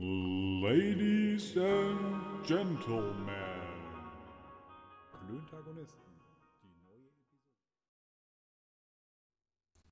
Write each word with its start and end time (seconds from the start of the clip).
Ladies 0.00 1.56
and 1.56 2.46
Gentlemen. 2.46 3.26
Klöntagonisten. 5.26 5.98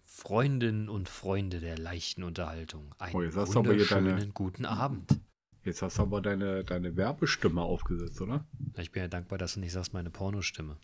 Freundinnen 0.05 0.89
und 0.89 1.09
Freunde 1.09 1.59
der 1.59 1.77
leichten 1.77 2.23
Unterhaltung. 2.23 2.95
Einen 2.99 3.17
Oh, 3.17 3.23
jetzt 3.23 3.37
hast 3.37 3.55
wunderschönen 3.57 4.17
deine- 4.17 4.29
guten 4.33 4.65
Abend. 4.65 5.21
Jetzt 5.65 5.83
hast 5.83 5.99
du 5.99 6.03
aber 6.03 6.21
deine, 6.21 6.63
deine 6.63 6.97
Werbestimme 6.97 7.63
aufgesetzt, 7.63 8.21
oder? 8.21 8.47
Ich 8.79 8.93
bin 8.93 9.03
ja 9.03 9.09
dankbar, 9.09 9.39
dass 9.39 9.55
du 9.55 9.61
nicht 9.61 9.73
sagst, 9.73 9.93
meine 9.93 10.11
Pornostimme. 10.11 10.77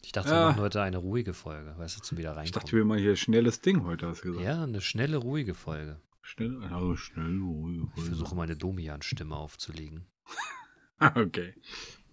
Ich 0.00 0.12
dachte, 0.12 0.30
Ja. 0.30 0.42
wir 0.42 0.46
machen 0.50 0.60
heute 0.62 0.80
eine 0.80 0.98
ruhige 0.98 1.34
Folge, 1.34 1.76
weißt 1.76 1.96
du, 1.98 2.02
zum 2.02 2.18
wieder 2.18 2.40
Ich 2.44 2.52
dachte, 2.52 2.66
reinkommen. 2.68 2.76
wir 2.76 2.84
machen 2.84 3.00
hier 3.02 3.16
schnelles 3.16 3.60
Ding 3.60 3.82
heute, 3.84 4.06
hast 4.06 4.20
du 4.22 4.28
gesagt. 4.28 4.46
Ja, 4.46 4.62
eine 4.62 4.80
schnelle, 4.80 5.16
ruhige 5.16 5.54
Folge. 5.54 6.00
Schnell, 6.28 6.62
also 6.64 6.94
schnell, 6.94 7.40
ruhig, 7.40 7.80
Ich 7.96 8.02
versuche 8.04 8.34
meine 8.34 8.54
Domian-Stimme 8.54 9.34
aufzulegen. 9.34 10.06
Okay. 11.00 11.54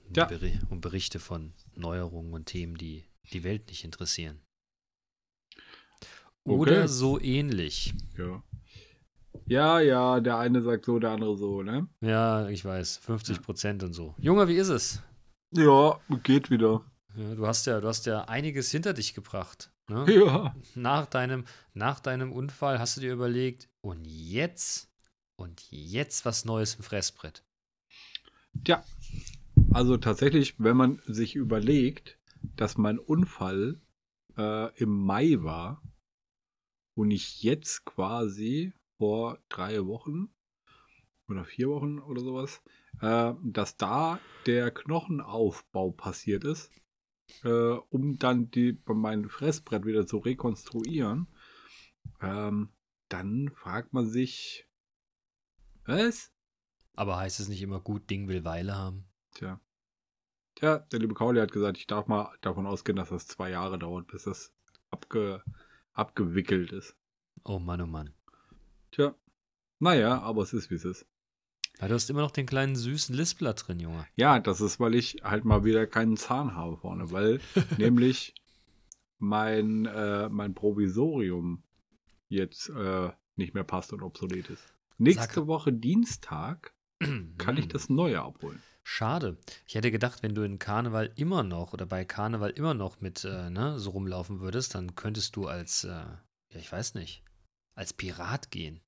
Um, 0.07 0.13
Ja. 0.15 0.25
Beri 0.25 0.59
um 0.69 0.79
Berichte 0.79 1.19
von 1.19 1.53
Neuerungen 1.73 2.33
und 2.33 2.45
Themen, 2.45 2.77
die 2.77 3.03
die 3.33 3.43
Welt 3.43 3.67
nicht 3.67 3.83
interessieren. 3.83 4.39
Oder 6.43 6.83
Okay. 6.83 6.87
so 6.87 7.19
ähnlich. 7.19 7.93
Ja. 8.15 8.43
Ja, 9.47 9.79
ja, 9.79 10.19
der 10.21 10.37
eine 10.37 10.61
sagt 10.61 10.85
so, 10.85 10.97
der 10.99 11.09
andere 11.11 11.35
so, 11.35 11.61
ne? 11.63 11.87
Ja, 12.01 12.47
ich 12.47 12.63
weiß, 12.63 12.97
50 12.97 13.41
Prozent 13.41 13.83
und 13.83 13.93
so. 13.93 14.13
Junge, 14.19 14.47
wie 14.47 14.55
ist 14.55 14.69
es? 14.69 15.01
Ja, 15.51 15.99
geht 16.23 16.49
wieder. 16.51 16.85
Ja, 17.15 17.33
du 17.35 17.45
hast 17.47 17.65
ja, 17.65 17.81
du 17.81 17.87
hast 17.87 18.05
ja 18.05 18.25
einiges 18.25 18.69
hinter 18.71 18.93
dich 18.93 19.13
gebracht. 19.13 19.71
Ne? 19.87 20.05
Ja. 20.09 20.55
Nach, 20.75 21.05
deinem, 21.05 21.45
nach 21.73 21.99
deinem 21.99 22.31
Unfall 22.31 22.79
hast 22.79 22.97
du 22.97 23.01
dir 23.01 23.13
überlegt, 23.13 23.69
und 23.81 24.05
jetzt, 24.05 24.91
und 25.35 25.63
jetzt 25.71 26.25
was 26.25 26.45
Neues 26.45 26.75
im 26.75 26.83
Fressbrett. 26.83 27.43
Tja. 28.63 28.83
Also 29.71 29.97
tatsächlich, 29.97 30.55
wenn 30.59 30.77
man 30.77 31.01
sich 31.05 31.35
überlegt, 31.35 32.17
dass 32.55 32.77
mein 32.77 32.99
Unfall 32.99 33.81
äh, 34.37 34.73
im 34.77 35.05
Mai 35.05 35.37
war 35.39 35.81
und 36.95 37.11
ich 37.11 37.43
jetzt 37.43 37.85
quasi 37.85 38.73
vor 38.97 39.39
drei 39.49 39.85
Wochen 39.85 40.29
oder 41.27 41.43
vier 41.43 41.69
Wochen 41.69 41.99
oder 41.99 42.21
sowas, 42.21 42.61
äh, 43.01 43.33
dass 43.43 43.77
da 43.77 44.19
der 44.45 44.71
Knochenaufbau 44.71 45.91
passiert 45.91 46.43
ist, 46.43 46.71
äh, 47.43 47.77
um 47.89 48.17
dann 48.17 48.49
die, 48.51 48.81
mein 48.85 49.29
Fressbrett 49.29 49.85
wieder 49.85 50.07
zu 50.07 50.17
rekonstruieren, 50.17 51.27
ähm, 52.21 52.69
dann 53.09 53.49
fragt 53.49 53.93
man 53.93 54.07
sich, 54.07 54.67
was? 55.85 56.31
Aber 56.93 57.17
heißt 57.17 57.39
es 57.39 57.49
nicht 57.49 57.61
immer 57.61 57.79
gut, 57.79 58.09
Ding 58.09 58.27
will 58.27 58.43
Weile 58.43 58.75
haben? 58.75 59.05
Tja. 59.33 59.59
Tja, 60.55 60.79
der 60.79 60.99
liebe 60.99 61.13
Kauli 61.13 61.39
hat 61.41 61.51
gesagt, 61.51 61.77
ich 61.77 61.87
darf 61.87 62.07
mal 62.07 62.33
davon 62.41 62.65
ausgehen, 62.65 62.95
dass 62.95 63.09
das 63.09 63.27
zwei 63.27 63.49
Jahre 63.49 63.77
dauert, 63.77 64.07
bis 64.07 64.23
das 64.23 64.53
abge, 64.89 65.43
abgewickelt 65.91 66.71
ist. 66.71 66.95
Oh 67.43 67.59
Mann, 67.59 67.81
oh 67.81 67.87
Mann. 67.87 68.13
Tja. 68.91 69.13
Naja, 69.79 70.21
aber 70.21 70.43
es 70.43 70.53
ist, 70.53 70.71
wie 70.71 70.75
es 70.75 70.85
ist. 70.85 71.05
Ja, 71.81 71.87
du 71.89 71.93
hast 71.93 72.09
immer 72.09 72.21
noch 72.21 72.31
den 72.31 72.45
kleinen 72.45 72.75
süßen 72.75 73.13
Lispler 73.15 73.53
drin, 73.53 73.79
Junge. 73.79 74.05
Ja, 74.15 74.39
das 74.39 74.61
ist, 74.61 74.79
weil 74.79 74.95
ich 74.95 75.17
halt 75.23 75.43
mal 75.45 75.63
wieder 75.65 75.85
keinen 75.87 76.15
Zahn 76.17 76.55
habe 76.55 76.77
vorne, 76.77 77.11
weil 77.11 77.39
nämlich 77.77 78.33
mein, 79.17 79.85
äh, 79.85 80.29
mein 80.29 80.53
Provisorium 80.53 81.63
jetzt 82.29 82.69
äh, 82.69 83.11
nicht 83.35 83.53
mehr 83.53 83.63
passt 83.63 83.91
und 83.93 84.01
obsolet 84.01 84.49
ist. 84.49 84.73
Nächste 84.97 85.35
Sag- 85.41 85.47
Woche 85.47 85.73
Dienstag 85.73 86.73
kann 87.37 87.57
ich 87.57 87.67
das 87.67 87.89
neue 87.89 88.21
abholen. 88.21 88.61
Schade. 88.83 89.37
Ich 89.67 89.75
hätte 89.75 89.89
gedacht, 89.91 90.21
wenn 90.21 90.35
du 90.35 90.43
in 90.43 90.59
Karneval 90.59 91.11
immer 91.15 91.43
noch 91.43 91.73
oder 91.73 91.85
bei 91.85 92.05
Karneval 92.05 92.51
immer 92.51 92.73
noch 92.75 93.01
mit 93.01 93.25
äh, 93.25 93.49
ne, 93.49 93.79
so 93.79 93.89
rumlaufen 93.89 94.39
würdest, 94.41 94.75
dann 94.75 94.95
könntest 94.95 95.35
du 95.35 95.47
als, 95.47 95.83
äh, 95.83 95.87
ja, 95.89 96.19
ich 96.59 96.71
weiß 96.71 96.93
nicht, 96.93 97.23
als 97.73 97.93
Pirat 97.93 98.51
gehen. 98.51 98.81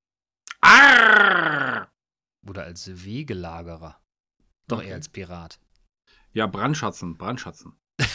Arrrr! 0.62 1.92
Oder 2.46 2.64
als 2.64 3.04
Wegelagerer. 3.06 4.02
Doch 4.68 4.80
Okay. 4.80 4.90
eher 4.90 4.96
als 4.96 5.10
Pirat. 5.10 5.60
Ja, 6.34 6.46
Brandschatzen, 6.48 7.18
Brandschatzen. 7.18 7.74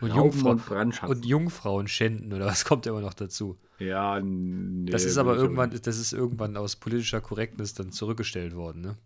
Und, 0.00 0.10
Rauben 0.10 0.30
Jungfrau 0.32 0.50
und 0.50 0.66
Brandschatzen. 0.66 1.16
und 1.16 1.24
Jungfrauen 1.26 1.88
schänden 1.88 2.32
oder 2.32 2.46
was 2.46 2.64
kommt 2.64 2.86
immer 2.86 3.00
noch 3.00 3.14
dazu? 3.14 3.58
Ja, 3.78 4.20
nee, 4.20 4.90
Das 4.90 5.04
ist 5.04 5.16
aber 5.16 5.36
irgendwann, 5.36 5.70
das 5.70 5.98
ist 5.98 6.12
irgendwann 6.12 6.56
aus 6.56 6.76
politischer 6.76 7.20
Korrektness 7.20 7.74
dann 7.74 7.90
zurückgestellt 7.92 8.54
worden, 8.54 8.80
ne? 8.80 8.98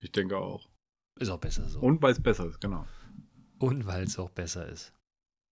Ich 0.00 0.12
denke 0.12 0.36
auch. 0.38 0.68
Ist 1.18 1.30
auch 1.30 1.38
besser 1.38 1.68
so. 1.68 1.80
Und 1.80 2.02
weil 2.02 2.12
es 2.12 2.22
besser 2.22 2.46
ist, 2.46 2.60
genau. 2.60 2.86
Und 3.58 3.86
weil 3.86 4.04
es 4.04 4.18
auch 4.18 4.30
besser 4.30 4.68
ist. 4.68 4.92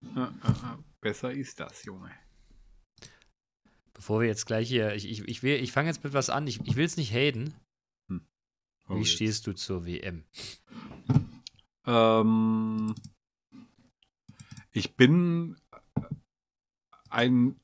Äh, 0.05 0.21
äh, 0.23 0.29
Besser 1.01 1.33
ist 1.33 1.59
das, 1.61 1.85
Junge. 1.85 2.11
Bevor 3.95 4.21
wir 4.21 4.29
jetzt 4.29 4.47
gleich 4.47 4.69
hier, 4.69 4.95
ich, 4.95 5.09
ich, 5.09 5.21
ich, 5.29 5.43
will- 5.43 5.63
ich 5.63 5.73
fange 5.73 5.89
jetzt 5.89 6.03
mit 6.05 6.13
was 6.15 6.31
an, 6.31 6.47
ich, 6.47 6.61
ich 6.67 6.77
will 6.77 6.85
es 6.85 6.97
nicht 6.97 7.13
haten. 7.13 7.55
Oh, 8.89 8.95
Wie 8.97 8.99
jetzt. 9.01 9.11
stehst 9.13 9.47
du 9.47 9.53
zur 9.53 9.87
WM? 9.87 10.25
Ähm, 11.87 12.95
ich 14.73 14.97
bin 14.97 15.57
ein 17.11 17.61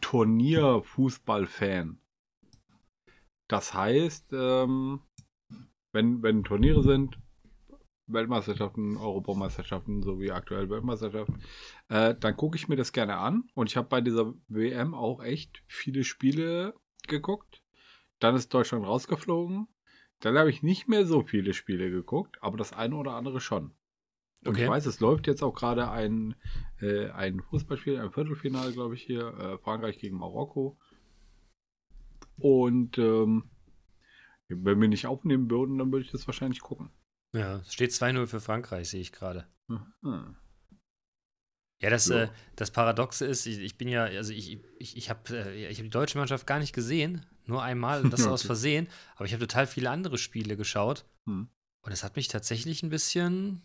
Turnierfußball-Fan. 0.00 1.98
Das 3.48 3.74
heißt, 3.74 4.32
ähm, 4.32 5.00
wenn, 5.92 6.22
wenn 6.22 6.42
Turniere 6.44 6.82
sind, 6.82 7.18
Weltmeisterschaften, 8.08 8.96
Europameisterschaften 8.96 10.02
sowie 10.02 10.30
aktuell 10.30 10.70
Weltmeisterschaften, 10.70 11.40
äh, 11.88 12.14
dann 12.14 12.36
gucke 12.36 12.56
ich 12.56 12.68
mir 12.68 12.76
das 12.76 12.92
gerne 12.92 13.16
an. 13.16 13.48
Und 13.54 13.70
ich 13.70 13.76
habe 13.76 13.88
bei 13.88 14.00
dieser 14.00 14.34
WM 14.48 14.94
auch 14.94 15.22
echt 15.22 15.62
viele 15.66 16.04
Spiele 16.04 16.74
geguckt. 17.06 17.62
Dann 18.18 18.34
ist 18.34 18.52
Deutschland 18.52 18.86
rausgeflogen. 18.86 19.68
Dann 20.20 20.38
habe 20.38 20.50
ich 20.50 20.62
nicht 20.62 20.88
mehr 20.88 21.04
so 21.04 21.22
viele 21.22 21.52
Spiele 21.52 21.90
geguckt, 21.90 22.38
aber 22.40 22.56
das 22.56 22.72
eine 22.72 22.96
oder 22.96 23.12
andere 23.12 23.40
schon. 23.40 23.72
Und 24.44 24.52
Okay. 24.52 24.64
ich 24.64 24.70
weiß, 24.70 24.86
es 24.86 25.00
läuft 25.00 25.26
jetzt 25.26 25.42
auch 25.42 25.54
gerade 25.54 25.90
ein, 25.90 26.34
äh, 26.80 27.10
ein 27.10 27.40
Fußballspiel, 27.40 27.98
ein 27.98 28.12
Viertelfinale, 28.12 28.72
glaube 28.72 28.94
ich, 28.94 29.02
hier. 29.02 29.26
Äh, 29.38 29.58
Frankreich 29.58 29.98
gegen 29.98 30.16
Marokko. 30.18 30.78
Und 32.38 32.98
ähm, 32.98 33.50
wenn 34.48 34.80
wir 34.80 34.88
nicht 34.88 35.06
aufnehmen 35.06 35.50
würden, 35.50 35.78
dann 35.78 35.90
würde 35.92 36.04
ich 36.04 36.12
das 36.12 36.26
wahrscheinlich 36.28 36.60
gucken. 36.60 36.90
Ja, 37.32 37.56
es 37.56 37.72
steht 37.72 37.90
2-0 37.90 38.26
für 38.26 38.40
Frankreich, 38.40 38.88
sehe 38.88 39.00
ich 39.00 39.12
gerade. 39.12 39.46
Hm. 39.68 40.36
Ja, 41.82 41.90
das, 41.90 42.06
Ja. 42.06 42.24
äh, 42.24 42.28
das 42.56 42.70
Paradoxe 42.70 43.26
ist, 43.26 43.44
ich, 43.46 43.58
ich 43.58 43.76
bin 43.76 43.88
ja, 43.88 44.04
also 44.04 44.32
ich, 44.32 44.60
ich, 44.78 44.96
ich 44.96 45.10
habe 45.10 45.36
äh, 45.36 45.68
ich 45.68 45.78
hab 45.78 45.84
die 45.84 45.90
deutsche 45.90 46.16
Mannschaft 46.18 46.46
gar 46.46 46.58
nicht 46.58 46.72
gesehen, 46.72 47.26
nur 47.44 47.62
einmal 47.62 48.02
und 48.02 48.12
das 48.12 48.20
Okay. 48.22 48.30
aus 48.32 48.42
Versehen, 48.42 48.88
aber 49.16 49.26
ich 49.26 49.32
habe 49.34 49.46
total 49.46 49.66
viele 49.66 49.90
andere 49.90 50.16
Spiele 50.18 50.56
geschaut 50.56 51.04
Hm. 51.26 51.48
und 51.82 51.92
es 51.92 52.02
hat 52.02 52.16
mich 52.16 52.28
tatsächlich 52.28 52.82
ein 52.82 52.88
bisschen, 52.90 53.62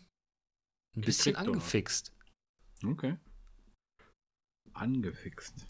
ein 0.96 1.00
bisschen 1.02 1.36
oder? 1.36 1.46
angefixt. 1.46 2.12
Okay. 2.84 3.16
Angefixt. 4.74 5.66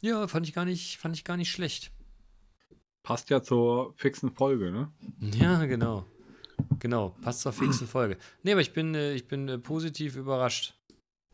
Ja, 0.00 0.26
fand 0.28 0.46
ich 0.48 0.54
gar 0.54 0.64
nicht, 0.64 0.98
fand 0.98 1.16
ich 1.16 1.24
gar 1.24 1.36
nicht 1.36 1.50
schlecht. 1.50 1.92
Passt 3.02 3.30
ja 3.30 3.42
zur 3.42 3.94
fixen 3.96 4.30
Folge, 4.30 4.70
ne? 4.70 4.92
Ja, 5.20 5.64
genau. 5.66 6.06
Genau, 6.78 7.10
passt 7.22 7.40
zur 7.40 7.52
fixen 7.52 7.86
Folge. 7.86 8.16
Nee, 8.42 8.52
aber 8.52 8.60
ich 8.60 8.72
bin, 8.72 8.94
äh, 8.94 9.12
ich 9.14 9.26
bin 9.28 9.48
äh, 9.48 9.58
positiv 9.58 10.16
überrascht. 10.16 10.74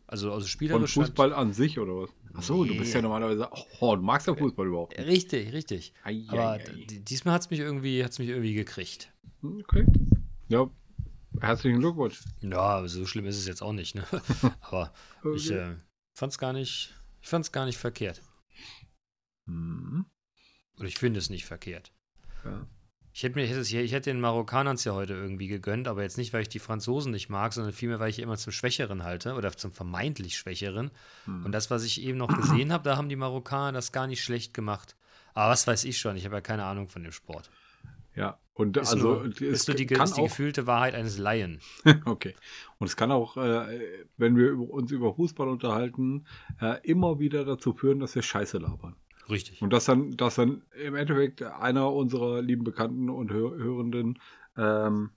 Also, 0.09 0.29
also 0.33 0.41
Von 0.43 0.49
spielerisch. 0.49 0.97
hat- 0.97 1.07
Fußball 1.07 1.33
an 1.33 1.53
sich, 1.53 1.79
oder 1.79 1.95
was? 2.03 2.11
Achso, 2.35 2.65
du 2.65 2.77
bist 2.77 2.93
ja 2.93 2.99
Nee. 3.01 3.03
normalerweise. 3.03 3.49
Oh, 3.81 3.97
du 3.97 4.03
magst 4.03 4.27
ja 4.29 4.35
Fußball 4.35 4.67
überhaupt. 4.67 4.97
nicht. 4.97 5.07
Richtig, 5.09 5.53
richtig. 5.53 5.93
Ei, 6.05 6.25
Aber 6.29 6.51
ei, 6.53 6.61
ei. 6.61 6.85
d- 6.85 7.01
diesmal 7.01 7.35
hat 7.35 7.43
es 7.43 7.51
mich 7.51 7.61
irgendwie, 7.61 8.05
hat's 8.05 8.19
mich 8.19 8.29
irgendwie 8.29 8.55
gekriegt. 8.55 9.13
Okay. 9.43 9.87
Ja. 10.49 10.71
Herzlichen 11.41 11.81
Glückwunsch. 11.81 12.21
Ja, 12.41 12.87
so 12.89 13.05
schlimm 13.07 13.27
ist 13.27 13.37
es 13.39 13.47
jetzt 13.47 13.63
auch 13.63 13.73
nicht, 13.73 13.95
ne? 13.95 14.05
Aber 14.61 14.93
ich 15.35 15.51
Okay. 15.51 15.73
äh, 15.73 15.77
fand's 16.15 16.39
gar 16.39 16.53
nicht, 16.53 16.95
ich 17.21 17.29
fand's 17.29 17.53
gar 17.53 17.65
nicht 17.67 17.79
verkehrt. 17.79 18.23
Hm. 19.47 20.07
Oder 20.79 20.89
ich 20.89 20.99
finde 20.99 21.19
es 21.19 21.31
nicht 21.31 21.45
verkehrt. 21.47 21.93
Ja. 22.45 22.67
Ich 23.17 23.23
hätte, 23.23 23.37
mir, 23.37 23.45
ich 23.45 23.51
hätte, 23.51 23.61
es- 23.61 23.73
ich 23.73 23.93
hätte 23.93 24.11
den 24.11 24.21
Marokkanern 24.21 24.75
es 24.75 24.85
ja 24.85 24.93
heute 24.93 25.15
irgendwie 25.15 25.47
gegönnt, 25.47 25.89
aber 25.89 26.03
jetzt 26.03 26.19
nicht, 26.19 26.35
weil 26.35 26.43
ich 26.43 26.51
die 26.51 26.59
Franzosen 26.59 27.13
nicht 27.13 27.31
mag, 27.31 27.55
sondern 27.55 27.73
vielmehr, 27.73 27.99
weil 27.99 28.11
ich 28.11 28.19
immer 28.19 28.37
zum 28.37 28.53
Schwächeren 28.53 29.05
halte 29.05 29.33
oder 29.37 29.51
zum 29.53 29.73
vermeintlich 29.73 30.37
Schwächeren. 30.37 30.91
Hm. 31.25 31.47
Und 31.47 31.53
das, 31.53 31.71
was 31.71 31.83
ich 31.83 32.03
eben 32.03 32.19
noch 32.19 32.29
gesehen 32.29 32.75
habe, 32.75 32.85
da 32.85 32.99
haben 32.99 33.09
die 33.09 33.17
Marokkaner 33.17 33.73
das 33.73 33.91
gar 33.91 34.07
nicht 34.07 34.23
schlecht 34.23 34.53
gemacht. 34.53 34.97
Aber 35.33 35.51
was 35.51 35.67
weiß 35.67 35.85
ich 35.85 35.97
schon, 35.97 36.19
ich 36.19 36.27
habe 36.27 36.35
ja 36.35 36.41
keine 36.43 36.65
Ahnung 36.65 36.91
von 36.91 37.05
dem 37.05 37.13
Sport. 37.13 37.49
Ja, 38.15 38.39
und 38.53 38.77
Ist 38.77 38.93
also 38.93 39.15
nur, 39.15 39.25
ist 39.25 39.67
nur 39.67 39.77
die, 39.79 39.85
ist 39.87 39.97
die 39.97 39.97
auch, 40.21 40.25
gefühlte 40.25 40.67
Wahrheit 40.67 40.95
eines 40.95 41.17
Laien. 41.17 41.61
okay. 42.05 42.35
Und 42.77 42.89
es 42.89 42.97
kann 42.97 43.11
auch, 43.13 43.39
äh, 43.39 44.05
wenn 44.19 44.37
wir 44.37 44.59
uns 44.59 44.91
über 44.93 45.15
Fußball 45.15 45.49
unterhalten, 45.49 46.27
äh, 46.61 46.81
immer 46.83 47.19
wieder 47.19 47.47
dazu 47.47 47.73
führen, 47.73 47.99
dass 47.99 48.15
wir 48.15 48.21
Scheiße 48.21 48.59
labern. 48.59 48.95
Richtig. 49.29 49.61
Und 49.63 49.71
dass 49.73 49.87
dann, 49.87 50.17
dass 50.17 50.37
dann 50.37 50.63
im 50.85 50.95
Endeffekt 50.95 51.43
einer 51.43 51.93
unserer 51.93 52.43
lieben 52.43 52.65
Bekannten 52.65 53.11
und 53.11 53.31
Hör 53.33 53.57
Hörenden 53.57 54.21
ähm, 54.57 55.11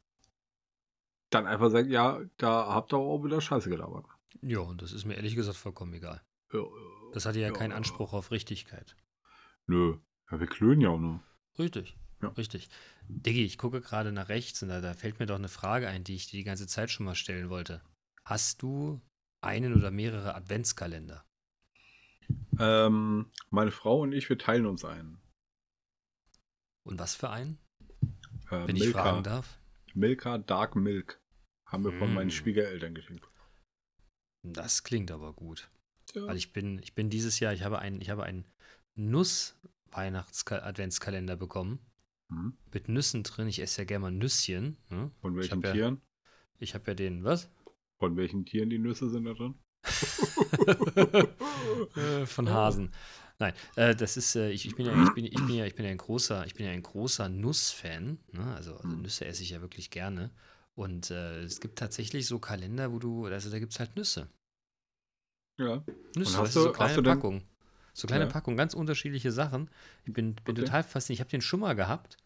dann 1.29 1.45
einfach 1.45 1.69
sagt, 1.69 1.89
ja, 1.89 2.19
da 2.37 2.73
habt 2.73 2.93
ihr 2.93 2.97
auch 2.97 3.23
wieder 3.23 3.39
Scheiße 3.39 3.69
gelabert. 3.69 4.05
Ja, 4.41 4.59
und 4.59 4.81
das 4.81 4.93
ist 4.93 5.05
mir 5.05 5.15
ehrlich 5.15 5.35
gesagt 5.35 5.57
vollkommen 5.57 5.93
egal. 5.93 6.21
Ja, 6.51 6.63
Das 7.13 7.25
hat 7.25 7.35
ja, 7.35 7.47
Ja. 7.47 7.53
keinen 7.53 7.71
Anspruch 7.71 8.13
auf 8.13 8.31
Richtigkeit. 8.31 8.95
Nö. 9.67 9.97
Ja, 10.31 10.39
wir 10.39 10.47
klönen 10.47 10.81
ja 10.81 10.89
auch 10.89 10.99
nur. 10.99 11.21
Richtig. 11.59 11.95
Ja. 12.21 12.29
Richtig. 12.29 12.69
Diggi, 13.07 13.45
ich 13.45 13.57
gucke 13.57 13.79
gerade 13.81 14.11
nach 14.11 14.29
rechts 14.29 14.61
und 14.63 14.69
da, 14.69 14.81
da 14.81 14.93
fällt 14.93 15.19
mir 15.19 15.25
doch 15.25 15.35
eine 15.35 15.47
Frage 15.49 15.87
ein, 15.87 16.03
die 16.03 16.15
ich 16.15 16.27
dir 16.29 16.37
die 16.37 16.43
ganze 16.43 16.67
Zeit 16.67 16.89
schon 16.89 17.05
mal 17.05 17.15
stellen 17.15 17.49
wollte. 17.49 17.81
Hast 18.25 18.61
du 18.61 19.01
einen 19.41 19.73
oder 19.75 19.91
mehrere 19.91 20.35
Adventskalender? 20.35 21.23
Ähm, 22.59 23.31
meine 23.49 23.71
Frau 23.71 24.01
und 24.01 24.11
ich, 24.11 24.27
wir 24.29 24.37
teilen 24.37 24.65
uns 24.65 24.83
einen. 24.85 25.21
Und 26.83 26.99
was 26.99 27.15
für 27.15 27.29
einen? 27.29 27.57
Äh, 28.51 28.67
Wenn 28.67 28.75
ich 28.75 28.83
Milka, 28.83 29.03
fragen 29.03 29.23
darf. 29.23 29.57
Milka 29.93 30.37
Dark 30.37 30.75
Milk. 30.75 31.21
Haben 31.65 31.83
wir 31.85 31.93
von 31.93 32.11
Mm. 32.11 32.15
meinen 32.15 32.31
Schwiegereltern 32.31 32.93
geschenkt. 32.95 33.25
Das 34.43 34.83
klingt 34.83 35.11
aber 35.11 35.33
gut. 35.33 35.69
Ja. 36.15 36.25
Weil 36.27 36.37
ich 36.37 36.51
bin, 36.53 36.79
ich 36.79 36.95
bin 36.95 37.09
dieses 37.11 37.39
Jahr, 37.39 37.53
ich 37.53 37.63
habe 37.63 37.77
einen, 37.79 38.01
ich 38.01 38.09
habe 38.09 38.23
einen 38.23 38.45
Nuss-Weihnachts-Adventskalender 38.95 41.35
bekommen. 41.35 41.79
Mhm. 42.29 42.57
Mit 42.73 42.87
Nüssen 42.89 43.21
drin. 43.23 43.47
Ich 43.47 43.59
esse 43.59 43.81
ja 43.81 43.85
gerne 43.85 44.01
mal 44.03 44.11
Nüsschen. 44.11 44.77
Ne? 44.89 45.11
Von 45.21 45.33
Ich 45.33 45.37
welchen 45.49 45.61
ja- 45.61 45.71
Tieren? 45.73 46.01
Ich 46.57 46.73
habe 46.73 46.85
ja 46.87 46.93
den, 46.95 47.23
was? 47.23 47.49
Von 47.99 48.17
welchen 48.17 48.45
Tieren 48.45 48.69
die 48.69 48.79
Nüsse 48.79 49.09
sind 49.09 49.25
da 49.25 49.33
drin? 49.33 49.55
Äh, 51.95 52.25
Von 52.25 52.49
Hasen. 52.49 52.91
Nein, 53.39 53.53
äh, 53.75 53.95
das 53.95 54.17
ist, 54.17 54.35
äh, 54.35 54.49
ich, 54.51 54.65
ich, 54.65 54.75
bin 54.75 54.85
ja, 54.85 55.03
ich, 55.03 55.13
bin, 55.13 55.25
ich, 55.25 55.33
bin 55.35 55.55
ja, 55.55 55.65
ich 55.65 55.75
bin 55.75 55.85
ja 55.85 55.91
ein 55.91 55.97
großer, 55.97 56.45
ich 56.45 56.55
bin 56.55 56.65
ja 56.65 56.71
ein 56.73 56.83
großer 56.83 57.29
Nussfan. 57.29 58.19
Ne? 58.33 58.53
Also, 58.55 58.75
also 58.75 58.89
Hm. 58.89 59.01
Nüsse 59.01 59.25
esse 59.25 59.43
ich 59.43 59.51
ja 59.51 59.61
wirklich 59.61 59.89
gerne. 59.91 60.31
Und 60.75 61.11
äh, 61.11 61.41
es 61.43 61.59
gibt 61.61 61.79
tatsächlich 61.79 62.27
so 62.27 62.39
Kalender, 62.39 62.91
wo 62.91 62.99
du, 62.99 63.25
also 63.25 63.49
da 63.49 63.59
gibt 63.59 63.73
es 63.73 63.79
halt 63.79 63.95
Nüsse. 63.95 64.27
Ja. 65.57 65.83
Nüsse, 66.15 66.37
hast 66.37 66.55
du, 66.55 66.59
so 66.61 66.65
du- 66.65 66.69
hast 66.71 66.77
kleine 66.77 66.95
du 67.03 67.09
Packungen. 67.09 67.43
So 67.93 68.07
kleine 68.07 68.25
Ja. 68.25 68.29
Packungen, 68.29 68.57
ganz 68.57 68.73
unterschiedliche 68.73 69.31
Sachen. 69.31 69.69
Ich 70.05 70.13
bin, 70.13 70.35
bin 70.35 70.55
Okay. 70.55 70.65
total 70.65 70.83
fasziniert. 70.83 71.17
Ich 71.17 71.21
habe 71.21 71.29
den 71.31 71.41
schon 71.41 71.59
mal 71.61 71.75
gehabt. 71.75 72.17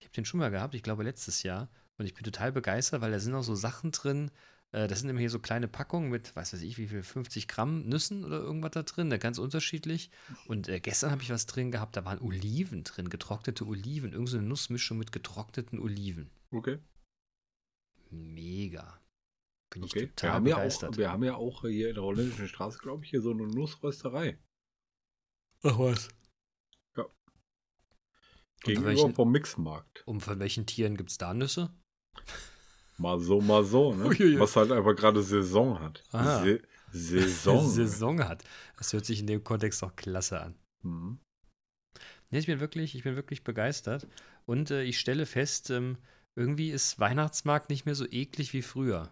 Ich 0.00 0.06
habe 0.06 0.14
den 0.14 0.24
schon 0.24 0.38
mal 0.38 0.50
gehabt, 0.50 0.74
ich 0.74 0.82
glaube 0.82 1.02
letztes 1.04 1.42
Jahr. 1.42 1.68
Und 1.98 2.06
ich 2.06 2.14
bin 2.14 2.24
total 2.24 2.52
begeistert, 2.52 3.00
weil 3.00 3.10
da 3.10 3.18
sind 3.18 3.34
auch 3.34 3.42
so 3.42 3.54
Sachen 3.54 3.90
drin. 3.92 4.30
Äh, 4.72 4.88
das 4.88 5.00
sind 5.00 5.08
immer 5.10 5.20
hier 5.20 5.30
so 5.30 5.38
kleine 5.38 5.68
Packungen 5.68 6.10
mit, 6.10 6.34
weiß 6.36 6.52
weiß 6.52 6.62
ich, 6.62 6.78
wie 6.78 6.88
viel, 6.88 7.02
50 7.02 7.48
Gramm 7.48 7.86
Nüssen 7.86 8.24
oder 8.24 8.38
irgendwas 8.38 8.72
da 8.72 8.82
drin. 8.82 9.10
Da 9.10 9.16
ganz 9.18 9.38
unterschiedlich. 9.38 10.10
Und 10.46 10.68
äh, 10.68 10.80
gestern 10.80 11.10
habe 11.10 11.22
ich 11.22 11.30
was 11.30 11.46
drin 11.46 11.70
gehabt, 11.70 11.96
da 11.96 12.04
waren 12.04 12.20
Oliven 12.20 12.84
drin, 12.84 13.08
getrocknete 13.08 13.66
Oliven. 13.66 14.12
Irgend 14.12 14.28
so 14.28 14.38
eine 14.38 14.46
Nussmischung 14.46 14.98
mit 14.98 15.12
getrockneten 15.12 15.78
Oliven. 15.78 16.30
Okay. 16.50 16.78
Mega. 18.10 19.00
Bin 19.70 19.82
ich 19.82 19.90
okay. 19.90 20.00
Wir 20.02 20.08
total 20.14 20.30
haben, 20.32 20.46
ja 20.46 20.56
begeistert. 20.56 20.90
auch, 20.94 20.96
wir 20.98 21.10
haben 21.10 21.24
ja 21.24 21.34
auch 21.34 21.62
hier 21.62 21.88
in 21.88 21.94
der 21.94 22.04
holländischen 22.04 22.48
Straße, 22.48 22.78
glaube 22.78 23.04
ich, 23.04 23.10
hier 23.10 23.20
so 23.20 23.30
eine 23.32 23.46
Nussrösterei. 23.46 24.38
Ach 25.62 25.78
was. 25.78 26.08
Gegenüber 28.62 28.88
welchen- 28.90 29.14
vom 29.14 29.30
Mixmarkt. 29.32 30.02
Und 30.06 30.20
von 30.22 30.38
welchen 30.38 30.66
Tieren 30.66 30.96
gibt 30.96 31.10
es 31.10 31.18
da 31.18 31.34
Nüsse? 31.34 31.72
Mal 32.98 33.20
so, 33.20 33.40
mal 33.40 33.64
so, 33.64 33.94
ne? 33.94 34.06
Uiuiui. 34.06 34.40
Was 34.40 34.56
halt 34.56 34.72
einfach 34.72 34.96
gerade 34.96 35.22
Saison 35.22 35.80
hat. 35.80 36.02
Ah. 36.12 36.42
Se 36.42 36.62
Saison. 36.92 37.68
Saison 37.68 38.26
hat. 38.26 38.42
Das 38.78 38.92
hört 38.92 39.04
sich 39.04 39.20
in 39.20 39.26
dem 39.26 39.44
Kontext 39.44 39.82
auch 39.84 39.94
klasse 39.96 40.40
an. 40.40 40.54
Mhm. 40.82 41.18
Nee, 42.30 42.38
ich 42.38 42.46
bin 42.46 42.60
wirklich, 42.60 42.94
ich 42.94 43.02
bin 43.02 43.16
wirklich 43.16 43.44
begeistert. 43.44 44.06
Und 44.46 44.70
äh, 44.70 44.82
ich 44.82 44.98
stelle 44.98 45.26
fest, 45.26 45.70
ähm, 45.70 45.98
irgendwie 46.36 46.70
ist 46.70 46.98
Weihnachtsmarkt 46.98 47.70
nicht 47.70 47.86
mehr 47.86 47.94
so 47.94 48.06
eklig 48.06 48.52
wie 48.52 48.62
früher. 48.62 49.10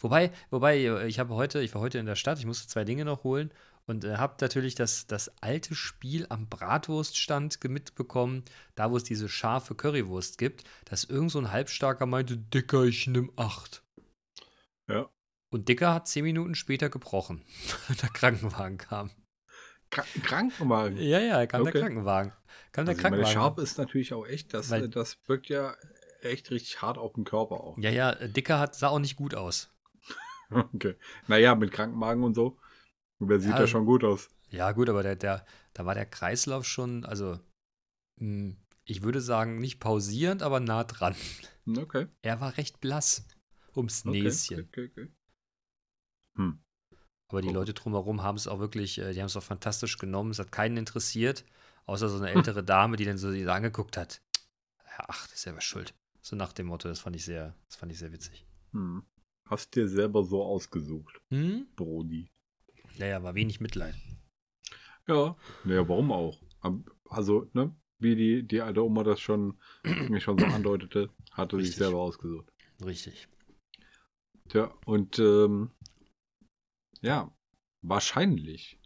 Wobei, 0.00 0.32
wobei, 0.50 0.78
äh, 0.78 1.06
ich 1.08 1.18
habe 1.18 1.34
heute, 1.34 1.60
ich 1.60 1.74
war 1.74 1.80
heute 1.80 1.98
in 1.98 2.06
der 2.06 2.16
Stadt, 2.16 2.38
ich 2.38 2.46
musste 2.46 2.68
zwei 2.68 2.84
Dinge 2.84 3.04
noch 3.04 3.24
holen 3.24 3.50
und 3.86 4.04
äh, 4.04 4.16
habe 4.16 4.36
natürlich 4.40 4.74
das, 4.74 5.06
das 5.06 5.30
alte 5.42 5.74
Spiel 5.74 6.26
am 6.30 6.48
Bratwurststand 6.48 7.62
mitbekommen, 7.64 8.44
da 8.74 8.90
wo 8.90 8.96
es 8.96 9.04
diese 9.04 9.28
scharfe 9.28 9.74
Currywurst 9.74 10.38
gibt, 10.38 10.64
dass 10.86 11.04
irgend 11.04 11.30
so 11.30 11.38
ein 11.38 11.52
Halbstarker 11.52 12.06
meinte, 12.06 12.36
Dicker, 12.38 12.84
ich 12.84 13.06
nimm 13.06 13.32
acht. 13.36 13.82
Ja. 14.88 15.08
Und 15.50 15.68
Dicker 15.68 15.94
hat 15.94 16.08
zehn 16.08 16.24
Minuten 16.24 16.54
später 16.54 16.88
gebrochen, 16.90 17.44
der 18.02 18.08
Krankenwagen 18.08 18.78
kam. 18.78 19.10
Kra 19.90 20.02
Krankenwagen. 20.24 20.96
Ja, 20.98 21.20
ja, 21.20 21.46
kam 21.46 21.62
der 21.64 21.70
Okay. 21.72 21.80
Krankenwagen. 21.82 22.32
Kam 22.72 22.86
der 22.86 22.92
Also 22.94 22.98
ich 22.98 23.02
meine, 23.10 23.22
Krankenwagen. 23.22 23.32
scharf 23.32 23.58
ist 23.58 23.78
natürlich 23.78 24.12
auch 24.14 24.26
echt, 24.26 24.52
das, 24.54 24.70
Weil- 24.70 24.88
das 24.88 25.18
wirkt 25.26 25.48
ja 25.48 25.74
echt 26.22 26.50
richtig 26.50 26.80
hart 26.82 26.96
auf 26.98 27.12
den 27.12 27.24
Körper 27.24 27.56
auch. 27.60 27.76
Ja, 27.78 27.90
ja, 27.90 28.14
Dicker 28.14 28.58
hat, 28.58 28.74
sah 28.74 28.88
auch 28.88 28.98
nicht 28.98 29.16
gut 29.16 29.34
aus. 29.34 29.70
Okay. 30.50 30.94
Naja, 31.26 31.54
mit 31.54 31.72
Krankenwagen 31.72 32.22
und 32.22 32.34
so. 32.34 32.58
Wer 33.28 33.40
sieht 33.40 33.50
Ja. 33.52 33.60
ja 33.60 33.66
schon 33.66 33.86
gut 33.86 34.04
aus. 34.04 34.30
Ja, 34.50 34.72
gut, 34.72 34.88
aber 34.88 35.02
der, 35.02 35.16
der, 35.16 35.44
da 35.72 35.84
war 35.86 35.94
der 35.94 36.06
Kreislauf 36.06 36.64
schon, 36.64 37.04
also, 37.04 37.38
mh, 38.20 38.54
ich 38.84 39.02
würde 39.02 39.20
sagen, 39.20 39.58
nicht 39.58 39.80
pausierend, 39.80 40.42
aber 40.42 40.60
nah 40.60 40.84
dran. 40.84 41.14
Hm, 41.64 41.78
Okay. 41.78 42.06
Er 42.22 42.40
war 42.40 42.56
recht 42.56 42.80
blass 42.80 43.26
ums 43.74 44.04
okay. 44.06 44.22
Näschen. 44.22 44.60
Okay, 44.60 44.90
okay, 44.92 45.02
okay. 45.04 45.12
Hm. 46.36 46.58
Aber 47.28 47.40
die 47.42 47.48
Oh. 47.48 47.52
Leute 47.52 47.74
drumherum 47.74 48.22
haben 48.22 48.36
es 48.36 48.46
auch 48.46 48.58
wirklich, 48.60 48.98
äh, 48.98 49.12
die 49.12 49.20
haben 49.20 49.26
es 49.26 49.36
auch 49.36 49.42
fantastisch 49.42 49.98
genommen. 49.98 50.30
Es 50.30 50.38
hat 50.38 50.52
keinen 50.52 50.76
interessiert, 50.76 51.44
außer 51.86 52.08
so 52.08 52.18
eine 52.18 52.30
ältere 52.52 52.62
Dame, 52.62 52.96
die 52.96 53.04
dann 53.06 53.18
so 53.18 53.32
die 53.32 53.46
angeguckt 53.46 53.96
hat. 53.96 54.20
Ach, 54.98 55.26
das 55.26 55.34
ist 55.36 55.42
selber 55.42 55.60
schuld. 55.60 55.94
So 56.20 56.36
nach 56.36 56.52
dem 56.52 56.66
Motto, 56.66 56.88
das 56.88 57.00
fand 57.00 57.16
ich 57.16 57.24
sehr, 57.24 57.54
das 57.68 57.76
fand 57.76 57.90
ich 57.92 57.98
sehr 57.98 58.12
witzig. 58.12 58.46
Hm. 58.72 59.02
Hast 59.48 59.74
dir 59.74 59.88
selber 59.88 60.22
so 60.24 60.42
ausgesucht, 60.42 61.20
Hm? 61.30 61.66
Brody. 61.76 62.28
Ja, 62.96 63.06
ja, 63.06 63.22
war 63.22 63.34
wenig 63.34 63.60
Mitleid. 63.60 63.94
Ja. 65.06 65.36
Naja, 65.64 65.88
warum 65.88 66.12
auch? 66.12 66.42
Also, 67.08 67.48
ne? 67.52 67.74
Wie 67.98 68.16
die, 68.16 68.46
die 68.46 68.60
alte 68.60 68.84
Oma 68.84 69.02
das 69.02 69.20
schon, 69.20 69.58
mir 70.08 70.20
schon 70.20 70.38
so 70.38 70.46
andeutete, 70.46 71.10
hatte 71.30 71.56
sich 71.56 71.68
Richtig. 71.68 71.78
selber 71.78 72.00
ausgesucht. 72.00 72.52
Richtig. 72.84 73.28
Tja, 74.48 74.74
und 74.84 75.18
ähm, 75.18 75.70
ja, 77.00 77.34
wahrscheinlich 77.82 78.78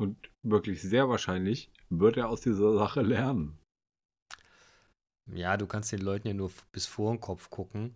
und 0.00 0.30
wirklich 0.42 0.80
sehr 0.80 1.10
wahrscheinlich 1.10 1.70
wird 1.90 2.16
er 2.16 2.30
aus 2.30 2.40
dieser 2.40 2.72
Sache 2.74 3.02
lernen. 3.02 3.58
Ja, 5.26 5.58
du 5.58 5.66
kannst 5.66 5.92
den 5.92 6.00
Leuten 6.00 6.26
ja 6.26 6.34
nur 6.34 6.50
bis 6.72 6.86
vor 6.86 7.12
den 7.12 7.20
Kopf 7.20 7.50
gucken, 7.50 7.94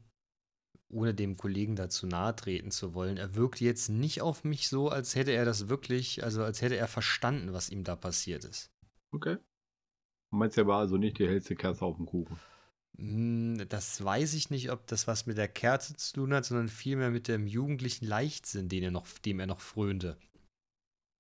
ohne 0.89 1.15
dem 1.15 1.37
Kollegen 1.37 1.77
dazu 1.77 2.07
nahe 2.07 2.35
treten 2.37 2.71
zu 2.71 2.95
wollen. 2.95 3.17
Er 3.17 3.35
wirkt 3.35 3.61
jetzt 3.61 3.89
nicht 3.89 4.23
auf 4.23 4.45
mich 4.45 4.69
so, 4.69 4.89
als 4.89 5.15
hätte 5.15 5.33
er 5.33 5.45
das 5.45 5.69
wirklich, 5.69 6.23
also 6.25 6.43
als 6.45 6.63
hätte 6.63 6.77
er 6.77 6.89
verstanden, 6.89 7.53
was 7.53 7.71
ihm 7.71 7.85
da 7.85 7.97
passiert 7.97 8.45
ist. 8.45 8.71
Okay. 9.13 9.37
Du 10.31 10.37
meinst 10.37 10.57
ja 10.57 10.65
aber 10.65 10.77
also 10.77 10.97
nicht 10.99 11.19
die 11.19 11.27
hellste 11.29 11.57
Kerze 11.57 11.85
auf 11.85 11.97
dem 11.97 12.07
Kuchen. 12.07 12.39
Hm, 12.97 13.67
Das 13.69 14.03
weiß 14.05 14.35
ich 14.35 14.51
nicht, 14.51 14.71
ob 14.71 14.87
das 14.87 15.07
was 15.07 15.27
mit 15.27 15.37
der 15.39 15.49
Kerze 15.49 15.97
zu 15.97 16.13
tun 16.15 16.35
hat, 16.35 16.45
sondern 16.45 16.69
vielmehr 16.69 17.11
mit 17.11 17.29
dem 17.29 17.47
jugendlichen 17.47 18.07
Leichtsinn, 18.07 18.69
den 18.69 18.83
er 18.85 18.91
noch, 18.91 19.07
dem 19.25 19.41
er 19.41 19.47
noch 19.47 19.61
frönte. 19.61 20.19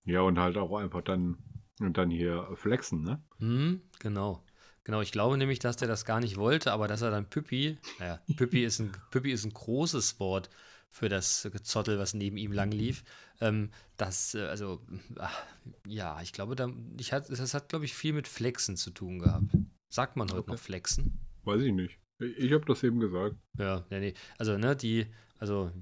Ja, 0.05 0.21
und 0.23 0.39
halt 0.39 0.57
auch 0.57 0.75
einfach 0.77 1.03
dann 1.03 1.39
und 1.81 1.99
dann 1.99 2.11
hier 2.11 2.49
flexen, 2.55 3.03
ne? 3.03 3.23
Hm, 3.39 3.81
genau. 3.99 4.45
Genau, 4.85 5.01
ich 5.01 5.13
glaube 5.13 5.39
nämlich, 5.39 5.59
dass 5.59 5.77
der 5.77 5.89
das 5.89 6.05
gar 6.05 6.21
nicht 6.21 6.37
wollte, 6.37 6.73
aber 6.73 6.89
dass 6.89 7.01
er 7.01 7.11
dann 7.11 7.29
Püppi, 7.29 7.79
naja, 7.99 8.21
Püppi 8.37 8.65
ist 8.65 8.81
ein, 8.81 8.93
Püppi 9.11 9.33
ist 9.33 9.45
ein 9.45 9.53
großes 9.53 10.21
Wort 10.21 10.51
für 10.91 11.09
das 11.09 11.49
Gezottel, 11.51 11.99
was 11.99 12.15
neben 12.15 12.37
ihm 12.37 12.53
lang 12.53 12.71
lief. 12.71 13.03
Ähm, 13.41 13.71
das, 13.97 14.35
äh, 14.35 14.43
also, 14.43 14.87
ach, 15.19 15.43
ja, 15.87 16.21
ich 16.23 16.33
glaube, 16.33 16.55
da, 16.55 16.71
ich 17.01 17.13
hat, 17.13 17.31
das 17.31 17.55
hat, 17.55 17.69
glaube 17.71 17.87
ich, 17.87 17.95
viel 17.95 18.13
mit 18.13 18.29
Flexen 18.29 18.77
zu 18.77 18.91
tun 18.91 19.19
gehabt. 19.19 19.47
Sagt 19.89 20.17
man 20.17 20.29
heute 20.29 20.41
Okay. 20.41 20.53
noch 20.53 20.59
Flexen? 20.59 21.19
Weiß 21.45 21.63
ich 21.63 21.73
nicht. 21.73 21.99
Ich, 22.21 22.53
habe 22.53 22.65
das 22.67 22.83
eben 22.85 23.01
gesagt. 23.01 23.37
Ja, 23.59 23.85
ja, 23.91 23.99
nee. 23.99 24.15
Also, 24.39 24.57
ne, 24.57 24.77
die, 24.77 25.07
also, 25.39 25.73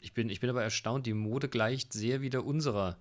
ich 0.00 0.12
bin, 0.12 0.28
ich 0.28 0.40
bin 0.40 0.50
aber 0.50 0.62
erstaunt, 0.62 1.06
die 1.06 1.14
Mode 1.14 1.48
gleicht 1.48 1.92
sehr 1.92 2.20
wieder 2.20 2.44
unserer 2.44 2.98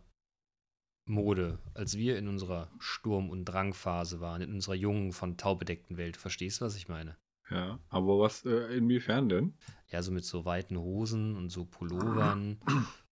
Mode, 1.06 1.60
als 1.74 1.98
wir 1.98 2.18
in 2.18 2.28
unserer 2.28 2.70
Sturm- 2.80 3.30
und 3.30 3.46
Drangphase 3.46 4.22
waren, 4.22 4.42
in 4.42 4.54
unserer 4.54 4.76
jungen, 4.76 5.12
von 5.12 5.38
Tau 5.38 5.56
bedeckten 5.56 5.98
Welt. 5.98 6.16
Verstehst 6.18 6.62
du, 6.62 6.66
was 6.66 6.76
ich 6.76 6.88
meine? 6.88 7.18
Ja, 7.50 7.80
aber 7.90 8.20
was, 8.20 8.46
äh, 8.46 8.78
inwiefern 8.78 9.28
denn? 9.30 9.54
Ja, 9.92 10.02
so 10.02 10.12
mit 10.12 10.24
so 10.26 10.46
weiten 10.46 10.78
Hosen 10.78 11.36
und 11.36 11.50
so 11.50 11.66
Pullovern. 11.66 12.58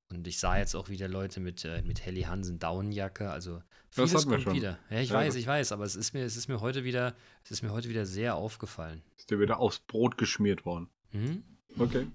Und 0.10 0.26
ich 0.28 0.40
sah 0.40 0.58
jetzt 0.58 0.76
auch 0.76 0.90
wieder 0.90 1.08
Leute 1.08 1.40
mit, 1.42 1.64
äh, 1.66 1.82
mit 1.84 2.06
Helly 2.06 2.24
Hansen 2.24 2.58
Daunenjacke. 2.60 3.30
Also 3.30 3.62
Das 3.94 4.10
vieles 4.10 4.26
wir 4.26 4.32
kommt 4.32 4.44
schon. 4.44 4.54
wieder. 4.56 4.80
Ja, 4.90 5.00
ich 5.02 5.10
Ja, 5.10 5.16
weiß, 5.16 5.34
das- 5.34 5.36
ich 5.36 5.48
weiß, 5.48 5.72
aber 5.74 5.84
es 5.84 5.96
ist 5.98 6.14
mir, 6.14 6.24
es 6.24 6.38
ist 6.38 6.48
mir 6.48 6.62
heute 6.62 6.84
wieder, 6.86 7.14
es 7.44 7.52
ist 7.52 7.62
mir 7.62 7.72
heute 7.72 7.90
wieder 7.90 8.06
sehr 8.06 8.36
aufgefallen. 8.36 9.02
Ist 9.18 9.30
dir 9.32 9.40
wieder 9.40 9.60
aufs 9.60 9.80
Brot 9.80 10.18
geschmiert 10.18 10.66
worden. 10.66 10.90
Mhm. 11.12 11.44
Okay. 11.78 12.08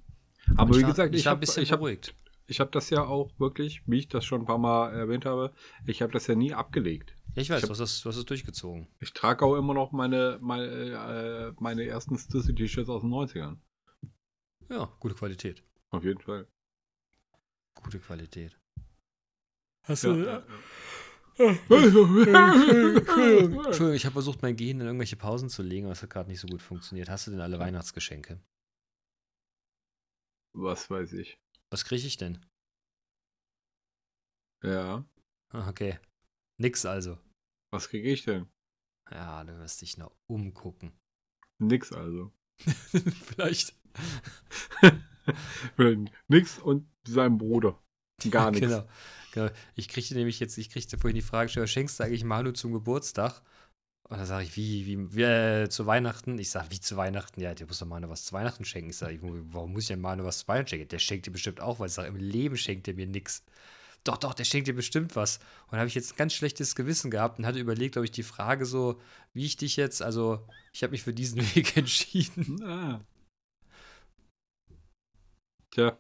Aber 0.56 0.70
ich 0.72 0.78
wie 0.78 0.82
war, 0.82 0.90
gesagt, 0.90 1.14
ich, 1.14 1.20
ich 1.20 1.26
war 1.26 1.32
ein 1.32 1.36
habe 1.36 1.40
bisschen 1.40 1.62
ich 1.62 1.72
hab, 1.72 1.80
beruhigt. 1.80 2.14
Ich 2.46 2.60
hab 2.60 2.72
das 2.72 2.90
ja 2.90 3.04
auch 3.04 3.32
wirklich, 3.38 3.82
wie 3.86 3.98
ich 3.98 4.08
das 4.08 4.24
schon 4.24 4.42
ein 4.42 4.46
paar 4.46 4.58
Mal 4.58 4.92
erwähnt 4.92 5.24
habe, 5.24 5.52
ich 5.86 6.02
habe 6.02 6.12
das 6.12 6.26
ja 6.26 6.34
nie 6.34 6.52
abgelegt. 6.54 7.16
Ja, 7.34 7.42
ich 7.42 7.50
weiß, 7.50 7.58
Ich 7.58 7.62
hab- 7.64 7.68
du, 7.68 7.70
hast 7.72 7.78
das, 7.80 8.00
du 8.02 8.08
hast 8.08 8.16
es 8.16 8.24
durchgezogen. 8.24 8.88
Ich 9.00 9.12
trage 9.12 9.44
auch 9.44 9.56
immer 9.56 9.74
noch 9.74 9.92
meine, 9.92 10.38
meine, 10.40 10.66
äh, 10.66 11.52
meine 11.60 11.84
ersten 11.84 12.16
Stussy-T-Shirts 12.18 12.88
aus 12.88 13.02
den 13.02 13.10
90ern. 13.10 13.58
Ja, 14.68 14.86
gute 15.00 15.14
Qualität. 15.14 15.62
Auf 15.90 16.04
jeden 16.04 16.20
Fall. 16.20 16.46
Gute 17.74 17.98
Qualität. 18.00 18.58
Hast 19.82 20.04
Ja, 20.04 20.12
du. 20.14 20.24
ja, 20.24 20.42
Entschuldigung, 21.38 22.16
Entschuldigung, 22.26 23.92
ich 23.92 24.04
habe 24.06 24.14
versucht, 24.14 24.40
mein 24.40 24.56
Gehirn 24.56 24.80
in 24.80 24.86
irgendwelche 24.86 25.16
Pausen 25.16 25.50
zu 25.50 25.62
legen, 25.62 25.84
aber 25.86 25.92
es 25.92 26.02
hat 26.02 26.08
gerade 26.10 26.30
nicht 26.30 26.40
so 26.40 26.48
gut 26.48 26.62
funktioniert. 26.62 27.10
Hast 27.10 27.26
du 27.26 27.30
denn 27.32 27.40
alle 27.40 27.58
Weihnachtsgeschenke? 27.58 28.40
Was 30.54 30.88
weiß 30.90 31.12
ich. 31.14 31.38
Was 31.70 31.84
kriege 31.84 32.06
ich 32.06 32.16
denn? 32.16 32.44
Ja. 34.62 35.04
Ah, 35.50 35.68
Okay. 35.68 35.98
Nix 36.58 36.86
also. 36.86 37.18
Was 37.70 37.88
kriege 37.90 38.10
ich 38.10 38.24
denn? 38.24 38.48
Ja, 39.10 39.44
du 39.44 39.58
wirst 39.58 39.82
dich 39.82 39.98
noch 39.98 40.16
umgucken. 40.26 40.98
Nix 41.58 41.92
also. 41.92 42.32
Vielleicht. 42.58 43.74
Nix 46.28 46.58
und 46.58 46.88
seinem 47.06 47.38
Bruder. 47.38 47.82
Gar 48.30 48.52
nichts. 48.52 48.66
Genau. 49.32 49.48
genau. 49.50 49.60
Ich 49.74 49.88
kriegte 49.88 50.14
nämlich 50.14 50.40
jetzt, 50.40 50.56
ich 50.56 50.70
kriegte 50.70 50.96
vorhin 50.96 51.14
die 51.16 51.20
Frage, 51.20 51.68
schenkst 51.68 52.00
du 52.00 52.04
eigentlich 52.04 52.24
Manu 52.24 52.52
zum 52.52 52.72
Geburtstag? 52.72 53.42
Und 54.08 54.18
dann 54.18 54.26
sage 54.26 54.44
ich, 54.44 54.56
wie, 54.56 54.86
wie, 54.86 55.16
wie 55.16 55.22
äh, 55.22 55.68
zu 55.68 55.86
Weihnachten? 55.86 56.38
Ich 56.38 56.50
sage, 56.50 56.70
wie 56.70 56.78
zu 56.80 56.96
Weihnachten? 56.96 57.40
Ja, 57.40 57.54
der 57.54 57.66
muss 57.66 57.80
doch 57.80 57.86
Manu 57.86 58.08
was 58.08 58.24
zu 58.24 58.32
Weihnachten 58.34 58.64
schenken. 58.64 58.90
Ich 58.90 58.96
sage, 58.98 59.18
warum 59.52 59.72
muss 59.72 59.82
ich 59.84 59.88
denn 59.88 60.00
Manu 60.00 60.24
was 60.24 60.38
zu 60.38 60.48
Weihnachten 60.48 60.68
schenken? 60.68 60.88
Der 60.88 60.98
schenkt 61.00 61.26
dir 61.26 61.32
bestimmt 61.32 61.60
auch 61.60 61.80
was. 61.80 61.90
Ich 61.92 61.94
sage, 61.96 62.08
im 62.08 62.16
Leben 62.16 62.56
schenkt 62.56 62.86
er 62.86 62.94
mir 62.94 63.06
nichts. 63.08 63.42
Doch, 64.04 64.16
doch, 64.18 64.34
der 64.34 64.44
schenkt 64.44 64.68
dir 64.68 64.74
bestimmt 64.74 65.16
was. 65.16 65.38
Und 65.66 65.72
da 65.72 65.78
habe 65.78 65.88
ich 65.88 65.96
jetzt 65.96 66.12
ein 66.12 66.16
ganz 66.16 66.34
schlechtes 66.34 66.76
Gewissen 66.76 67.10
gehabt 67.10 67.40
und 67.40 67.46
hatte 67.46 67.58
überlegt, 67.58 67.96
ob 67.96 68.04
ich 68.04 68.12
die 68.12 68.22
Frage 68.22 68.64
so 68.64 69.00
wichtig 69.34 69.74
jetzt, 69.76 70.00
also 70.02 70.46
ich 70.72 70.84
habe 70.84 70.92
mich 70.92 71.02
für 71.02 71.12
diesen 71.12 71.40
Weg 71.56 71.76
entschieden. 71.76 72.62
Ah. 72.62 73.00
Tja, 75.72 75.98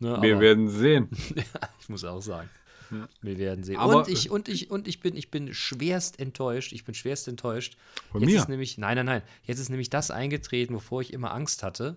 Ne, 0.00 0.20
wir 0.22 0.32
aber- 0.34 0.40
werden 0.40 0.68
sehen. 0.70 1.10
Ja, 1.36 1.68
ich 1.80 1.88
muss 1.90 2.02
auch 2.04 2.20
sagen. 2.22 2.48
Ja. 2.92 3.08
Wir 3.22 3.38
werden 3.38 3.64
sehen. 3.64 3.78
Aber- 3.78 3.98
und 3.98 4.08
ich, 4.08 4.30
und 4.30 4.48
ich, 4.48 4.70
und 4.70 4.86
ich 4.86 5.00
bin, 5.00 5.16
ich 5.16 5.30
bin 5.30 5.54
schwerst 5.54 6.20
enttäuscht. 6.20 6.72
Ich 6.72 6.84
bin 6.84 6.94
schwerst 6.94 7.26
enttäuscht. 7.26 7.76
Von 8.10 8.20
jetzt 8.20 8.30
mir. 8.30 8.38
ist 8.38 8.48
nämlich, 8.48 8.78
nein, 8.78 8.96
nein, 8.96 9.06
nein. 9.06 9.22
Jetzt 9.44 9.58
ist 9.58 9.70
nämlich 9.70 9.90
das 9.90 10.10
eingetreten, 10.10 10.74
wovor 10.74 11.00
ich 11.00 11.12
immer 11.12 11.32
Angst 11.32 11.62
hatte. 11.62 11.96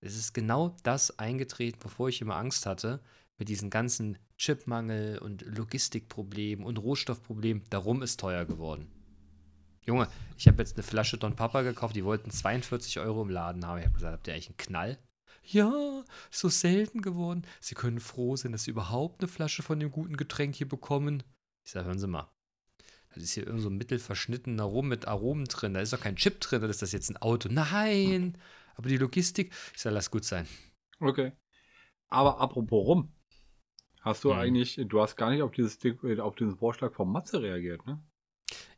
Es 0.00 0.16
ist 0.16 0.32
genau 0.32 0.76
das 0.84 1.18
eingetreten, 1.18 1.78
wovor 1.82 2.08
ich 2.08 2.20
immer 2.20 2.36
Angst 2.36 2.66
hatte. 2.66 3.00
Mit 3.38 3.48
diesen 3.48 3.70
ganzen 3.70 4.18
Chipmangel 4.36 5.18
und 5.18 5.42
Logistikproblemen 5.42 6.64
und 6.64 6.78
Rohstoffproblemen. 6.78 7.64
Darum 7.70 8.02
ist 8.02 8.20
teuer 8.20 8.44
geworden. 8.44 8.88
Junge, 9.84 10.06
ich 10.38 10.46
habe 10.46 10.58
jetzt 10.58 10.76
eine 10.76 10.84
Flasche 10.84 11.18
Don 11.18 11.34
Papa 11.34 11.62
gekauft, 11.62 11.96
die 11.96 12.04
wollten 12.04 12.30
42 12.30 13.00
Euro 13.00 13.22
im 13.22 13.30
Laden 13.30 13.66
haben. 13.66 13.78
Ich 13.78 13.84
habe 13.84 13.94
gesagt, 13.94 14.12
habt 14.12 14.28
ihr 14.28 14.34
eigentlich 14.34 14.48
einen 14.48 14.56
Knall? 14.56 14.98
Ja, 15.44 16.04
so 16.30 16.48
selten 16.48 17.02
geworden. 17.02 17.42
Sie 17.60 17.74
können 17.74 18.00
froh 18.00 18.36
sein, 18.36 18.52
dass 18.52 18.64
Sie 18.64 18.70
überhaupt 18.70 19.20
eine 19.20 19.28
Flasche 19.28 19.62
von 19.62 19.80
dem 19.80 19.90
guten 19.90 20.16
Getränk 20.16 20.54
hier 20.54 20.68
bekommen. 20.68 21.22
Ich 21.64 21.72
sage, 21.72 21.86
hören 21.86 21.98
Sie 21.98 22.06
mal. 22.06 22.30
Das 23.14 23.22
ist 23.22 23.32
hier 23.32 23.46
irgend 23.46 23.60
so 23.62 23.68
ein 23.68 23.76
mittelverschnittener 23.76 24.62
Rum 24.62 24.88
mit 24.88 25.06
Aromen 25.06 25.44
drin. 25.44 25.74
Da 25.74 25.80
ist 25.80 25.92
doch 25.92 26.00
kein 26.00 26.16
Chip 26.16 26.40
drin, 26.40 26.60
oder 26.62 26.70
ist 26.70 26.80
das 26.82 26.92
jetzt 26.92 27.10
ein 27.10 27.18
Auto? 27.18 27.48
Nein! 27.50 28.38
Aber 28.74 28.88
die 28.88 28.96
Logistik, 28.96 29.52
ich 29.74 29.80
sage, 29.80 29.94
lass 29.94 30.10
gut 30.10 30.24
sein. 30.24 30.46
Okay. 30.98 31.32
Aber 32.08 32.40
apropos 32.40 32.86
rum. 32.86 33.14
Hast 34.00 34.24
du 34.24 34.32
Hm. 34.32 34.38
eigentlich, 34.38 34.80
du 34.86 35.00
hast 35.00 35.16
gar 35.16 35.30
nicht 35.30 35.42
auf, 35.42 35.52
dieses, 35.52 35.78
Ding- 35.78 35.98
äh, 36.04 36.18
auf 36.20 36.36
diesen 36.36 36.56
Vorschlag 36.56 36.92
von 36.94 37.10
Matze 37.10 37.42
reagiert, 37.42 37.84
ne? 37.86 38.02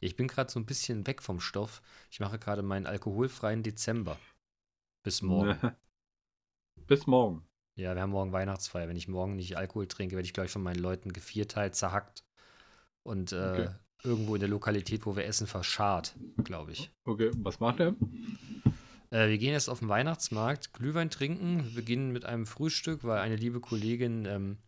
Ich 0.01 0.17
bin 0.17 0.29
gerade 0.29 0.51
so 0.51 0.59
ein 0.59 0.67
bisschen 0.67 1.07
weg 1.07 1.23
vom 1.23 1.41
Stoff. 1.41 1.81
Ich 2.11 2.21
mache 2.21 2.39
gerade 2.39 2.63
meinen 2.63 2.87
alkoholfreien 2.87 3.63
Dezember. 3.63 4.19
Bis 5.03 5.23
morgen. 5.23 5.59
Bis 6.77 7.07
morgen. 7.07 7.47
Ja, 7.77 7.95
wir 7.95 8.03
haben 8.03 8.11
morgen 8.11 8.33
Weihnachtsfeier. 8.33 8.89
Wenn 8.89 8.97
ich 8.97 9.09
morgen 9.09 9.37
nicht 9.37 9.57
Alkohol 9.57 9.87
trinke, 9.89 10.17
werde 10.17 10.27
ich 10.27 10.33
gleich 10.33 10.51
von 10.51 10.63
meinen 10.63 10.79
Leuten 10.79 11.13
gevierteilt, 11.13 11.75
zerhackt 11.75 12.25
und 13.03 13.33
äh, 13.33 13.67
Okay. 13.67 13.71
irgendwo 14.03 14.35
in 14.35 14.41
der 14.41 14.49
Lokalität, 14.49 15.07
wo 15.07 15.17
wir 15.17 15.25
essen, 15.25 15.47
verscharrt, 15.47 16.15
glaube 16.45 16.73
ich. 16.73 16.93
Okay, 17.05 17.31
was 17.37 17.59
macht 17.61 17.81
er? 17.81 17.95
Äh, 19.11 19.29
wir 19.29 19.39
gehen 19.39 19.53
jetzt 19.53 19.69
auf 19.69 19.79
den 19.81 19.89
Weihnachtsmarkt, 19.89 20.73
Glühwein 20.73 21.11
trinken, 21.11 21.73
beginnen 21.75 22.13
mit 22.13 22.25
einem 22.25 22.47
Frühstück, 22.47 23.05
weil 23.05 23.19
eine 23.19 23.37
liebe 23.37 23.61
Kollegin 23.61 24.27
ähm, 24.27 24.59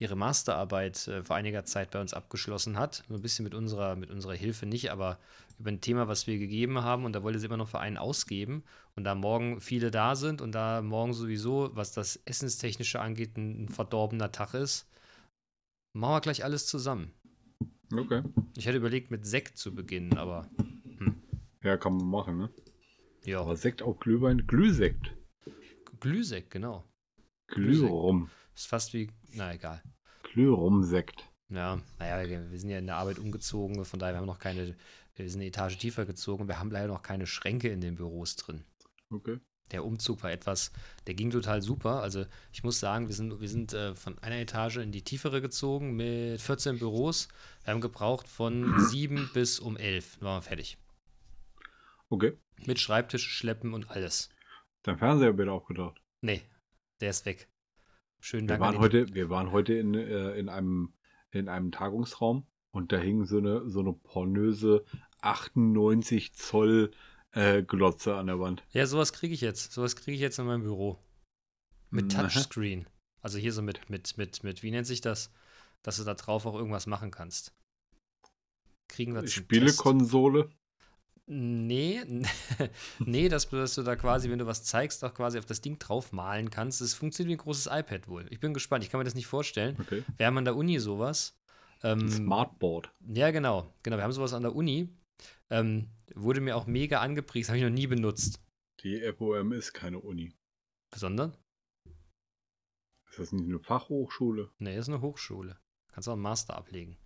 ihre 0.00 0.16
Masterarbeit 0.16 1.06
äh, 1.08 1.22
vor 1.22 1.36
einiger 1.36 1.64
Zeit 1.64 1.90
bei 1.90 2.00
uns 2.00 2.14
abgeschlossen 2.14 2.78
hat. 2.78 3.04
So 3.08 3.14
ein 3.14 3.22
bisschen 3.22 3.44
mit 3.44 3.54
unserer, 3.54 3.96
mit 3.96 4.10
unserer 4.10 4.34
Hilfe 4.34 4.66
nicht, 4.66 4.90
aber 4.90 5.18
über 5.58 5.70
ein 5.70 5.80
Thema, 5.80 6.08
was 6.08 6.26
wir 6.26 6.38
gegeben 6.38 6.82
haben. 6.82 7.04
Und 7.04 7.12
da 7.14 7.22
wollte 7.22 7.38
sie 7.38 7.46
immer 7.46 7.56
noch 7.56 7.68
für 7.68 7.78
einen 7.80 7.96
ausgeben. 7.96 8.64
Und 8.96 9.04
da 9.04 9.14
morgen 9.14 9.60
viele 9.60 9.90
da 9.90 10.16
sind 10.16 10.40
und 10.40 10.52
da 10.52 10.82
morgen 10.82 11.14
sowieso, 11.14 11.70
was 11.74 11.92
das 11.92 12.16
Essenstechnische 12.24 13.00
angeht, 13.00 13.36
ein, 13.36 13.64
ein 13.64 13.68
verdorbener 13.68 14.32
Tag 14.32 14.54
ist, 14.54 14.88
machen 15.94 16.14
wir 16.14 16.20
gleich 16.20 16.44
alles 16.44 16.66
zusammen. 16.66 17.12
Okay. 17.92 18.22
Ich 18.56 18.66
hätte 18.66 18.78
überlegt, 18.78 19.10
mit 19.10 19.26
Sekt 19.26 19.58
zu 19.58 19.74
beginnen, 19.74 20.16
aber 20.18 20.48
Ja, 21.62 21.76
kann 21.76 21.96
man 21.96 22.08
machen, 22.08 22.38
ne? 22.38 22.50
ja, 23.24 23.40
Aber 23.40 23.56
Sekt 23.56 23.80
auf 23.82 23.98
Glühwein, 24.00 24.46
Glühsekt. 24.46 25.16
Glühsekt, 26.00 26.50
genau. 26.50 26.84
Glührum. 27.46 28.28
Ist 28.54 28.66
fast 28.66 28.92
wie, 28.94 29.10
na 29.32 29.52
egal. 29.54 29.82
Glührumsekt. 30.22 31.28
Ja, 31.48 31.80
naja, 31.98 32.28
wir 32.28 32.50
wir 32.50 32.58
sind 32.58 32.70
ja 32.70 32.78
in 32.78 32.86
der 32.86 32.96
Arbeit 32.96 33.18
umgezogen, 33.18 33.84
von 33.84 33.98
daher 33.98 34.14
wir 34.14 34.18
haben 34.18 34.26
noch 34.26 34.38
keine, 34.38 34.76
wir 35.14 35.30
sind 35.30 35.40
eine 35.40 35.48
Etage 35.48 35.78
tiefer 35.78 36.06
gezogen, 36.06 36.48
wir 36.48 36.58
haben 36.58 36.70
leider 36.70 36.88
noch 36.88 37.02
keine 37.02 37.26
Schränke 37.26 37.68
in 37.68 37.80
den 37.80 37.96
Büros 37.96 38.36
drin. 38.36 38.64
Okay. 39.10 39.38
Der 39.70 39.84
Umzug 39.84 40.22
war 40.22 40.30
etwas, 40.30 40.72
der 41.06 41.14
ging 41.14 41.30
total 41.30 41.62
super. 41.62 42.02
Also 42.02 42.26
ich 42.52 42.62
muss 42.64 42.80
sagen, 42.80 43.08
wir 43.08 43.14
sind, 43.14 43.40
wir 43.40 43.48
sind 43.48 43.72
äh, 43.72 43.94
von 43.94 44.18
einer 44.18 44.36
Etage 44.36 44.76
in 44.76 44.92
die 44.92 45.02
tiefere 45.02 45.40
gezogen 45.40 45.96
mit 45.96 46.40
14 46.40 46.78
Büros. 46.78 47.28
Wir 47.64 47.72
haben 47.72 47.80
gebraucht 47.80 48.28
von 48.28 48.78
7 48.78 49.30
bis 49.34 49.58
um 49.58 49.76
11. 49.76 50.18
Dann 50.18 50.26
waren 50.26 50.38
wir 50.38 50.42
fertig. 50.42 50.76
Okay. 52.10 52.38
Mit 52.66 52.78
Schreibtisch, 52.78 53.26
Schleppen 53.26 53.72
und 53.72 53.90
alles. 53.90 54.28
Dein 54.82 54.98
Fernseher 54.98 55.36
wird 55.36 55.48
aufgetaucht. 55.48 56.00
Nee, 56.20 56.42
der 57.00 57.10
ist 57.10 57.24
weg. 57.24 57.48
Schönen 58.24 58.48
Wir 58.48 58.56
Dank 58.56 58.62
waren 58.62 58.78
heute, 58.78 59.14
wir 59.14 59.28
waren 59.28 59.52
heute 59.52 59.74
in, 59.74 59.92
äh, 59.92 60.30
in, 60.38 60.48
einem, 60.48 60.94
in 61.30 61.50
einem 61.50 61.70
Tagungsraum 61.72 62.46
und 62.70 62.90
da 62.90 62.96
hing 62.96 63.26
so 63.26 63.36
eine, 63.36 63.68
so 63.68 63.80
eine 63.80 63.92
pornöse 63.92 64.82
98 65.20 66.32
Zoll 66.32 66.90
äh, 67.32 67.62
Glotze 67.62 68.14
an 68.16 68.28
der 68.28 68.40
Wand. 68.40 68.64
Ja, 68.70 68.86
sowas 68.86 69.12
kriege 69.12 69.34
ich 69.34 69.42
jetzt. 69.42 69.72
Sowas 69.72 69.94
kriege 69.94 70.14
ich 70.14 70.22
jetzt 70.22 70.38
in 70.38 70.46
meinem 70.46 70.62
Büro. 70.62 70.98
Mit 71.90 72.14
Na. 72.14 72.22
Touchscreen. 72.22 72.88
Also 73.20 73.36
hier 73.36 73.52
so 73.52 73.60
mit, 73.60 73.90
mit, 73.90 74.16
mit, 74.16 74.42
mit, 74.42 74.62
wie 74.62 74.70
nennt 74.70 74.86
sich 74.86 75.02
das? 75.02 75.30
Dass 75.82 75.98
du 75.98 76.04
da 76.04 76.14
drauf 76.14 76.46
auch 76.46 76.54
irgendwas 76.54 76.86
machen 76.86 77.10
kannst. 77.10 77.54
Kriegen 78.88 79.14
wir. 79.14 79.28
Spielekonsole. 79.28 80.48
Nee, 81.26 82.02
nee, 82.98 83.28
dass, 83.30 83.48
du- 83.48 83.56
dass 83.56 83.74
du 83.74 83.82
da 83.82 83.96
quasi, 83.96 84.28
wenn 84.30 84.38
du 84.38 84.46
was 84.46 84.62
zeigst, 84.64 85.02
auch 85.04 85.14
quasi 85.14 85.38
auf 85.38 85.46
das 85.46 85.60
Ding 85.62 85.78
drauf 85.78 86.12
malen 86.12 86.50
kannst. 86.50 86.80
Das 86.82 86.92
funktioniert 86.94 87.30
wie 87.30 87.40
ein 87.40 87.44
großes 87.44 87.66
iPad 87.66 88.08
wohl. 88.08 88.26
Ich 88.30 88.40
bin 88.40 88.52
gespannt, 88.52 88.84
ich 88.84 88.90
kann 88.90 88.98
mir 88.98 89.04
das 89.04 89.14
nicht 89.14 89.26
vorstellen. 89.26 89.76
Okay. 89.80 90.04
Wir 90.18 90.26
haben 90.26 90.36
an 90.36 90.44
der 90.44 90.56
Uni 90.56 90.78
sowas. 90.78 91.38
Ähm, 91.82 92.08
Smartboard. 92.10 92.92
ja, 93.08 93.30
genau. 93.30 93.72
Genau, 93.82 93.96
wir 93.96 94.04
haben 94.04 94.12
sowas 94.12 94.32
an 94.34 94.42
der 94.42 94.54
Uni. 94.54 94.88
Ähm, 95.50 95.88
wurde 96.14 96.40
mir 96.40 96.56
auch 96.56 96.66
mega 96.66 97.00
angepriesen, 97.00 97.48
habe 97.50 97.58
ich 97.58 97.64
noch 97.64 97.70
nie 97.70 97.86
benutzt. 97.86 98.40
Die 98.82 99.00
FOM 99.16 99.52
ist 99.52 99.72
keine 99.72 99.98
Uni. 100.00 100.34
Sondern? 100.94 101.34
Ist 103.10 103.18
das 103.18 103.32
nicht 103.32 103.44
eine 103.44 103.60
Fachhochschule? 103.60 104.50
Nee, 104.58 104.76
ist 104.76 104.88
eine 104.88 105.00
Hochschule. 105.00 105.58
Kannst 105.92 106.08
auch 106.08 106.14
einen 106.14 106.22
Master 106.22 106.56
ablegen. 106.56 106.96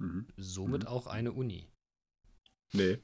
Mhm. 0.00 0.26
Somit 0.36 0.82
Mhm. 0.82 0.88
auch 0.88 1.06
eine 1.06 1.32
Uni. 1.32 1.68
Nee. 2.72 2.98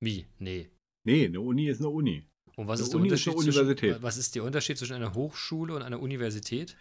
Wie? 0.00 0.26
Nee. 0.38 0.70
Nee, 1.04 1.26
eine 1.26 1.40
Uni 1.40 1.68
ist 1.68 1.80
eine 1.80 1.88
Uni. 1.88 2.28
Und 2.56 2.66
was 2.66 2.80
Eine 2.80 2.84
ist 2.86 2.92
der 2.92 3.00
Uni 3.00 3.08
ist 3.08 3.12
Unterschied 3.26 3.32
eine 3.32 3.38
Universität. 3.40 3.90
zwischen 3.90 4.02
was 4.02 4.16
ist 4.16 4.34
der 4.34 4.44
Unterschied 4.44 4.78
zwischen 4.78 4.94
einer 4.96 5.14
Hochschule 5.14 5.74
und 5.74 5.82
einer 5.82 6.00
Universität? 6.00 6.76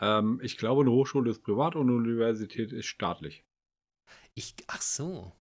Ähm, 0.00 0.40
ich 0.42 0.56
glaube, 0.56 0.82
eine 0.82 0.90
Hochschule 0.90 1.30
ist 1.30 1.42
privat 1.42 1.76
und 1.76 1.88
eine 1.88 1.96
Universität 1.96 2.72
ist 2.72 2.86
staatlich. 2.86 3.44
Ich 4.34 4.54
ach 4.66 4.80
so. 4.82 5.32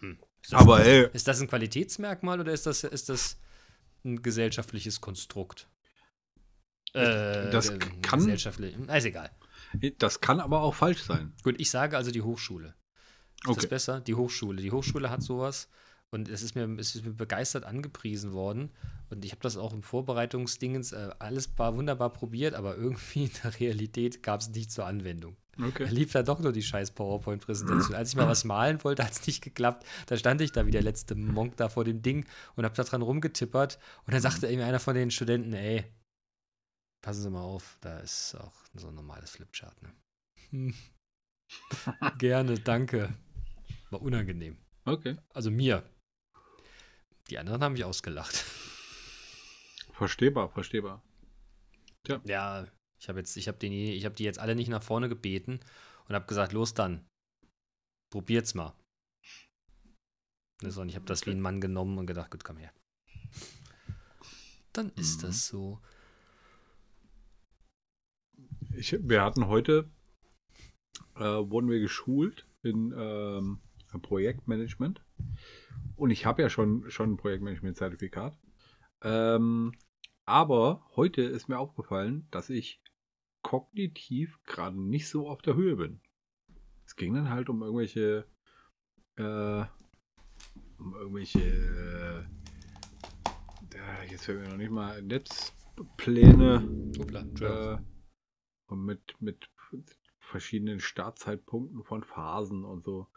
Hm. 0.00 0.18
Ist 0.42 0.54
Aber 0.54 0.84
ey, 0.84 1.08
ist 1.12 1.28
das 1.28 1.40
ein 1.40 1.48
Qualitätsmerkmal 1.48 2.40
oder 2.40 2.52
ist 2.52 2.66
das 2.66 2.84
ist 2.84 3.08
das 3.08 3.38
ein 4.04 4.20
gesellschaftliches 4.22 5.00
Konstrukt? 5.00 5.68
Äh, 6.94 7.50
Das 7.50 7.70
äh, 7.70 7.78
kann- 7.78 8.18
gesellschaftlich. 8.20 8.74
hm, 8.76 8.88
Ist 8.88 9.04
egal. 9.04 9.30
das 9.98 10.20
kann 10.20 10.40
aber 10.40 10.60
auch 10.62 10.74
falsch 10.74 11.02
sein. 11.02 11.32
Gut, 11.42 11.58
ich 11.58 11.70
sage 11.70 11.96
also 11.96 12.10
die 12.10 12.22
Hochschule. 12.22 12.74
Ist 13.44 13.56
das 13.56 13.56
Okay. 13.58 13.66
besser? 13.68 14.00
Die 14.00 14.14
Hochschule. 14.14 14.62
Die 14.62 14.70
Hochschule 14.70 15.10
hat 15.10 15.22
sowas 15.22 15.68
und 16.10 16.28
es 16.28 16.42
ist 16.42 16.54
mir, 16.54 16.64
es 16.78 16.94
ist 16.94 17.04
mir 17.04 17.12
begeistert 17.12 17.64
angepriesen 17.64 18.32
worden. 18.32 18.70
Und 19.10 19.24
ich 19.24 19.32
habe 19.32 19.42
das 19.42 19.56
auch 19.56 19.72
im 19.74 19.82
Vorbereitungsdingens 19.82 20.92
äh, 20.92 21.10
alles 21.18 21.58
war 21.58 21.76
wunderbar 21.76 22.10
probiert, 22.10 22.54
aber 22.54 22.76
irgendwie 22.76 23.24
in 23.24 23.30
der 23.42 23.60
Realität 23.60 24.22
gab 24.22 24.40
es 24.40 24.48
nicht 24.50 24.70
zur 24.70 24.86
Anwendung. 24.86 25.36
Okay. 25.58 25.84
Da 25.84 25.90
lief 25.90 26.12
da 26.12 26.22
doch 26.22 26.40
nur 26.40 26.52
die 26.52 26.62
scheiß 26.62 26.92
PowerPoint-Präsentation. 26.92 27.94
Als 27.94 28.10
ich 28.10 28.16
mal 28.16 28.26
was 28.26 28.44
malen 28.44 28.82
wollte, 28.84 29.04
hat 29.04 29.12
es 29.12 29.26
nicht 29.26 29.42
geklappt. 29.42 29.86
Da 30.06 30.16
stand 30.16 30.40
ich 30.40 30.52
da 30.52 30.64
wie 30.66 30.70
der 30.70 30.82
letzte 30.82 31.14
Monk 31.14 31.58
da 31.58 31.68
vor 31.68 31.84
dem 31.84 32.00
Ding 32.00 32.24
und 32.56 32.64
hab 32.64 32.74
da 32.74 32.84
dran 32.84 33.02
rumgetippert. 33.02 33.78
Und 34.06 34.14
dann 34.14 34.22
sagte 34.22 34.46
irgendwie 34.46 34.64
einer 34.64 34.80
von 34.80 34.94
den 34.94 35.10
Studenten, 35.10 35.52
ey, 35.52 35.84
passen 37.02 37.22
Sie 37.22 37.30
mal 37.30 37.42
auf, 37.42 37.76
da 37.82 37.98
ist 37.98 38.34
auch 38.36 38.54
so 38.74 38.88
ein 38.88 38.94
normales 38.94 39.30
Flipchart. 39.30 39.76
Ne? 39.82 40.72
Gerne, 42.18 42.58
danke. 42.60 43.12
War 43.92 44.00
unangenehm. 44.02 44.56
Okay. 44.86 45.18
Also 45.34 45.50
mir. 45.50 45.88
Die 47.28 47.38
anderen 47.38 47.62
haben 47.62 47.74
mich 47.74 47.84
ausgelacht. 47.84 48.34
Verstehbar, 49.92 50.48
verstehbar. 50.48 51.02
Ja, 52.24 52.66
ich 52.98 53.08
habe 53.08 53.18
jetzt, 53.20 53.36
ich 53.36 53.46
habe 53.48 53.58
den, 53.58 53.72
ich 53.72 54.04
habe 54.04 54.14
die 54.14 54.24
jetzt 54.24 54.38
alle 54.38 54.56
nicht 54.56 54.68
nach 54.68 54.82
vorne 54.82 55.08
gebeten 55.08 55.60
und 56.08 56.14
habe 56.14 56.26
gesagt, 56.26 56.52
los 56.52 56.74
dann, 56.74 57.06
probiert's 58.10 58.54
mal. 58.54 58.74
Und 60.62 60.88
ich 60.88 60.94
habe 60.96 61.04
das 61.06 61.26
wie 61.26 61.30
ein 61.30 61.40
Mann 61.40 61.60
genommen 61.60 61.98
und 61.98 62.06
gedacht, 62.06 62.30
gut, 62.30 62.44
komm 62.44 62.56
her. 62.56 62.72
Dann 64.72 64.90
ist 64.96 65.18
Mhm. 65.18 65.26
das 65.26 65.46
so. 65.46 65.80
Ich, 68.74 68.96
wir 69.06 69.22
hatten 69.22 69.46
heute, 69.48 69.90
äh, 71.16 71.20
wurden 71.20 71.68
wir 71.68 71.78
geschult 71.78 72.46
in 72.62 72.92
ähm, 72.96 73.60
Projektmanagement. 74.00 75.02
Und 75.96 76.10
ich 76.10 76.26
habe 76.26 76.42
ja 76.42 76.48
schon, 76.48 76.90
schon 76.90 77.12
ein 77.12 77.16
Projektmanagement-Zertifikat. 77.16 78.38
Ähm, 79.02 79.72
aber 80.24 80.86
heute 80.96 81.22
ist 81.22 81.48
mir 81.48 81.58
aufgefallen, 81.58 82.28
dass 82.30 82.48
ich 82.50 82.82
kognitiv 83.42 84.38
gerade 84.44 84.80
nicht 84.80 85.08
so 85.08 85.28
auf 85.28 85.42
der 85.42 85.54
Höhe 85.54 85.76
bin. 85.76 86.00
Es 86.86 86.96
ging 86.96 87.14
dann 87.14 87.30
halt 87.30 87.48
um 87.48 87.62
irgendwelche, 87.62 88.26
äh, 89.16 89.64
um 90.78 90.94
irgendwelche, 90.94 92.28
äh, 93.74 94.10
jetzt 94.10 94.24
fällt 94.24 94.40
mir 94.40 94.48
noch 94.48 94.56
nicht 94.56 94.70
mal 94.70 95.02
Netzpläne 95.02 96.56
Entschuldigung. 96.94 97.36
äh, 97.40 97.78
und 98.66 98.84
mit, 98.84 99.16
mit 99.20 99.50
verschiedenen 100.18 100.80
Startzeitpunkten 100.80 101.84
von 101.84 102.02
Phasen 102.02 102.64
und 102.64 102.84
so. 102.84 103.08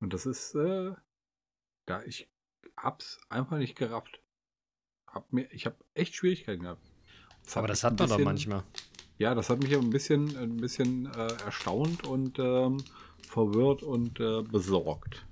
Und 0.00 0.12
das 0.12 0.26
ist, 0.26 0.54
äh, 0.54 0.92
da 1.86 2.02
ich 2.02 2.28
hab's 2.76 3.18
einfach 3.28 3.58
nicht 3.58 3.76
gerafft. 3.76 4.20
Hab 5.06 5.32
mir, 5.32 5.50
ich 5.52 5.66
habe 5.66 5.76
echt 5.94 6.14
Schwierigkeiten 6.14 6.62
gehabt. 6.62 6.82
Aber 7.54 7.62
mich 7.62 7.68
das 7.68 7.84
hat 7.84 7.92
man 7.98 8.08
doch 8.08 8.16
bisschen- 8.16 8.24
manchmal. 8.24 8.64
Ja, 9.18 9.34
das 9.34 9.48
hat 9.48 9.62
mich 9.62 9.74
ein 9.74 9.88
bisschen, 9.88 10.36
ein 10.36 10.58
bisschen 10.58 11.06
äh, 11.14 11.32
erstaunt 11.44 12.06
und 12.06 12.38
ähm, 12.38 12.84
verwirrt 13.22 13.82
und 13.82 14.20
äh, 14.20 14.42
besorgt. 14.42 15.24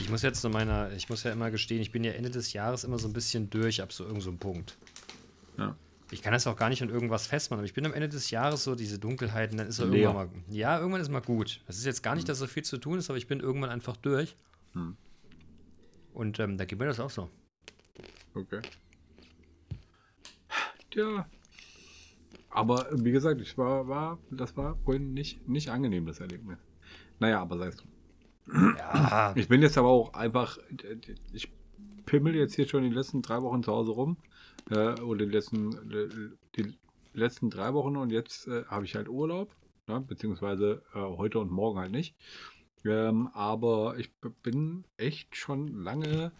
Ich 0.00 0.08
muss 0.10 0.22
jetzt 0.22 0.42
zu 0.42 0.48
meiner, 0.48 0.92
ich 0.92 1.08
muss 1.08 1.24
ja 1.24 1.32
immer 1.32 1.50
gestehen, 1.50 1.80
ich 1.80 1.90
bin 1.90 2.04
ja 2.04 2.12
Ende 2.12 2.30
des 2.30 2.52
Jahres 2.52 2.84
immer 2.84 2.98
so 2.98 3.08
ein 3.08 3.12
bisschen 3.12 3.50
durch 3.50 3.82
ab 3.82 3.92
so 3.92 4.04
irgendeinem 4.04 4.22
so 4.22 4.30
einem 4.30 4.38
Punkt. 4.38 4.78
Ja. 5.58 5.76
Ich 6.12 6.22
kann 6.22 6.32
das 6.32 6.46
auch 6.46 6.56
gar 6.56 6.68
nicht 6.68 6.82
an 6.82 6.88
irgendwas 6.88 7.26
festmachen, 7.26 7.60
aber 7.60 7.66
ich 7.66 7.74
bin 7.74 7.86
am 7.86 7.94
Ende 7.94 8.08
des 8.08 8.30
Jahres 8.30 8.64
so 8.64 8.74
diese 8.74 8.98
Dunkelheiten, 8.98 9.56
dann 9.56 9.68
ist 9.68 9.78
er 9.78 9.86
irgendwann 9.86 10.14
mal. 10.14 10.28
Ja, 10.48 10.78
irgendwann 10.78 11.00
ist 11.00 11.08
mal 11.08 11.20
gut. 11.20 11.62
Das 11.66 11.76
ist 11.76 11.86
jetzt 11.86 12.02
gar 12.02 12.16
nicht, 12.16 12.28
dass 12.28 12.38
so 12.38 12.46
viel 12.46 12.64
zu 12.64 12.78
tun 12.78 12.98
ist, 12.98 13.10
aber 13.10 13.16
ich 13.16 13.28
bin 13.28 13.40
irgendwann 13.40 13.70
einfach 13.70 13.96
durch. 13.96 14.36
Hm. 14.72 14.96
Und 16.12 16.40
ähm, 16.40 16.58
da 16.58 16.64
geht 16.64 16.78
mir 16.78 16.86
das 16.86 16.98
auch 16.98 17.10
so. 17.10 17.30
Okay. 18.34 18.60
Tja. 20.90 21.26
Aber 22.50 22.90
äh, 22.90 23.04
wie 23.04 23.12
gesagt, 23.12 23.40
ich 23.40 23.56
war, 23.56 23.86
war, 23.86 24.18
das 24.30 24.56
war 24.56 24.76
vorhin 24.84 25.14
nicht, 25.14 25.48
nicht 25.48 25.70
angenehm, 25.70 26.06
das 26.06 26.20
Erlebnis. 26.20 26.58
Naja, 27.20 27.40
aber 27.40 27.58
sei 27.58 27.66
es 27.68 27.76
drum. 27.76 27.90
Ja, 28.76 29.32
Ich 29.36 29.46
bin 29.46 29.62
jetzt 29.62 29.78
aber 29.78 29.88
auch 29.88 30.14
einfach, 30.14 30.58
ich 31.32 31.52
pimmel 32.06 32.34
jetzt 32.34 32.56
hier 32.56 32.66
schon 32.66 32.82
die 32.82 32.90
letzten 32.90 33.22
drei 33.22 33.40
Wochen 33.42 33.62
zu 33.62 33.70
Hause 33.70 33.92
rum. 33.92 34.16
Äh, 34.70 35.00
oder 35.00 35.24
die 35.26 35.32
letzten, 35.32 35.72
äh, 35.90 36.08
die 36.56 36.74
letzten 37.12 37.50
drei 37.50 37.72
Wochen 37.74 37.96
und 37.96 38.10
jetzt 38.10 38.46
äh, 38.46 38.64
habe 38.66 38.84
ich 38.84 38.94
halt 38.94 39.08
Urlaub. 39.08 39.54
Ne? 39.86 40.00
Beziehungsweise 40.00 40.82
äh, 40.94 40.98
heute 40.98 41.38
und 41.38 41.50
morgen 41.50 41.78
halt 41.78 41.92
nicht. 41.92 42.14
Ähm, 42.84 43.28
aber 43.34 43.96
ich 43.98 44.10
bin 44.42 44.84
echt 44.96 45.36
schon 45.36 45.82
lange 45.82 46.32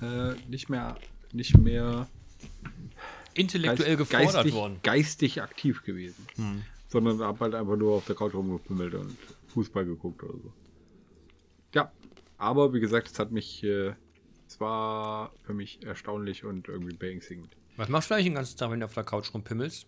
äh, 0.00 0.34
nicht 0.48 0.68
mehr, 0.68 0.96
nicht 1.32 1.56
mehr 1.56 2.08
intellektuell 3.34 3.96
geist- 3.96 3.98
gefordert 3.98 4.34
geistig, 4.34 4.54
worden. 4.54 4.80
geistig 4.82 5.42
aktiv 5.42 5.82
gewesen. 5.84 6.26
Hm. 6.36 6.62
Sondern 6.88 7.20
habe 7.20 7.40
halt 7.40 7.54
einfach 7.54 7.76
nur 7.76 7.94
auf 7.94 8.06
der 8.06 8.16
Couch 8.16 8.34
rumgepimmelt 8.34 8.94
und 8.94 9.16
Fußball 9.48 9.84
geguckt 9.84 10.22
oder 10.22 10.38
so. 10.38 10.52
Ja, 11.74 11.92
aber 12.38 12.72
wie 12.72 12.80
gesagt, 12.80 13.08
es 13.08 13.18
hat 13.18 13.30
mich, 13.32 13.62
äh, 13.64 13.94
es 14.48 14.60
war 14.60 15.32
für 15.42 15.54
mich 15.54 15.84
erstaunlich 15.84 16.44
und 16.44 16.68
irgendwie 16.68 16.94
beängstigend. 16.96 17.56
Was 17.76 17.88
machst 17.88 18.10
du 18.10 18.14
eigentlich 18.14 18.26
den 18.26 18.34
ganzen 18.34 18.56
Tag, 18.56 18.70
wenn 18.70 18.80
du 18.80 18.86
auf 18.86 18.94
der 18.94 19.04
Couch 19.04 19.32
rumpimmelst? 19.34 19.86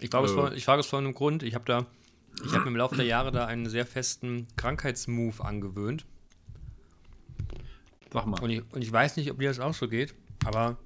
Ich 0.00 0.10
frage 0.10 0.26
es, 0.26 0.32
Äh. 0.32 0.60
vor, 0.60 0.78
es 0.78 0.86
vor 0.86 0.98
einem 0.98 1.14
Grund. 1.14 1.42
Ich 1.42 1.54
habe 1.54 1.64
da, 1.64 1.86
ich 2.44 2.52
habe 2.52 2.64
mir 2.64 2.68
im 2.70 2.76
Laufe 2.76 2.96
der 2.96 3.06
Jahre 3.06 3.32
da 3.32 3.46
einen 3.46 3.68
sehr 3.68 3.86
festen 3.86 4.46
Krankheitsmove 4.56 5.40
angewöhnt. 5.44 6.06
Sag 8.12 8.26
mal. 8.26 8.40
Und 8.40 8.50
ich, 8.50 8.62
und 8.72 8.82
ich 8.82 8.92
weiß 8.92 9.16
nicht, 9.16 9.30
ob 9.30 9.38
dir 9.38 9.48
das 9.48 9.60
auch 9.60 9.74
so 9.74 9.88
geht, 9.88 10.14
aber 10.44 10.78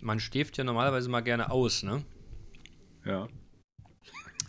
man 0.00 0.18
schläft 0.20 0.56
ja 0.56 0.64
normalerweise 0.64 1.08
mal 1.08 1.20
gerne 1.20 1.50
aus, 1.50 1.82
ne? 1.82 2.04
ja. 3.04 3.28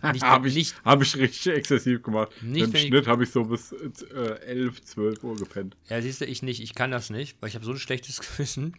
Habe 0.02 0.48
ich, 0.48 0.54
nicht, 0.56 0.76
hab 0.86 1.02
ich 1.02 1.16
richtig 1.16 1.48
exzessiv 1.54 2.04
gemacht. 2.04 2.30
Nicht, 2.44 2.66
Im 2.66 2.76
Schnitt 2.76 3.08
habe 3.08 3.24
ich 3.24 3.32
so 3.32 3.44
bis 3.46 3.72
äh, 3.72 4.38
11, 4.46 4.84
12 4.84 5.24
Uhr 5.24 5.36
gepennt. 5.36 5.76
ja, 5.88 6.00
siehst 6.00 6.22
du, 6.22 6.26
ich 6.26 6.44
nicht, 6.44 6.62
ich 6.62 6.76
kann 6.76 6.92
das 6.92 7.10
nicht, 7.10 7.42
weil 7.42 7.50
ich 7.50 7.56
habe 7.56 7.66
so 7.66 7.72
ein 7.72 7.80
schlechtes 7.80 8.20
Gewissen, 8.38 8.76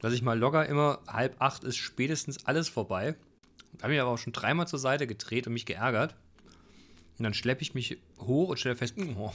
dass 0.00 0.12
ich 0.12 0.22
mal 0.22 0.38
locker 0.38 0.66
immer 0.66 1.00
halb 1.06 1.40
acht 1.40 1.64
ist 1.64 1.76
spätestens 1.76 2.46
alles 2.46 2.68
vorbei. 2.68 3.14
Habe 3.80 3.92
mich 3.92 4.00
aber 4.00 4.10
auch 4.10 4.18
schon 4.18 4.32
dreimal 4.32 4.68
zur 4.68 4.78
Seite 4.78 5.06
gedreht 5.06 5.46
und 5.46 5.52
mich 5.52 5.66
geärgert. 5.66 6.16
Und 7.18 7.24
dann 7.24 7.34
schleppe 7.34 7.62
ich 7.62 7.74
mich 7.74 7.98
hoch 8.18 8.48
und 8.48 8.58
stelle 8.58 8.76
fest, 8.76 8.94
oh, 9.16 9.32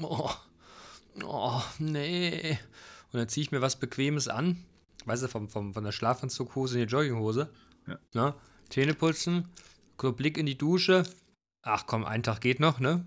oh, 0.00 0.30
oh, 1.24 1.62
nee. 1.78 2.58
Und 3.12 3.18
dann 3.18 3.28
ziehe 3.28 3.42
ich 3.42 3.50
mir 3.50 3.62
was 3.62 3.76
Bequemes 3.76 4.28
an. 4.28 4.64
Weißt 5.04 5.22
du, 5.22 5.28
vom, 5.28 5.48
vom, 5.48 5.74
von 5.74 5.84
der 5.84 5.92
Schlafanzughose 5.92 6.80
in 6.80 6.86
die 6.86 6.92
Jogginghose. 6.92 7.50
Ja. 7.86 7.98
Na, 8.12 8.34
Zähne 8.68 8.94
putzen, 8.94 9.48
Blick 9.98 10.38
in 10.38 10.46
die 10.46 10.56
Dusche. 10.56 11.04
Ach 11.62 11.86
komm, 11.86 12.04
ein 12.04 12.22
Tag 12.22 12.40
geht 12.40 12.60
noch, 12.60 12.80
ne? 12.80 13.04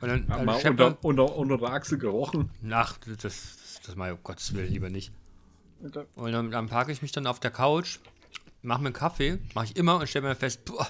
Und 0.00 0.08
dann, 0.08 0.26
Ja, 0.28 0.36
dann 0.36 0.44
mal 0.44 0.66
unter, 0.66 1.04
unter, 1.04 1.36
unter 1.36 1.58
der 1.58 1.68
Achse 1.70 1.98
gerochen. 1.98 2.50
Ach, 2.70 2.98
das, 3.20 3.56
das, 3.86 3.96
mal, 3.96 4.12
um 4.12 4.22
Gottes 4.22 4.54
Willen, 4.54 4.72
lieber 4.72 4.90
nicht. 4.90 5.12
Und 6.14 6.32
dann, 6.32 6.50
dann 6.50 6.68
parke 6.68 6.92
ich 6.92 7.02
mich 7.02 7.12
dann 7.12 7.26
auf 7.26 7.40
der 7.40 7.50
Couch, 7.50 7.98
mache 8.62 8.80
mir 8.80 8.86
einen 8.88 8.94
Kaffee, 8.94 9.38
mache 9.54 9.66
ich 9.66 9.76
immer 9.76 9.96
und 9.98 10.08
stelle 10.08 10.28
mir 10.28 10.34
fest, 10.34 10.64
boah, 10.64 10.88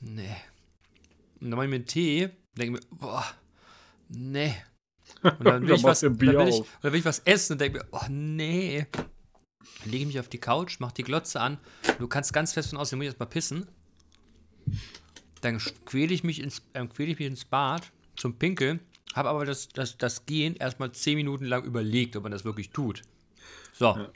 nee. 0.00 0.36
Und 1.40 1.50
dann 1.50 1.56
mache 1.56 1.66
ich 1.66 1.70
mir 1.70 1.76
einen 1.76 1.86
Tee, 1.86 2.30
denke 2.56 2.72
mir, 2.80 2.86
boah, 2.90 3.24
nee. 4.08 4.54
Und 5.22 5.44
dann 5.44 5.62
will, 5.62 5.68
Dann 5.68 5.76
ich 5.76 5.84
was, 5.84 6.00
dann 6.00 6.18
will, 6.20 6.48
ich, 6.48 6.62
dann 6.82 6.92
will 6.92 6.98
ich 7.00 7.04
was 7.04 7.18
essen 7.20 7.52
und 7.54 7.60
denke 7.60 7.78
mir, 7.78 7.86
oh, 7.92 8.06
nee. 8.08 8.86
Dann 8.92 9.90
lege 9.90 9.98
ich 9.98 10.06
mich 10.06 10.20
auf 10.20 10.28
die 10.28 10.38
Couch, 10.38 10.80
mache 10.80 10.94
die 10.94 11.02
Glotze 11.02 11.40
an. 11.40 11.58
Du 11.98 12.08
kannst 12.08 12.32
ganz 12.32 12.52
fest 12.54 12.70
von 12.70 12.78
aussehen, 12.78 12.98
muss 12.98 13.04
ich 13.04 13.08
erst 13.08 13.20
mal 13.20 13.26
pissen. 13.26 13.66
Dann 15.42 15.58
quäle 15.84 16.14
ich, 16.14 16.24
mich 16.24 16.40
ins- 16.40 16.62
äh, 16.72 16.86
quäl 16.86 17.10
ich 17.10 17.18
mich 17.18 17.28
ins 17.28 17.44
Bad 17.44 17.90
zum 18.16 18.38
Pinkeln, 18.38 18.80
habe 19.14 19.28
aber 19.30 19.44
das, 19.44 19.68
das, 19.68 19.96
das 19.96 20.26
Gehen 20.26 20.56
erstmal 20.56 20.92
10 20.92 21.16
Minuten 21.16 21.44
lang 21.46 21.64
überlegt, 21.64 22.16
ob 22.16 22.24
man 22.24 22.32
das 22.32 22.44
wirklich 22.44 22.70
tut. 22.70 23.02
So, 23.72 23.86
Ja. 23.86 24.10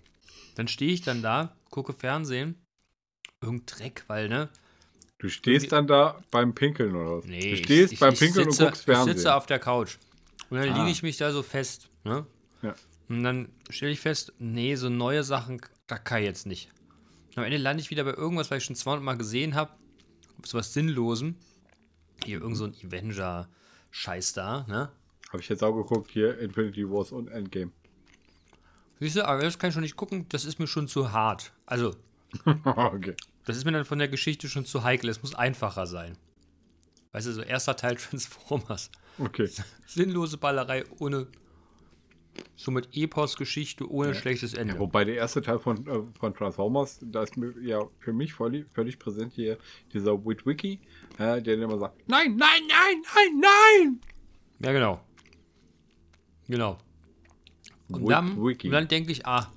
dann 0.55 0.69
stehe 0.69 0.93
ich 0.93 1.03
dann 1.03 1.23
da, 1.23 1.57
gucke 1.71 1.93
Fernsehen, 1.93 2.55
irgendein 3.41 3.67
Dreck, 3.67 4.05
weil, 4.09 4.29
ne? 4.29 4.49
Du 5.19 5.29
stehst 5.29 5.73
dann 5.73 5.87
da 5.89 6.23
beim 6.31 6.55
Pinkeln 6.55 6.95
oder 6.95 7.19
was? 7.19 7.25
Nee, 7.25 7.51
du 7.51 7.57
stehst 7.57 7.93
ich, 7.95 7.99
beim 7.99 8.13
ich, 8.15 8.21
Pinkeln 8.21 8.51
sitze, 8.51 8.65
und 8.65 8.71
guckst 8.71 8.85
Fernsehen. 8.85 9.11
Ich 9.11 9.17
sitze 9.19 9.35
auf 9.35 9.47
der 9.47 9.59
Couch. 9.59 9.97
Und 10.51 10.59
dann 10.59 10.69
Ah. 10.71 10.79
liege 10.79 10.91
ich 10.91 11.03
mich 11.03 11.17
da 11.17 11.33
so 11.33 11.43
fest, 11.43 11.89
ne? 12.05 12.25
Ja. 12.63 12.75
Und 13.09 13.23
dann 13.25 13.49
stelle 13.71 13.93
ich 13.93 14.01
fest, 14.01 14.33
nee, 14.39 14.75
so 14.77 14.89
neue 14.89 15.25
Sachen, 15.25 15.61
da 15.87 15.99
kann 15.99 16.21
ich 16.21 16.27
jetzt 16.27 16.47
nicht. 16.47 16.71
Am 17.35 17.45
Ende 17.45 17.57
lande 17.59 17.81
ich 17.81 17.91
wieder 17.91 18.05
bei 18.05 18.13
irgendwas, 18.15 18.51
was 18.51 18.59
ich 18.59 18.65
schon 18.65 18.77
200 18.77 19.05
Mal 19.05 19.17
gesehen 19.17 19.55
habe. 19.55 19.73
So 20.45 20.59
was 20.59 20.73
Sinnlosem. 20.73 21.37
Hier 22.25 22.41
irgend 22.41 22.57
so 22.57 22.65
ein 22.65 22.75
Avenger-Scheiß 23.89 24.33
da, 24.35 24.65
ne? 24.69 24.91
Habe 25.29 25.43
ich 25.43 25.49
jetzt 25.49 25.63
auch 25.63 25.75
geguckt, 25.75 26.11
hier 26.11 26.39
Infinity 26.39 26.89
Wars 26.89 27.13
und 27.13 27.29
Endgame. 27.29 27.71
Siehst 29.01 29.17
du, 29.17 29.27
aber 29.27 29.43
das 29.43 29.59
kann 29.59 29.69
ich 29.69 29.75
schon 29.75 29.83
nicht 29.83 29.97
gucken, 29.97 30.27
das 30.31 30.45
ist 30.45 30.59
mir 30.59 30.67
schon 30.67 30.89
zu 30.89 31.13
hart. 31.13 31.53
Also, 31.67 31.95
okay. 32.65 33.15
das 33.45 33.57
ist 33.57 33.65
mir 33.65 33.73
dann 33.73 33.85
von 33.85 33.99
der 33.99 34.09
Geschichte 34.09 34.49
schon 34.49 34.65
zu 34.65 34.83
heikel. 34.83 35.09
Es 35.11 35.23
muss 35.23 35.35
einfacher 35.35 35.87
sein. 35.87 36.17
Weißt 37.13 37.27
du, 37.27 37.33
so 37.33 37.43
erster 37.43 37.77
Teil 37.77 37.97
Transformers. 37.97 38.91
Okay. 39.19 39.51
Sinnlose 39.87 40.39
Ballerei 40.39 40.85
ohne. 40.99 41.27
So 42.57 42.71
mit 42.71 42.89
Epos-Geschichte 42.93 43.89
ohne 43.91 44.15
schlechtes 44.15 44.55
Ende. 44.55 44.75
Ja, 44.75 44.81
wobei 44.81 45.05
der 45.05 45.15
erste 45.15 45.41
Teil 45.43 45.59
von, 45.59 45.87
äh, 45.87 46.01
von 46.19 46.35
Transformers, 46.35 46.99
da 47.03 47.23
ist 47.23 47.37
mir 47.37 47.55
ja 47.63 47.81
für 48.01 48.13
mich 48.13 48.35
völlig, 48.35 48.67
völlig 48.73 48.99
präsent 48.99 49.33
hier 49.33 49.59
dieser 49.93 50.25
Witwicky, 50.25 50.81
äh, 51.19 51.41
der 51.41 51.55
immer 51.55 51.79
sagt, 51.79 51.97
nein, 52.09 52.37
nein, 52.37 52.63
nein, 52.69 53.03
nein, 53.15 53.41
nein. 53.41 54.01
Ja, 54.61 54.73
genau. 54.73 55.01
Genau. 56.49 56.79
Und 57.89 58.03
Wit- 58.03 58.11
dann, 58.11 58.39
und 58.39 58.71
dann 58.71 58.89
denke 58.89 59.13
ich, 59.13 59.25
ah, 59.27 59.53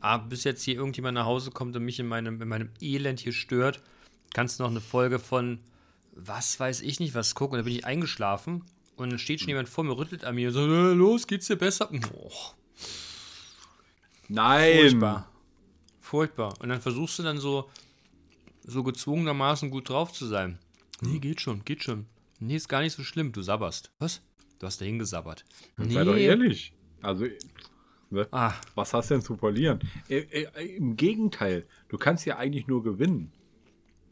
ah, 0.00 0.18
bis 0.18 0.44
jetzt 0.44 0.62
hier 0.62 0.76
irgendjemand 0.76 1.14
nach 1.16 1.26
Hause 1.26 1.50
kommt 1.50 1.74
und 1.76 1.84
mich 1.84 1.98
in 1.98 2.06
meinem, 2.06 2.40
in 2.40 2.48
meinem 2.48 2.70
Elend 2.80 3.20
hier 3.20 3.32
stört, 3.32 3.82
kannst 4.32 4.58
du 4.58 4.62
noch 4.62 4.70
eine 4.70 4.80
Folge 4.80 5.18
von 5.18 5.58
was 6.16 6.60
weiß 6.60 6.82
ich 6.82 7.00
nicht 7.00 7.14
was 7.16 7.34
gucken. 7.34 7.54
Und 7.54 7.58
dann 7.58 7.64
bin 7.64 7.74
ich 7.74 7.84
eingeschlafen 7.84 8.64
und 8.96 9.10
dann 9.10 9.18
steht 9.18 9.40
schon 9.40 9.48
jemand 9.48 9.68
vor 9.68 9.84
mir, 9.84 9.96
rüttelt 9.96 10.24
an 10.24 10.34
mir 10.34 10.48
und 10.48 10.54
sagt, 10.54 10.66
äh, 10.66 10.92
los, 10.92 11.26
geht's 11.26 11.46
dir 11.46 11.56
besser? 11.56 11.90
Oh, 12.14 12.30
Nein. 14.28 14.78
furchtbar. 14.78 15.30
Furchtbar. 16.00 16.54
Und 16.60 16.68
dann 16.68 16.80
versuchst 16.80 17.18
du 17.18 17.22
dann 17.22 17.38
so, 17.38 17.68
so 18.62 18.82
gezwungenermaßen 18.82 19.70
gut 19.70 19.88
drauf 19.88 20.12
zu 20.12 20.26
sein. 20.26 20.58
Nee, 21.00 21.18
geht 21.18 21.40
schon, 21.40 21.64
geht 21.64 21.82
schon. 21.82 22.06
Nee, 22.38 22.56
ist 22.56 22.68
gar 22.68 22.80
nicht 22.80 22.94
so 22.94 23.02
schlimm. 23.02 23.32
Du 23.32 23.42
sabberst. 23.42 23.92
Was? 23.98 24.22
Du 24.58 24.66
hast 24.66 24.80
da 24.80 24.84
hingesabbert. 24.84 25.44
Sei 25.76 26.04
doch 26.04 26.16
ehrlich. 26.16 26.72
Also, 27.02 27.26
ne? 28.10 28.28
Ah, 28.30 28.54
was 28.74 28.94
hast 28.94 29.10
du 29.10 29.14
denn 29.14 29.22
zu 29.22 29.36
verlieren? 29.36 29.80
Äh, 30.08 30.20
äh, 30.20 30.76
Im 30.76 30.96
Gegenteil, 30.96 31.66
du 31.88 31.98
kannst 31.98 32.24
ja 32.24 32.36
eigentlich 32.36 32.66
nur 32.66 32.82
gewinnen. 32.82 33.32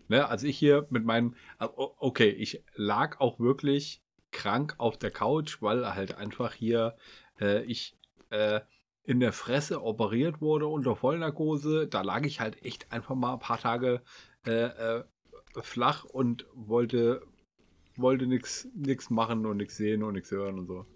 Ne? 0.09 0.27
Also 0.29 0.47
ich 0.47 0.59
hier 0.59 0.87
mit 0.91 1.05
meinem, 1.05 1.35
okay, 1.59 2.29
ich 2.29 2.63
lag 2.75 3.21
auch 3.21 3.39
wirklich 3.39 4.03
krank 4.33 4.75
auf 4.79 4.99
der 4.99 5.11
Couch, 5.11 5.61
weil 5.61 5.95
halt 5.95 6.17
einfach 6.17 6.55
hier 6.55 6.97
äh, 7.41 7.63
ich 7.65 7.97
äh, 8.31 8.61
in 9.05 9.21
der 9.21 9.33
Fresse 9.33 9.83
operiert 9.83 10.41
wurde 10.41 10.67
unter 10.67 10.97
Vollnarkose. 10.97 11.89
Da 11.89 12.03
lag 12.03 12.25
ich 12.25 12.41
halt 12.41 12.63
echt 12.65 12.93
einfach 12.93 13.15
mal 13.15 13.35
ein 13.35 13.41
paar 13.41 13.59
Tage 13.59 14.03
äh, 14.47 14.67
äh, 14.67 15.05
flach 15.63 16.05
und 16.05 16.47
wollte 16.55 17.23
wollte 17.97 18.27
nichts 18.27 19.11
machen 19.11 19.45
und 19.45 19.59
nichts 19.59 19.77
sehen 19.77 20.03
und 20.03 20.15
nichts 20.15 20.31
hören 20.31 20.59
und 20.59 20.67
so. 20.67 20.87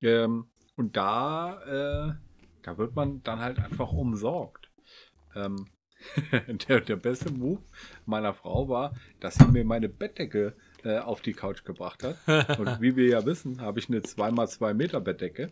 Ähm, 0.00 0.46
und 0.76 0.96
da, 0.96 1.60
äh, 1.64 2.14
da 2.62 2.78
wird 2.78 2.94
man 2.94 3.22
dann 3.22 3.40
halt 3.40 3.58
einfach 3.58 3.92
umsorgt. 3.92 4.70
Ähm, 5.34 5.66
der, 6.68 6.80
der 6.80 6.96
beste 6.96 7.32
Move 7.32 7.62
meiner 8.06 8.32
Frau 8.32 8.68
war, 8.68 8.94
dass 9.20 9.34
sie 9.34 9.46
mir 9.48 9.64
meine 9.64 9.88
Bettdecke 9.88 10.56
auf 10.86 11.20
die 11.20 11.32
Couch 11.32 11.64
gebracht 11.64 12.02
hat. 12.02 12.58
Und 12.58 12.66
wie 12.80 12.96
wir 12.96 13.06
ja 13.06 13.24
wissen, 13.26 13.60
habe 13.60 13.78
ich 13.78 13.88
eine 13.88 14.00
2x2 14.00 14.74
Meter 14.74 15.00
Bettdecke. 15.00 15.50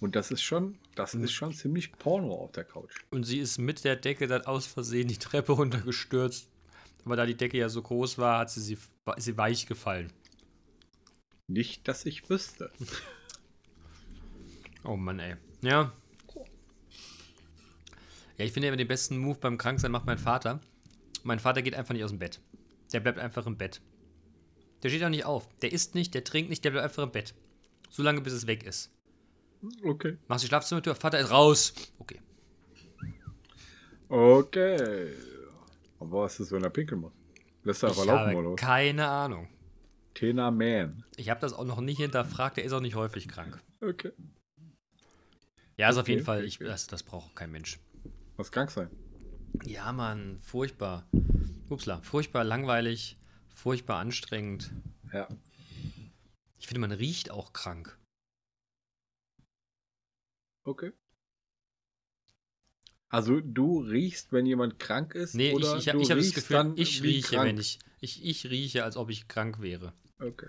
Und 0.00 0.16
das 0.16 0.30
ist 0.30 0.42
schon, 0.42 0.78
das 0.96 1.14
ist 1.14 1.32
schon 1.32 1.52
ziemlich 1.52 1.92
Porno 1.92 2.34
auf 2.34 2.52
der 2.52 2.64
Couch. 2.64 2.94
Und 3.10 3.24
sie 3.24 3.38
ist 3.38 3.58
mit 3.58 3.84
der 3.84 3.96
Decke 3.96 4.26
dann 4.26 4.42
aus 4.42 4.66
Versehen 4.66 5.08
die 5.08 5.18
Treppe 5.18 5.52
runtergestürzt. 5.52 6.48
Aber 7.04 7.16
da 7.16 7.26
die 7.26 7.36
Decke 7.36 7.58
ja 7.58 7.68
so 7.68 7.82
groß 7.82 8.18
war, 8.18 8.40
hat 8.40 8.50
sie 8.50 8.60
sie, 8.60 8.78
ist 9.16 9.24
sie 9.24 9.36
weich 9.36 9.66
gefallen. 9.66 10.12
Nicht, 11.46 11.88
dass 11.88 12.06
ich 12.06 12.28
wüsste. 12.28 12.70
Oh 14.86 14.96
Mann, 14.96 15.18
ey. 15.18 15.36
Ja. 15.62 15.94
Ja, 18.36 18.44
ich 18.44 18.52
finde 18.52 18.68
immer 18.68 18.76
den 18.76 18.86
besten 18.86 19.16
Move 19.16 19.38
beim 19.38 19.56
Kranksein 19.56 19.90
macht 19.90 20.04
mein 20.04 20.18
Vater. 20.18 20.60
Mein 21.22 21.38
Vater 21.38 21.62
geht 21.62 21.74
einfach 21.74 21.94
nicht 21.94 22.04
aus 22.04 22.10
dem 22.10 22.18
Bett. 22.18 22.38
Der 22.92 23.00
bleibt 23.00 23.18
einfach 23.18 23.46
im 23.46 23.56
Bett. 23.56 23.80
Der 24.84 24.90
steht 24.90 25.02
auch 25.02 25.08
nicht 25.08 25.24
auf. 25.24 25.48
Der 25.62 25.72
isst 25.72 25.94
nicht, 25.96 26.14
der 26.14 26.22
trinkt 26.24 26.50
nicht, 26.50 26.64
der 26.64 26.70
bleibt 26.70 26.84
einfach 26.84 27.02
im 27.02 27.10
Bett. 27.10 27.34
So 27.90 28.02
lange, 28.02 28.20
bis 28.20 28.32
es 28.34 28.46
weg 28.46 28.64
ist. 28.64 28.92
Okay. 29.82 30.18
Machst 30.28 30.44
die 30.44 30.48
Schlafzimmertür, 30.48 30.94
Vater 30.94 31.18
ist 31.18 31.30
raus. 31.30 31.72
Okay. 31.98 32.20
Okay. 34.08 35.14
Aber 35.98 36.22
was 36.22 36.38
ist, 36.40 36.52
wenn 36.52 36.62
er 36.62 36.70
pinkeln 36.70 37.00
muss? 37.00 37.12
Lässt 37.62 37.82
er 37.82 37.90
Ich 37.90 38.04
laufen, 38.04 38.34
oder 38.36 38.50
was? 38.50 38.56
keine 38.56 39.08
Ahnung. 39.08 39.48
Tena 40.14 40.50
Man. 40.50 41.02
Ich 41.16 41.30
habe 41.30 41.40
das 41.40 41.52
auch 41.54 41.64
noch 41.64 41.80
nicht 41.80 41.98
hinterfragt. 41.98 42.56
Der 42.58 42.64
ist 42.64 42.72
auch 42.72 42.80
nicht 42.80 42.94
häufig 42.94 43.26
krank. 43.26 43.60
Okay. 43.80 44.12
Ja, 45.76 45.88
ist 45.90 45.96
auf 45.96 46.02
Okay, 46.02 46.12
jeden 46.12 46.24
Fall. 46.24 46.44
Ich, 46.44 46.58
das, 46.58 46.86
das 46.86 47.02
braucht 47.02 47.34
kein 47.34 47.50
Mensch. 47.50 47.80
Muss 48.36 48.52
krank 48.52 48.70
sein. 48.70 48.90
Ja, 49.64 49.92
Mann, 49.92 50.38
furchtbar. 50.40 51.08
Upsla, 51.68 52.00
furchtbar 52.02 52.44
langweilig, 52.44 53.16
furchtbar 53.54 53.98
anstrengend. 53.98 54.72
Ja. 55.12 55.28
Ich 56.58 56.66
finde, 56.66 56.80
man 56.80 56.92
riecht 56.92 57.30
auch 57.30 57.52
krank. 57.52 57.98
Okay. 60.64 60.92
Also 63.08 63.40
du 63.40 63.80
riechst, 63.80 64.32
wenn 64.32 64.44
jemand 64.44 64.78
krank 64.78 65.14
ist? 65.14 65.34
Nee, 65.34 65.52
oder 65.52 65.76
ich, 65.76 65.86
ich, 65.86 65.94
ich 65.94 66.10
habe 66.10 66.20
das 66.20 66.34
Gefühl, 66.34 66.72
ich 66.76 67.02
rieche, 67.02 67.36
krank? 67.36 67.48
wenn 67.48 67.58
ich, 67.58 67.78
ich. 68.00 68.24
Ich 68.24 68.46
rieche, 68.46 68.82
als 68.82 68.96
ob 68.96 69.08
ich 69.10 69.28
krank 69.28 69.60
wäre. 69.60 69.92
Okay. 70.18 70.48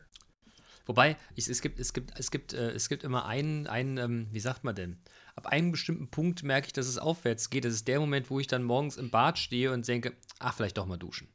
Wobei, 0.85 1.17
ich, 1.35 1.47
es, 1.47 1.61
gibt, 1.61 1.79
es, 1.79 1.93
gibt, 1.93 2.17
es, 2.17 2.31
gibt, 2.31 2.53
äh, 2.53 2.71
es 2.71 2.89
gibt 2.89 3.03
immer 3.03 3.25
einen, 3.25 3.67
einen 3.67 3.97
ähm, 3.97 4.27
wie 4.31 4.39
sagt 4.39 4.63
man 4.63 4.75
denn? 4.75 4.99
Ab 5.35 5.47
einem 5.47 5.71
bestimmten 5.71 6.09
Punkt 6.09 6.43
merke 6.43 6.67
ich, 6.67 6.73
dass 6.73 6.87
es 6.87 6.97
aufwärts 6.97 7.49
geht. 7.49 7.65
Das 7.65 7.73
ist 7.73 7.87
der 7.87 7.99
Moment, 7.99 8.29
wo 8.29 8.39
ich 8.39 8.47
dann 8.47 8.63
morgens 8.63 8.97
im 8.97 9.09
Bad 9.09 9.37
stehe 9.37 9.71
und 9.71 9.87
denke, 9.87 10.15
ach, 10.39 10.55
vielleicht 10.55 10.77
doch 10.77 10.85
mal 10.85 10.97
duschen. 10.97 11.27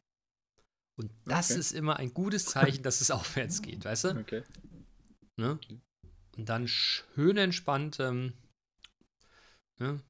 Und 1.01 1.11
das 1.25 1.51
Okay. 1.51 1.61
ist 1.61 1.73
immer 1.73 1.97
ein 1.97 2.13
gutes 2.13 2.45
Zeichen, 2.45 2.83
dass 2.83 3.01
es 3.01 3.11
aufwärts 3.11 3.63
geht, 3.63 3.85
weißt 3.85 4.05
du? 4.05 4.09
Okay. 4.21 4.43
Ne? 5.37 5.59
Und 6.37 6.49
dann 6.49 6.69
schön 6.69 7.37
entspannt 7.37 7.99
ähm, 8.01 8.35
ne? 9.79 10.01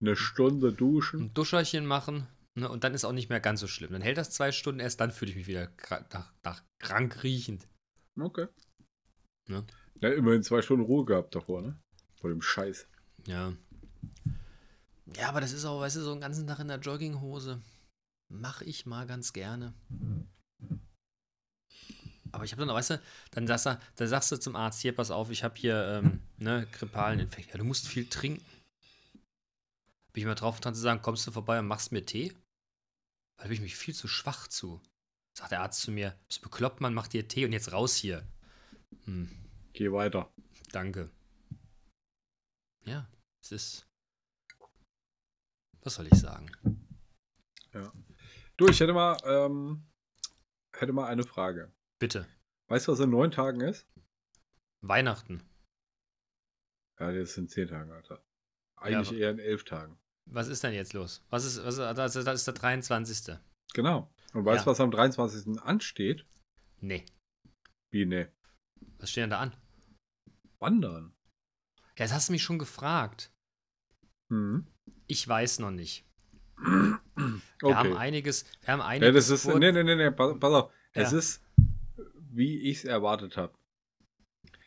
Eine 0.00 0.16
Stunde 0.16 0.72
duschen. 0.72 1.20
ein 1.22 1.34
Duscherchen 1.34 1.86
machen. 1.86 2.26
Ne? 2.54 2.68
Und 2.68 2.84
dann 2.84 2.92
ist 2.94 3.04
auch 3.04 3.12
nicht 3.12 3.30
mehr 3.30 3.40
ganz 3.40 3.60
so 3.60 3.66
schlimm. 3.66 3.92
Dann 3.92 4.02
hält 4.02 4.18
das 4.18 4.30
zwei 4.30 4.52
Stunden, 4.52 4.80
erst 4.80 5.00
dann 5.00 5.10
fühle 5.12 5.30
ich 5.30 5.36
mich 5.36 5.46
wieder 5.46 5.70
nach, 6.12 6.32
nach 6.42 6.62
krank 6.78 7.22
riechend. 7.22 7.66
Okay. 8.20 8.46
Ne? 9.48 9.64
Ja, 10.00 10.10
immerhin 10.10 10.42
zwei 10.42 10.60
Stunden 10.60 10.84
Ruhe 10.84 11.04
gehabt 11.06 11.34
davor, 11.34 11.62
ne? 11.62 11.78
Vor 12.20 12.30
dem 12.30 12.42
Scheiß. 12.42 12.86
Ja. 13.26 13.54
Ja, 15.16 15.28
aber 15.28 15.40
das 15.40 15.52
ist 15.52 15.64
auch, 15.64 15.80
weißt 15.80 15.96
du, 15.96 16.00
so 16.02 16.12
einen 16.12 16.20
ganzen 16.20 16.46
Tag 16.46 16.58
in 16.58 16.68
der 16.68 16.78
Jogginghose. 16.78 17.62
Mache 18.28 18.64
ich 18.64 18.84
mal 18.86 19.06
ganz 19.06 19.32
gerne. 19.32 19.74
Aber 22.32 22.44
ich 22.44 22.52
habe 22.52 22.66
dann, 22.66 22.74
weißt 22.74 22.90
du, 22.90 23.02
dann 23.30 23.46
sagst 23.46 23.66
du, 23.66 23.78
dann 23.96 24.08
sagst 24.08 24.32
du 24.32 24.36
zum 24.36 24.56
Arzt, 24.56 24.80
hier, 24.80 24.94
pass 24.94 25.12
auf, 25.12 25.30
ich 25.30 25.44
habe 25.44 25.54
hier, 25.56 26.02
ähm, 26.02 26.20
ne, 26.36 26.66
grippalen 26.72 27.20
Infekt. 27.20 27.50
Ja, 27.50 27.58
du 27.58 27.64
musst 27.64 27.86
viel 27.86 28.08
trinken. 28.08 28.44
Bin 30.12 30.22
ich 30.22 30.26
mal 30.26 30.34
drauf 30.34 30.60
dran 30.60 30.74
zu 30.74 30.80
sagen, 30.80 31.00
kommst 31.00 31.26
du 31.26 31.32
vorbei 31.32 31.60
und 31.60 31.66
machst 31.68 31.92
mir 31.92 32.04
Tee? 32.04 32.32
Weil 33.36 33.48
bin 33.48 33.54
ich 33.54 33.60
mich 33.60 33.76
viel 33.76 33.94
zu 33.94 34.08
schwach 34.08 34.48
zu. 34.48 34.80
Sagt 35.36 35.52
der 35.52 35.60
Arzt 35.60 35.80
zu 35.80 35.90
mir, 35.90 36.16
bist 36.28 36.42
bekloppt, 36.42 36.80
man 36.80 36.94
macht 36.94 37.12
dir 37.12 37.26
Tee 37.26 37.44
und 37.44 37.52
jetzt 37.52 37.72
raus 37.72 37.94
hier. 37.96 38.26
Hm, 39.04 39.28
Geh 39.72 39.90
weiter. 39.92 40.32
danke. 40.72 41.10
Ja, 42.84 43.08
es 43.42 43.52
ist. 43.52 43.86
Was 45.82 45.94
soll 45.94 46.06
ich 46.06 46.14
sagen? 46.18 46.50
Du, 48.56 48.68
ich 48.68 48.78
hätte 48.80 48.92
mal, 48.92 49.16
ähm, 49.24 49.84
hätte 50.80 50.92
mal 50.92 51.06
eine 51.06 51.24
Frage. 51.24 51.72
Bitte. 51.98 52.26
Weißt 52.68 52.88
du, 52.88 52.92
was 52.92 53.00
in 53.00 53.10
neun 53.10 53.30
Tagen 53.30 53.60
ist? 53.60 53.86
Weihnachten. 54.80 55.42
Ja, 56.98 57.12
das 57.12 57.34
sind 57.34 57.50
zehn 57.50 57.68
Tage, 57.68 57.92
Alter. 57.92 58.24
Eigentlich 58.76 59.08
aber- 59.08 59.16
eher 59.18 59.30
in 59.30 59.38
elf 59.38 59.64
Tagen. 59.64 59.98
Was 60.26 60.48
ist 60.48 60.62
denn 60.64 60.72
jetzt 60.72 60.92
los? 60.94 61.24
Was 61.30 61.44
ist, 61.44 61.62
was, 61.64 61.76
das, 61.76 62.16
ist- 62.16 62.26
das 62.26 62.40
ist 62.40 62.46
der 62.46 62.54
23. 62.54 63.36
Genau. 63.74 64.10
Und 64.32 64.44
weißt 64.44 64.64
du, 64.64 64.70
Ja. 64.70 64.72
was 64.72 64.80
am 64.80 64.90
23. 64.90 65.60
ansteht? 65.60 66.26
Nee. 66.80 67.04
Wie, 67.90 68.06
ne? 68.06 68.32
Was 68.98 69.10
steht 69.10 69.22
denn 69.22 69.30
da 69.30 69.40
an? 69.40 69.56
Wandern. 70.58 71.14
Ja, 71.98 72.04
das 72.06 72.12
hast 72.12 72.28
du 72.28 72.32
mich 72.32 72.42
schon 72.42 72.58
gefragt. 72.58 73.32
Mhm. 74.30 74.66
Ich 75.06 75.26
weiß 75.28 75.58
noch 75.58 75.70
nicht. 75.70 76.04
Okay. 77.16 77.40
Wir 77.62 77.76
haben 77.78 77.96
einiges. 77.96 78.44
Wir 78.62 78.72
haben 78.72 78.80
Ja, 78.80 78.86
einiges. 78.86 79.28
das 79.28 79.30
ist, 79.30 79.50
vor- 79.50 79.58
nee, 79.58 79.70
nee, 79.72 79.84
nee, 79.84 79.94
nee, 79.96 80.10
pass, 80.10 80.38
pass 80.38 80.52
auf. 80.52 80.72
Es 80.92 81.12
Ja. 81.12 81.18
ist, 81.18 81.42
wie 82.30 82.58
ich 82.70 82.78
es 82.78 82.84
erwartet 82.84 83.36
habe. 83.36 83.52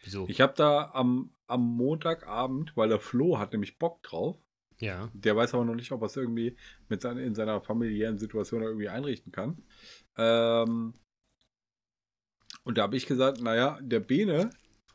Wieso? 0.03 0.25
Ich 0.29 0.39
habe 0.41 0.53
da 0.55 0.91
am, 0.93 1.31
am 1.47 1.61
Montagabend, 1.75 2.75
weil 2.77 2.89
der 2.89 2.99
Flo 2.99 3.37
hat 3.39 3.51
nämlich 3.51 3.77
Bock 3.77 4.01
drauf. 4.03 4.37
ja. 4.79 5.09
Der 5.13 5.35
weiß 5.35 5.53
aber 5.53 5.65
noch 5.65 5.75
nicht, 5.75 5.91
ob 5.91 6.01
er 6.01 6.05
es 6.05 6.15
irgendwie 6.15 6.55
mit 6.87 7.01
seiner, 7.01 7.21
in 7.21 7.35
seiner 7.35 7.59
familiären 7.61 8.17
Situation 8.17 8.61
irgendwie 8.61 8.87
einrichten 8.89 9.31
kann. 9.31 9.61
Ähm, 10.17 10.93
und 12.63 12.77
da 12.77 12.83
habe 12.83 12.95
ich 12.97 13.05
gesagt, 13.07 13.41
naja, 13.41 13.79
der 13.81 13.99
Bene, 13.99 14.49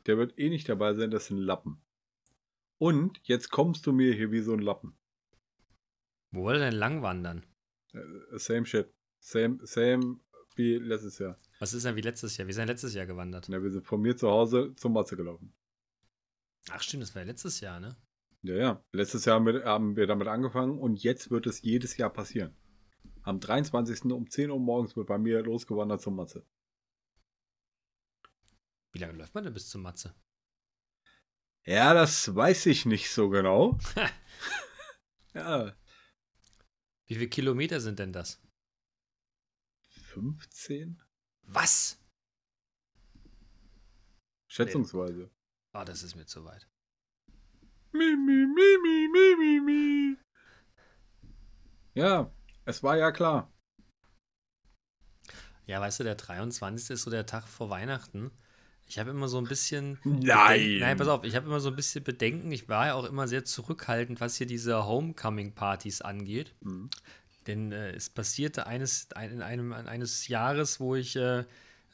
der 0.07 0.17
wird 0.19 0.39
eh 0.39 0.49
nicht 0.49 0.69
dabei 0.69 0.95
sein, 0.95 1.11
das 1.11 1.27
sind 1.27 1.39
Lappen. 1.39 1.81
Und 2.79 3.21
jetzt 3.25 3.51
kommst 3.51 3.87
du 3.87 3.93
mir 3.93 4.13
hier 4.15 4.31
wie 4.33 4.41
so 4.41 4.53
ein 4.55 4.61
Lappen. 4.61 4.97
Wo 6.33 6.45
wollt 6.45 6.57
ihr 6.57 6.71
denn 6.71 6.75
lang 6.75 7.03
wandern? 7.03 7.45
Äh, 7.93 8.39
Same 8.39 8.67
shit. 8.67 8.93
Same, 9.21 9.59
same 9.65 10.19
wie 10.57 10.79
letztes 10.79 11.19
Jahr. 11.19 11.39
Was 11.61 11.73
ist 11.73 11.85
denn 11.85 11.95
wie 11.97 12.01
letztes 12.01 12.37
Jahr? 12.37 12.47
Wir 12.49 12.55
sind 12.55 12.67
letztes 12.67 12.95
Jahr 12.95 13.07
gewandert. 13.07 13.49
Ja, 13.49 13.63
wir 13.63 13.71
sind 13.71 13.87
von 13.87 14.01
mir 14.01 14.17
zu 14.17 14.29
Hause 14.29 14.75
zum 14.77 14.95
Matze 14.95 15.17
gelaufen. 15.17 15.55
Ach 16.71 16.83
stimmt, 16.83 17.03
das 17.03 17.15
war 17.15 17.23
ja 17.23 17.29
letztes 17.29 17.61
Jahr, 17.61 17.81
ne? 17.81 17.97
Ja, 18.43 18.55
ja. 18.55 18.85
Letztes 18.93 19.25
Jahr 19.25 19.45
haben 19.65 19.97
wir 19.97 20.07
damit 20.07 20.27
angefangen 20.27 20.79
und 20.79 21.03
jetzt 21.03 21.31
wird 21.31 21.47
es 21.47 21.63
jedes 21.63 21.97
Jahr 21.97 22.11
passieren. 22.11 22.57
Am 23.23 23.39
23. 23.39 24.05
um 24.07 24.29
10 24.29 24.51
Uhr 24.51 24.59
morgens 24.59 24.97
wird 24.97 25.07
bei 25.07 25.19
mir 25.19 25.43
losgewandert 25.43 26.01
zum 26.01 26.17
Matze. 26.17 26.45
Wie 28.93 28.99
lange 28.99 29.15
läuft 29.15 29.35
man 29.35 29.45
denn 29.45 29.55
bis 29.55 29.69
zum 29.69 29.83
Matze? 29.83 30.15
Ja, 31.65 31.95
das 31.95 32.35
weiß 32.35 32.67
ich 32.67 32.85
nicht 32.85 33.11
so 33.11 33.29
genau. 33.29 33.79
ja, 35.35 35.73
Wie 37.13 37.17
viele 37.17 37.29
Kilometer 37.29 37.79
sind 37.79 37.99
denn 37.99 38.11
das? 38.11 38.41
15? 40.15 40.99
Was? 41.43 42.01
Schätzungsweise. 44.49 45.31
Ah, 45.73 45.85
das 45.85 46.03
ist 46.03 46.17
mir 46.17 46.25
zu 46.25 46.43
weit. 46.47 46.67
Mi, 47.93 48.17
mi, 48.17 48.47
mi, 48.47 48.79
mi, 48.83 49.09
mi, 49.13 49.37
mi, 49.37 49.61
mi. 49.61 50.17
Ja, 51.93 52.35
es 52.65 52.83
war 52.83 52.97
ja 52.97 53.13
klar. 53.13 53.53
Ja, 55.67 55.83
weißt 55.83 56.01
du, 56.01 56.05
der 56.05 56.15
23. 56.15 56.95
ist 56.95 57.03
so 57.03 57.11
der 57.11 57.27
Tag 57.27 57.47
vor 57.47 57.69
Weihnachten. 57.69 58.31
Ich 58.93 58.99
habe 58.99 59.09
immer 59.09 59.27
so 59.27 59.39
ein 59.39 59.45
bisschen. 59.45 59.99
Nein. 60.05 60.59
Bedenken, 60.61 60.81
nein, 60.81 60.97
pass 60.99 61.09
auf, 61.09 61.25
ich 61.25 61.35
habe 61.35 61.47
immer 61.47 61.61
so 61.61 61.71
ein 61.71 61.77
bisschen 61.77 62.05
Bedenken. 62.05 62.53
Ich 62.53 62.69
war 62.69 62.89
ja 62.89 62.95
auch 62.95 63.07
immer 63.07 63.27
sehr 63.27 63.43
zurückhaltend, 63.43 64.21
was 64.21 64.37
hier 64.37 64.47
diese 64.47 64.85
Homecoming-Partys 64.87 66.03
angeht. 66.03 66.55
Mhm. 66.61 66.91
Denn 67.47 67.73
äh, 67.73 67.93
es 67.93 68.11
passierte 68.11 68.67
eines, 68.67 69.11
ein, 69.15 69.31
in 69.33 69.41
einem, 69.43 69.73
eines 69.73 70.29
Jahres, 70.29 70.79
wo 70.79 70.95
ich 70.95 71.17
äh, 71.17 71.45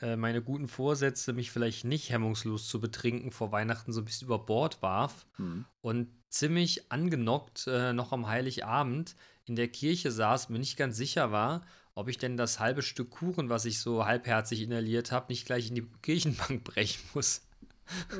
äh, 0.02 0.16
meine 0.16 0.42
guten 0.42 0.66
Vorsätze, 0.66 1.32
mich 1.32 1.52
vielleicht 1.52 1.84
nicht 1.84 2.10
hemmungslos 2.10 2.66
zu 2.66 2.80
betrinken, 2.80 3.30
vor 3.30 3.52
Weihnachten 3.52 3.92
so 3.92 4.00
ein 4.00 4.04
bisschen 4.04 4.26
über 4.26 4.40
Bord 4.40 4.82
warf 4.82 5.24
Mhm. 5.38 5.66
und 5.80 6.08
ziemlich 6.30 6.90
angenockt 6.90 7.68
äh, 7.68 7.92
noch 7.92 8.10
am 8.10 8.26
Heiligabend 8.26 9.14
in 9.46 9.54
der 9.54 9.68
Kirche 9.68 10.10
saß, 10.10 10.48
mir 10.48 10.58
nicht 10.58 10.76
ganz 10.76 10.96
sicher 10.96 11.30
war, 11.30 11.62
ob 11.98 12.08
ich 12.08 12.16
denn 12.18 12.36
das 12.36 12.60
halbe 12.60 12.82
Stück 12.82 13.10
Kuchen, 13.10 13.48
was 13.48 13.64
ich 13.64 13.80
so 13.80 14.06
halbherzig 14.06 14.62
inhaliert 14.62 15.10
habe, 15.10 15.26
nicht 15.30 15.46
gleich 15.46 15.68
in 15.68 15.74
die 15.74 15.86
Kirchenbank 16.02 16.62
brechen 16.64 17.02
muss. 17.12 17.42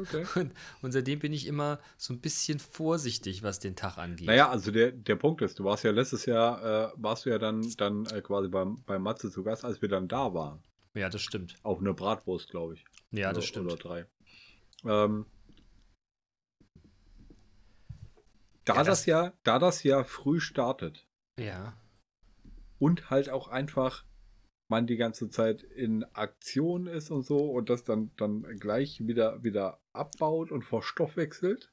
Okay. 0.00 0.24
Und, 0.34 0.52
und 0.80 0.92
seitdem 0.92 1.18
bin 1.18 1.34
ich 1.34 1.46
immer 1.46 1.78
so 1.98 2.14
ein 2.14 2.20
bisschen 2.20 2.58
vorsichtig, 2.58 3.42
was 3.42 3.58
den 3.60 3.76
Tag 3.76 3.98
angeht. 3.98 4.26
Naja, 4.26 4.48
also 4.48 4.70
der, 4.70 4.92
der 4.92 5.16
Punkt 5.16 5.42
ist, 5.42 5.58
du 5.58 5.64
warst 5.64 5.84
ja 5.84 5.90
letztes 5.90 6.24
Jahr, 6.24 6.88
äh, 6.88 6.92
warst 6.96 7.26
du 7.26 7.30
ja 7.30 7.38
dann, 7.38 7.70
dann 7.76 8.06
äh, 8.06 8.22
quasi 8.22 8.48
beim, 8.48 8.82
beim 8.84 9.02
Matze 9.02 9.30
zu 9.30 9.42
Gast, 9.44 9.66
als 9.66 9.82
wir 9.82 9.90
dann 9.90 10.08
da 10.08 10.32
waren. 10.32 10.62
Ja, 10.94 11.10
das 11.10 11.20
stimmt. 11.20 11.54
Auf 11.62 11.80
eine 11.80 11.92
Bratwurst, 11.92 12.48
glaube 12.48 12.74
ich. 12.74 12.84
Ja, 13.10 13.28
das 13.28 13.38
oder, 13.38 13.46
stimmt. 13.46 13.72
Oder 13.72 13.76
drei. 13.76 14.06
Ähm, 14.86 15.26
da, 18.64 18.74
Ja, 18.74 18.78
das, 18.84 18.86
das- 19.00 19.06
ja, 19.06 19.32
da 19.44 19.58
das 19.58 19.82
ja 19.82 20.02
früh 20.02 20.40
startet 20.40 21.06
Ja. 21.38 21.74
Und 22.78 23.10
halt 23.10 23.30
auch 23.30 23.48
einfach 23.48 24.04
man 24.68 24.86
die 24.86 24.96
ganze 24.96 25.30
Zeit 25.30 25.62
in 25.62 26.04
Aktion 26.12 26.86
ist 26.86 27.10
und 27.10 27.24
so 27.24 27.50
und 27.50 27.70
das 27.70 27.84
dann, 27.84 28.10
dann 28.16 28.42
gleich 28.58 29.06
wieder, 29.06 29.42
wieder 29.42 29.80
abbaut 29.92 30.52
und 30.52 30.62
verstoffwechselt, 30.64 31.72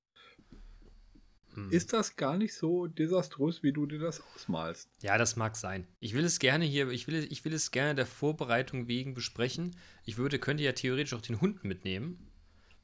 Hm. 1.55 1.69
ist 1.71 1.93
das 1.93 2.17
gar 2.17 2.37
nicht 2.37 2.53
so 2.53 2.85
desaströs, 2.85 3.63
wie 3.63 3.71
du 3.71 3.85
dir 3.85 3.99
das 3.99 4.21
ausmalst. 4.33 4.89
Ja, 5.01 5.17
das 5.17 5.37
mag 5.37 5.55
sein. 5.55 5.87
Ich 5.99 6.13
will 6.13 6.25
es 6.25 6.39
gerne 6.39 6.65
hier, 6.65 6.89
ich 6.89 7.07
will, 7.07 7.25
ich 7.29 7.45
will 7.45 7.53
es 7.53 7.71
gerne 7.71 7.95
der 7.95 8.05
Vorbereitung 8.05 8.87
wegen 8.87 9.13
besprechen. 9.13 9.75
Ich 10.03 10.17
würde, 10.17 10.37
könnte 10.37 10.63
ja 10.63 10.73
theoretisch 10.73 11.13
auch 11.13 11.21
den 11.21 11.39
Hund 11.39 11.63
mitnehmen. 11.63 12.29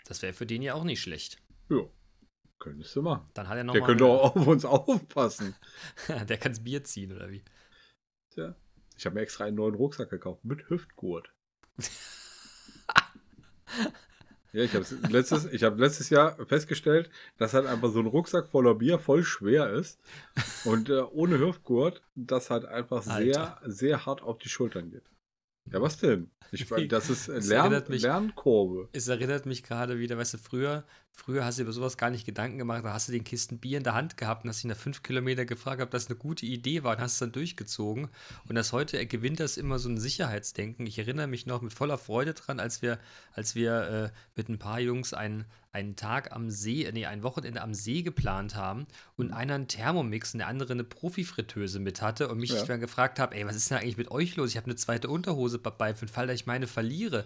Das 0.06 0.22
wäre 0.22 0.34
für 0.34 0.46
den 0.46 0.62
ja 0.62 0.74
auch 0.74 0.86
nicht 0.86 1.02
schlecht. 1.02 1.38
Ja, 1.70 1.84
könntest 2.60 2.96
du 2.96 3.02
machen. 3.02 3.30
Dann 3.34 3.50
hat 3.50 3.58
er 3.58 3.66
noch 3.66 3.74
Der 3.74 3.82
mal 3.82 3.88
könnte 3.88 4.06
auch 4.06 4.36
auf 4.36 4.48
uns 4.48 4.64
aufpassen. 4.64 5.54
der 6.08 6.38
kann 6.38 6.54
das 6.54 6.64
Bier 6.64 6.84
ziehen, 6.84 7.12
oder 7.12 7.30
wie? 7.30 7.44
Tja. 8.34 8.56
Ich 8.98 9.06
habe 9.06 9.16
mir 9.16 9.22
extra 9.22 9.46
einen 9.46 9.58
neuen 9.58 9.76
Rucksack 9.76 10.10
gekauft 10.10 10.46
mit 10.46 10.70
Hüftgurt. 10.70 11.32
ja, 14.54 14.64
ich 14.64 14.74
habe 14.74 14.86
letztes, 15.10 15.46
ich 15.46 15.64
hab 15.64 15.78
letztes 15.78 16.10
Jahr 16.10 16.38
festgestellt, 16.46 17.10
dass 17.38 17.54
halt 17.54 17.66
einfach 17.66 17.92
so 17.92 18.00
ein 18.00 18.06
Rucksack 18.06 18.48
voller 18.48 18.76
Bier 18.76 19.00
voll 19.00 19.24
schwer 19.24 19.72
ist. 19.72 20.00
Und 20.66 20.90
äh, 20.90 21.02
ohne 21.02 21.40
Hüftgurt, 21.40 22.04
das 22.16 22.50
halt 22.50 22.66
einfach 22.66 23.04
sehr, 23.04 23.16
Alter. 23.16 23.60
sehr 23.66 24.06
hart 24.06 24.22
auf 24.22 24.38
die 24.38 24.50
Schultern 24.50 24.92
geht. 24.92 25.10
Ja, 25.72 25.82
was 25.82 25.98
denn? 25.98 26.32
Ich, 26.52 26.68
das 26.88 27.10
ist 27.10 27.28
Lern, 27.50 27.84
Lernkurve. 27.88 28.90
Es 28.94 29.08
erinnert 29.08 29.46
mich 29.46 29.64
gerade 29.64 30.00
wieder, 30.00 30.18
weißt 30.18 30.34
du, 30.34 30.38
früher, 30.38 30.86
früher 31.14 31.46
hast 31.46 31.60
du 31.60 31.64
über 31.64 31.72
sowas 31.72 31.98
gar 31.98 32.10
nicht 32.10 32.26
Gedanken 32.26 32.58
gemacht, 32.58 32.84
da 32.84 32.94
hast 32.94 33.08
du 33.08 33.12
den 33.12 33.24
Kisten 33.24 33.60
Bier 33.60 33.78
in 33.78 33.84
der 33.84 33.94
Hand 33.94 34.18
gehabt 34.18 34.44
und 34.44 34.50
hast 34.50 34.58
dich 34.64 34.70
nach 34.70 34.78
fünf 34.78 35.04
Kilometer 35.04 35.46
gefragt, 35.46 35.82
ob 35.82 35.92
das 35.92 36.08
eine 36.08 36.16
gute 36.18 36.46
Idee 36.46 36.84
war 36.84 36.96
und 36.96 37.02
hast 37.02 37.14
es 37.14 37.20
dann 37.20 37.32
durchgezogen. 37.32 38.08
Und 38.48 38.56
das 38.56 38.74
heute 38.74 39.06
gewinnt 39.06 39.40
das 39.40 39.58
immer 39.58 39.78
so 39.78 39.90
ein 39.90 40.00
Sicherheitsdenken. 40.00 40.88
Ich 40.88 40.98
erinnere 40.98 41.28
mich 41.28 41.46
noch 41.46 41.62
mit 41.62 41.74
voller 41.74 41.98
Freude 41.98 42.34
dran, 42.34 42.60
als 42.60 42.82
wir, 42.82 42.98
als 43.34 43.56
wir 43.56 44.12
äh, 44.14 44.18
mit 44.36 44.50
ein 44.50 44.58
paar 44.58 44.80
Jungs 44.80 45.14
einen, 45.14 45.46
einen 45.72 45.96
Tag 45.96 46.32
am 46.32 46.50
See, 46.50 46.90
nee, 46.92 47.06
ein 47.06 47.24
Wochenende 47.24 47.62
am 47.62 47.74
See 47.74 48.02
geplant 48.02 48.56
haben 48.56 48.88
und 49.16 49.32
einer 49.32 49.56
einen 49.56 49.68
Thermomix 49.68 50.34
und 50.34 50.40
der 50.40 50.48
andere 50.48 50.74
eine 50.74 50.84
Profifritteuse 50.84 51.80
mit 51.80 52.02
hatte 52.02 52.30
und 52.30 52.40
mich 52.40 52.50
Ja. 52.52 52.66
dann 52.66 52.80
gefragt 52.80 53.20
habe, 53.20 53.36
ey, 53.36 53.46
was 53.46 53.56
ist 53.56 53.70
denn 53.70 53.78
eigentlich 53.78 53.98
mit 53.98 54.12
euch 54.12 54.36
los? 54.36 54.50
Ich 54.50 54.58
habe 54.58 54.66
eine 54.66 54.76
zweite 54.76 55.08
Unterhose 55.08 55.60
dabei 55.60 55.94
für 55.94 56.06
den 56.06 56.12
Fall, 56.12 56.28
dass 56.28 56.36
ich 56.36 56.46
meine 56.46 56.68
verliere. 56.68 57.26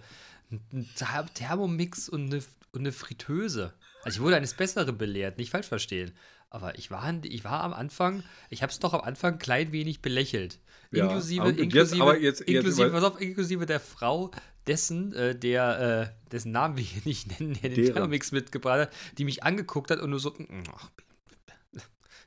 Ein 0.52 0.62
ein 0.74 0.90
Ther- 0.96 1.34
Thermomix 1.34 2.08
und 2.10 2.26
eine, 2.34 2.44
und 2.72 2.82
eine 2.82 2.92
Fritteuse. 2.92 3.74
Also 4.04 4.18
ich 4.18 4.22
wurde 4.22 4.36
eines 4.36 4.54
Besseren 4.54 4.98
belehrt, 4.98 5.38
nicht 5.38 5.50
falsch 5.52 5.68
verstehen. 5.68 6.12
Aber 6.50 6.78
ich 6.78 6.92
war, 6.92 7.12
ich 7.24 7.44
war 7.44 7.64
am 7.64 7.74
Anfang, 7.74 8.24
ich 8.50 8.62
habe 8.62 8.72
es 8.72 8.80
doch 8.80 8.94
am 8.94 9.02
Anfang 9.02 9.34
ein 9.34 9.40
klein 9.40 9.72
wenig 9.72 10.02
belächelt. 10.02 10.60
Ja, 10.92 11.06
Inklusive, 11.06 11.48
jetzt- 11.48 11.60
inklusive, 11.60 12.14
jetzt- 12.18 12.40
jetzt 12.40 12.42
inklusive, 12.42 12.90
pass 12.92 13.04
auf, 13.04 13.20
inklusive 13.20 13.66
der 13.66 13.80
Frau 13.80 14.32
dessen, 14.68 15.12
äh, 15.14 15.36
der, 15.38 16.14
äh, 16.26 16.30
dessen 16.32 16.52
Namen 16.52 16.78
wir 16.78 16.84
hier 16.84 17.02
nicht 17.06 17.28
nennen, 17.40 17.58
der 17.62 17.72
den. 17.72 17.86
Thermomix 17.94 18.32
mitgebracht 18.32 18.80
hat, 18.82 18.94
die 19.18 19.26
mich 19.26 19.44
angeguckt 19.44 19.92
hat 19.92 20.00
und 20.00 20.12
nur 20.12 20.20
so, 20.20 20.30
mm, 20.32 20.64
ach, 20.76 20.92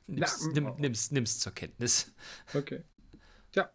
nimm's, 0.07 0.39
Na, 0.45 0.51
nimm, 0.53 0.75
nimm's, 0.77 1.11
nimm's 1.11 1.39
zur 1.39 1.53
Kenntnis. 1.53 2.13
Okay. 2.53 2.83
Tja, 3.51 3.71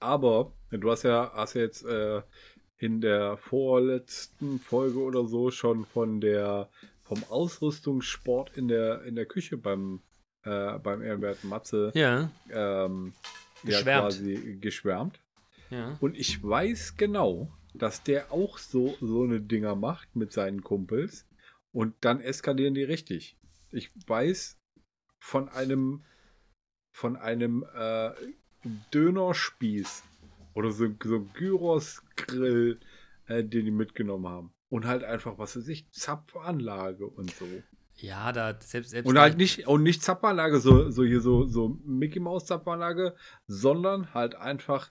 aber 0.00 0.52
du 0.70 0.90
hast 0.90 1.04
ja, 1.04 1.30
hast 1.34 1.54
ja 1.54 1.60
jetzt 1.60 1.84
äh, 1.84 2.22
in 2.82 3.00
der 3.00 3.36
vorletzten 3.36 4.58
Folge 4.58 4.98
oder 4.98 5.24
so 5.28 5.52
schon 5.52 5.84
von 5.86 6.20
der 6.20 6.68
vom 7.04 7.22
Ausrüstungssport 7.30 8.56
in 8.58 8.66
der 8.66 9.02
in 9.04 9.14
der 9.14 9.24
Küche 9.26 9.56
beim 9.56 10.00
äh, 10.42 10.78
beim 10.80 11.00
Ehrenwerten 11.00 11.48
Matze 11.48 11.92
Ja, 11.94 12.32
ähm, 12.50 13.12
Geschwärmt. 13.62 14.02
quasi 14.02 14.58
geschwärmt. 14.60 15.20
ja. 15.70 15.96
Und 16.00 16.16
ich 16.18 16.42
weiß 16.42 16.96
genau, 16.96 17.52
dass 17.72 18.02
der 18.02 18.32
auch 18.32 18.58
so 18.58 18.96
so 19.00 19.22
eine 19.22 19.40
Dinger 19.40 19.76
macht 19.76 20.16
mit 20.16 20.32
seinen 20.32 20.64
Kumpels 20.64 21.28
und 21.70 21.94
dann 22.00 22.20
eskalieren 22.20 22.74
die 22.74 22.82
richtig. 22.82 23.36
Ich 23.70 23.92
weiß 24.08 24.58
von 25.20 25.48
einem 25.50 26.02
von 26.90 27.14
einem 27.16 27.64
äh, 27.76 28.10
Dönerspieß 28.92 30.02
oder 30.54 30.70
so, 30.70 30.88
so 31.04 31.20
Gyros-Grill, 31.34 32.80
äh, 33.26 33.44
den 33.44 33.64
die 33.64 33.70
mitgenommen 33.70 34.28
haben. 34.28 34.54
Und 34.68 34.86
halt 34.86 35.04
einfach, 35.04 35.38
was 35.38 35.56
weiß 35.56 35.68
ich, 35.68 35.90
Zapfanlage 35.90 37.06
und 37.06 37.30
so. 37.30 37.46
Ja, 37.96 38.32
da 38.32 38.58
selbst, 38.60 38.90
selbst 38.90 39.08
Und 39.08 39.18
halt 39.18 39.36
nicht, 39.36 39.66
und 39.68 39.82
nicht 39.82 40.02
Zapfanlage, 40.02 40.58
so, 40.58 40.90
so 40.90 41.04
hier 41.04 41.20
so, 41.20 41.46
so 41.46 41.78
Mickey 41.84 42.20
Maus 42.20 42.46
Zapfanlage, 42.46 43.14
sondern 43.46 44.14
halt 44.14 44.34
einfach 44.34 44.90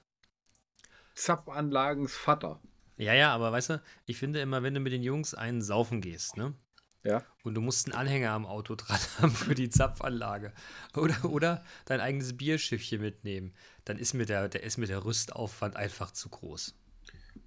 Zapfanlagens 1.15 2.15
Vater. 2.15 2.62
Ja, 2.97 3.13
ja, 3.13 3.34
aber 3.34 3.52
weißt 3.52 3.71
du, 3.71 3.82
ich 4.06 4.17
finde 4.17 4.39
immer, 4.39 4.62
wenn 4.63 4.76
du 4.76 4.80
mit 4.80 4.93
den 4.93 5.04
Jungs 5.04 5.34
einen 5.34 5.62
saufen 5.62 6.02
gehst, 6.02 6.38
ne? 6.38 6.54
Ja. 7.03 7.25
Und 7.43 7.55
du 7.55 7.61
musst 7.61 7.87
einen 7.87 7.95
Anhänger 7.95 8.31
am 8.31 8.45
Auto 8.45 8.75
dran 8.75 8.99
haben 9.19 9.31
für 9.31 9.55
die 9.55 9.69
Zapfanlage. 9.69 10.53
Oder, 10.95 11.25
oder 11.25 11.63
dein 11.85 11.99
eigenes 11.99 12.37
Bierschiffchen 12.37 13.01
mitnehmen. 13.01 13.53
Dann 13.85 13.97
ist 13.97 14.13
mir 14.13 14.25
der, 14.25 14.49
der 14.49 14.63
ist 14.63 14.77
mir 14.77 14.87
der 14.87 15.03
Rüstaufwand 15.03 15.75
einfach 15.75 16.11
zu 16.11 16.29
groß. 16.29 16.75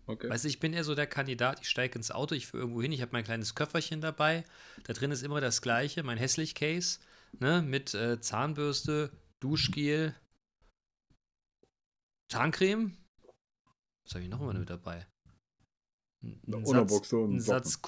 Okay. 0.06 0.28
Weißt 0.28 0.44
du, 0.44 0.48
ich 0.48 0.60
bin 0.60 0.72
eher 0.74 0.84
so 0.84 0.94
der 0.94 1.06
Kandidat, 1.06 1.60
ich 1.62 1.68
steige 1.68 1.96
ins 1.96 2.10
Auto, 2.10 2.34
ich 2.34 2.46
fahre 2.46 2.62
irgendwo 2.62 2.82
hin, 2.82 2.92
ich 2.92 3.00
habe 3.00 3.12
mein 3.12 3.24
kleines 3.24 3.54
Köfferchen 3.54 4.00
dabei. 4.00 4.44
Da 4.84 4.92
drin 4.92 5.10
ist 5.10 5.22
immer 5.22 5.40
das 5.40 5.62
gleiche, 5.62 6.02
mein 6.02 6.18
hässlich 6.18 6.54
Case, 6.54 6.98
ne, 7.38 7.62
mit 7.62 7.94
äh, 7.94 8.20
Zahnbürste, 8.20 9.10
Duschgel, 9.40 10.14
Zahncreme. 12.28 12.96
Was 14.04 14.14
habe 14.14 14.24
ich 14.24 14.30
noch 14.30 14.40
immer 14.40 14.52
mit 14.52 14.68
dabei? 14.68 15.06
Ein, 16.24 16.40
ein 16.46 16.64
Satz, 16.64 16.68
Unterbuchse 16.68 17.18
und. 17.18 17.40
Satz 17.40 17.80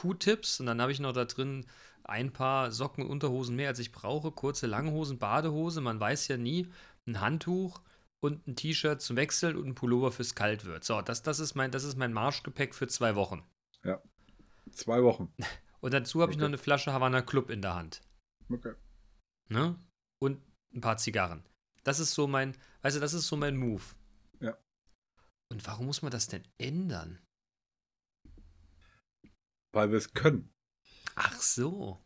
dann 0.58 0.80
habe 0.80 0.92
ich 0.92 1.00
noch 1.00 1.12
da 1.12 1.24
drin 1.24 1.66
ein 2.04 2.32
paar 2.32 2.70
Socken 2.70 3.04
und 3.04 3.10
Unterhosen 3.10 3.56
mehr, 3.56 3.68
als 3.68 3.78
ich 3.78 3.92
brauche. 3.92 4.30
Kurze 4.30 4.66
Langhosen, 4.66 5.18
Badehose, 5.18 5.80
man 5.80 5.98
weiß 5.98 6.28
ja 6.28 6.36
nie. 6.36 6.68
Ein 7.06 7.20
Handtuch 7.20 7.80
und 8.20 8.46
ein 8.46 8.56
T-Shirt 8.56 9.00
zum 9.00 9.16
Wechseln 9.16 9.56
und 9.56 9.66
ein 9.66 9.74
Pullover 9.74 10.12
fürs 10.12 10.34
Kalt 10.34 10.64
wird. 10.64 10.84
So, 10.84 11.00
das, 11.02 11.22
das, 11.22 11.40
ist 11.40 11.54
mein, 11.54 11.70
das 11.70 11.84
ist 11.84 11.96
mein 11.96 12.12
Marschgepäck 12.12 12.74
für 12.74 12.86
zwei 12.86 13.16
Wochen. 13.16 13.42
Zwei 14.72 15.02
Wochen. 15.02 15.32
Und 15.80 15.94
dazu 15.94 16.20
habe 16.22 16.32
ich 16.32 16.38
noch 16.38 16.44
Okay. 16.44 16.50
eine 16.50 16.58
Flasche 16.58 16.92
Havana 16.92 17.22
Club 17.22 17.50
in 17.50 17.62
der 17.62 17.74
Hand. 17.74 18.00
Okay. 18.50 18.74
Ne? 19.48 19.78
Und 20.18 20.42
ein 20.74 20.80
paar 20.80 20.96
Zigarren. 20.96 21.44
Das 21.84 22.00
ist 22.00 22.12
so 22.12 22.26
mein, 22.26 22.56
weißt 22.82 22.96
du, 22.96 23.00
das 23.00 23.14
ist 23.14 23.28
so 23.28 23.36
mein 23.36 23.56
Move. 23.56 23.82
Ja. 24.40 24.56
Und 25.48 25.66
warum 25.66 25.86
muss 25.86 26.02
man 26.02 26.10
das 26.10 26.26
denn 26.26 26.42
ändern? 26.58 27.20
Weil 29.76 29.90
wir 29.90 29.98
es 29.98 30.14
können. 30.14 30.48
Ach 31.16 31.38
so. 31.38 32.02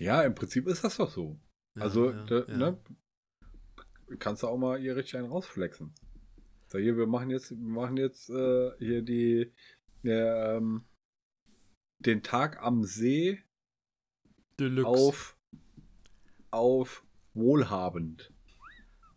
Ja, 0.00 0.22
im 0.22 0.34
Prinzip 0.34 0.66
ist 0.66 0.82
das 0.82 0.96
doch 0.96 1.08
so. 1.08 1.40
Ja, 1.76 1.82
also, 1.82 2.10
ja, 2.10 2.24
da, 2.24 2.44
ja. 2.46 2.56
ne? 2.56 2.82
Kannst 4.18 4.42
du 4.42 4.48
auch 4.48 4.58
mal 4.58 4.80
hier 4.80 4.96
richtig 4.96 5.16
einen 5.16 5.28
rausflexen. 5.28 5.94
So, 6.66 6.78
hier, 6.78 6.96
wir 6.96 7.06
machen 7.06 7.30
jetzt, 7.30 7.52
wir 7.52 7.58
machen 7.58 7.96
jetzt 7.96 8.28
äh, 8.28 8.72
hier 8.78 9.02
die, 9.02 9.52
der, 10.02 10.56
ähm, 10.56 10.84
den 12.00 12.24
Tag 12.24 12.60
am 12.60 12.82
See 12.82 13.40
Deluxe. 14.58 14.88
auf, 14.88 15.38
auf 16.50 17.06
wohlhabend. 17.34 18.32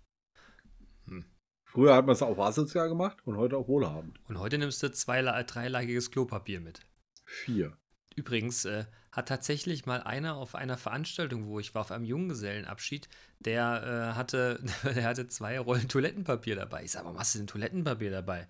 Früher 1.71 1.95
hat 1.95 2.05
man 2.05 2.13
es 2.13 2.21
auf 2.21 2.37
asozial 2.37 2.89
gemacht 2.89 3.19
und 3.23 3.37
heute 3.37 3.55
auf 3.55 3.69
wohlhabend. 3.69 4.19
Und 4.27 4.37
heute 4.39 4.57
nimmst 4.57 4.83
du 4.83 4.91
zwei, 4.91 5.21
dreilagiges 5.21 6.11
Klopapier 6.11 6.59
mit. 6.59 6.81
Vier. 7.23 7.77
Übrigens 8.17 8.65
äh, 8.65 8.83
hat 9.13 9.29
tatsächlich 9.29 9.85
mal 9.85 10.03
einer 10.03 10.35
auf 10.35 10.53
einer 10.53 10.75
Veranstaltung, 10.77 11.47
wo 11.47 11.61
ich 11.61 11.73
war, 11.73 11.83
auf 11.83 11.91
einem 11.91 12.03
Junggesellenabschied, 12.03 13.07
der 13.39 14.11
äh, 14.11 14.15
hatte, 14.17 14.61
der 14.83 15.05
hatte 15.05 15.27
zwei 15.29 15.59
Rollen 15.59 15.87
Toilettenpapier 15.87 16.57
dabei. 16.57 16.83
Ich 16.83 16.91
sag, 16.91 17.05
warum 17.05 17.17
hast 17.17 17.35
du 17.35 17.39
denn 17.39 17.47
Toilettenpapier 17.47 18.11
dabei? 18.11 18.49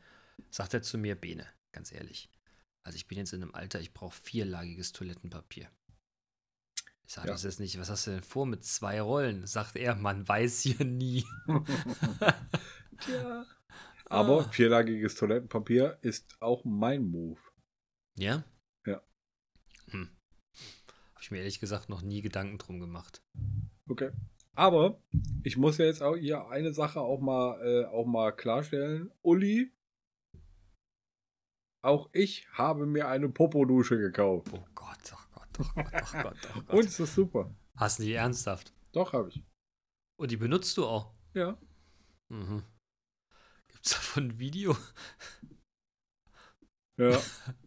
Sagt 0.49 0.73
er 0.73 0.81
zu 0.81 0.97
mir, 0.97 1.13
Bene, 1.13 1.45
ganz 1.73 1.91
ehrlich. 1.91 2.27
Also 2.81 2.95
ich 2.95 3.07
bin 3.07 3.19
jetzt 3.19 3.33
in 3.33 3.43
einem 3.43 3.53
Alter, 3.53 3.79
ich 3.79 3.93
brauche 3.93 4.15
vierlagiges 4.19 4.93
Toilettenpapier. 4.93 5.69
Ich 7.05 7.13
sage, 7.13 7.27
Ja. 7.27 7.33
das 7.33 7.43
ist 7.43 7.59
nicht, 7.59 7.79
was 7.79 7.91
hast 7.91 8.07
du 8.07 8.11
denn 8.11 8.23
vor 8.23 8.47
mit 8.47 8.63
zwei 8.65 8.99
Rollen? 8.99 9.45
Sagt 9.45 9.75
er, 9.75 9.93
man 9.93 10.27
weiß 10.27 10.61
hier 10.61 10.83
nie. 10.83 11.23
Aber 14.05 14.41
Ah. 14.45 14.49
vierlagiges 14.51 15.15
Toilettenpapier 15.15 15.97
ist 16.01 16.35
auch 16.41 16.65
mein 16.65 17.09
Move. 17.09 17.39
Ja? 18.17 18.43
Ja. 18.85 19.01
Hm. 19.89 20.09
Habe 21.13 21.21
ich 21.21 21.31
mir 21.31 21.37
ehrlich 21.39 21.59
gesagt 21.59 21.87
noch 21.89 22.01
nie 22.01 22.21
Gedanken 22.21 22.57
drum 22.57 22.79
gemacht. 22.79 23.23
Okay. 23.89 24.11
Aber 24.53 25.01
ich 25.43 25.55
muss 25.55 25.77
ja 25.77 25.85
jetzt 25.85 26.03
auch 26.03 26.15
hier 26.17 26.47
eine 26.49 26.73
Sache 26.73 26.99
auch 26.99 27.21
mal, 27.21 27.61
äh, 27.65 27.85
auch 27.85 28.05
mal 28.05 28.31
klarstellen. 28.35 29.09
Uli, 29.21 29.71
auch 31.83 32.09
ich 32.11 32.47
habe 32.51 32.85
mir 32.85 33.07
eine 33.07 33.29
Popodusche 33.29 33.97
gekauft. 33.97 34.49
Oh 34.53 34.65
Gott, 34.75 35.13
oh 35.13 35.23
Gott, 35.33 35.47
oh 35.59 35.63
Gott, 35.73 35.85
oh 35.93 36.21
Gott, 36.21 36.35
oh 36.55 36.61
Gott. 36.61 36.69
Und 36.73 36.85
es 36.85 36.99
ist 36.99 37.15
super. 37.15 37.55
Hast 37.77 37.99
du 37.99 38.03
die 38.03 38.13
ernsthaft? 38.13 38.73
Doch, 38.91 39.13
habe 39.13 39.29
ich. 39.29 39.41
Und 40.19 40.31
die 40.31 40.37
benutzt 40.37 40.75
du 40.77 40.85
auch? 40.85 41.13
Ja. 41.33 41.57
Mhm. 42.29 42.63
Gibt's 43.81 43.95
davon 43.95 44.25
ein 44.25 44.39
Video? 44.39 44.77
Ja. 46.97 47.19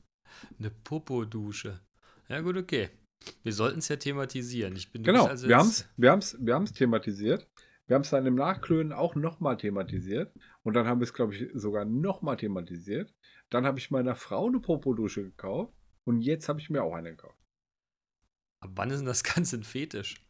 Eine 0.61 0.70
Popodusche. 0.70 1.81
Ja, 2.29 2.40
gut, 2.40 2.57
okay. 2.57 2.90
Wir 3.42 3.53
sollten 3.53 3.81
es 3.81 3.88
ja 3.88 3.96
thematisieren. 3.96 4.77
Ich 4.77 4.92
bin 4.92 5.03
genau. 5.03 5.27
also 5.27 5.48
wir 5.48 5.57
haben 5.57 5.66
es 5.66 5.88
wir 5.96 6.12
haben's, 6.12 6.37
wir 6.38 6.55
haben's 6.55 6.72
thematisiert. 6.72 7.48
Wir 7.88 7.96
haben 7.96 8.03
es 8.03 8.11
dann 8.11 8.27
im 8.27 8.37
Nachklönen 8.37 8.92
auch 8.92 9.16
nochmal 9.16 9.57
thematisiert. 9.57 10.33
Und 10.62 10.74
dann 10.74 10.87
haben 10.87 11.00
wir 11.00 11.05
es, 11.05 11.14
glaube 11.14 11.35
ich, 11.35 11.50
sogar 11.53 11.85
nochmal 11.85 12.37
thematisiert. 12.37 13.12
Dann 13.50 13.66
habe 13.66 13.81
ich 13.81 13.90
meiner 13.90 14.14
Frau 14.14 14.46
eine 14.46 14.61
Popodusche 14.61 15.24
gekauft. 15.24 15.74
Und 16.05 16.20
jetzt 16.20 16.48
habe 16.48 16.61
ich 16.61 16.70
mir 16.70 16.85
auch 16.85 16.94
eine 16.94 17.11
gekauft. 17.11 17.42
Ab 18.61 18.70
wann 18.77 18.90
ist 18.90 18.98
denn 18.98 19.07
das 19.07 19.24
Ganze 19.24 19.57
ein 19.57 19.64
Fetisch? 19.64 20.23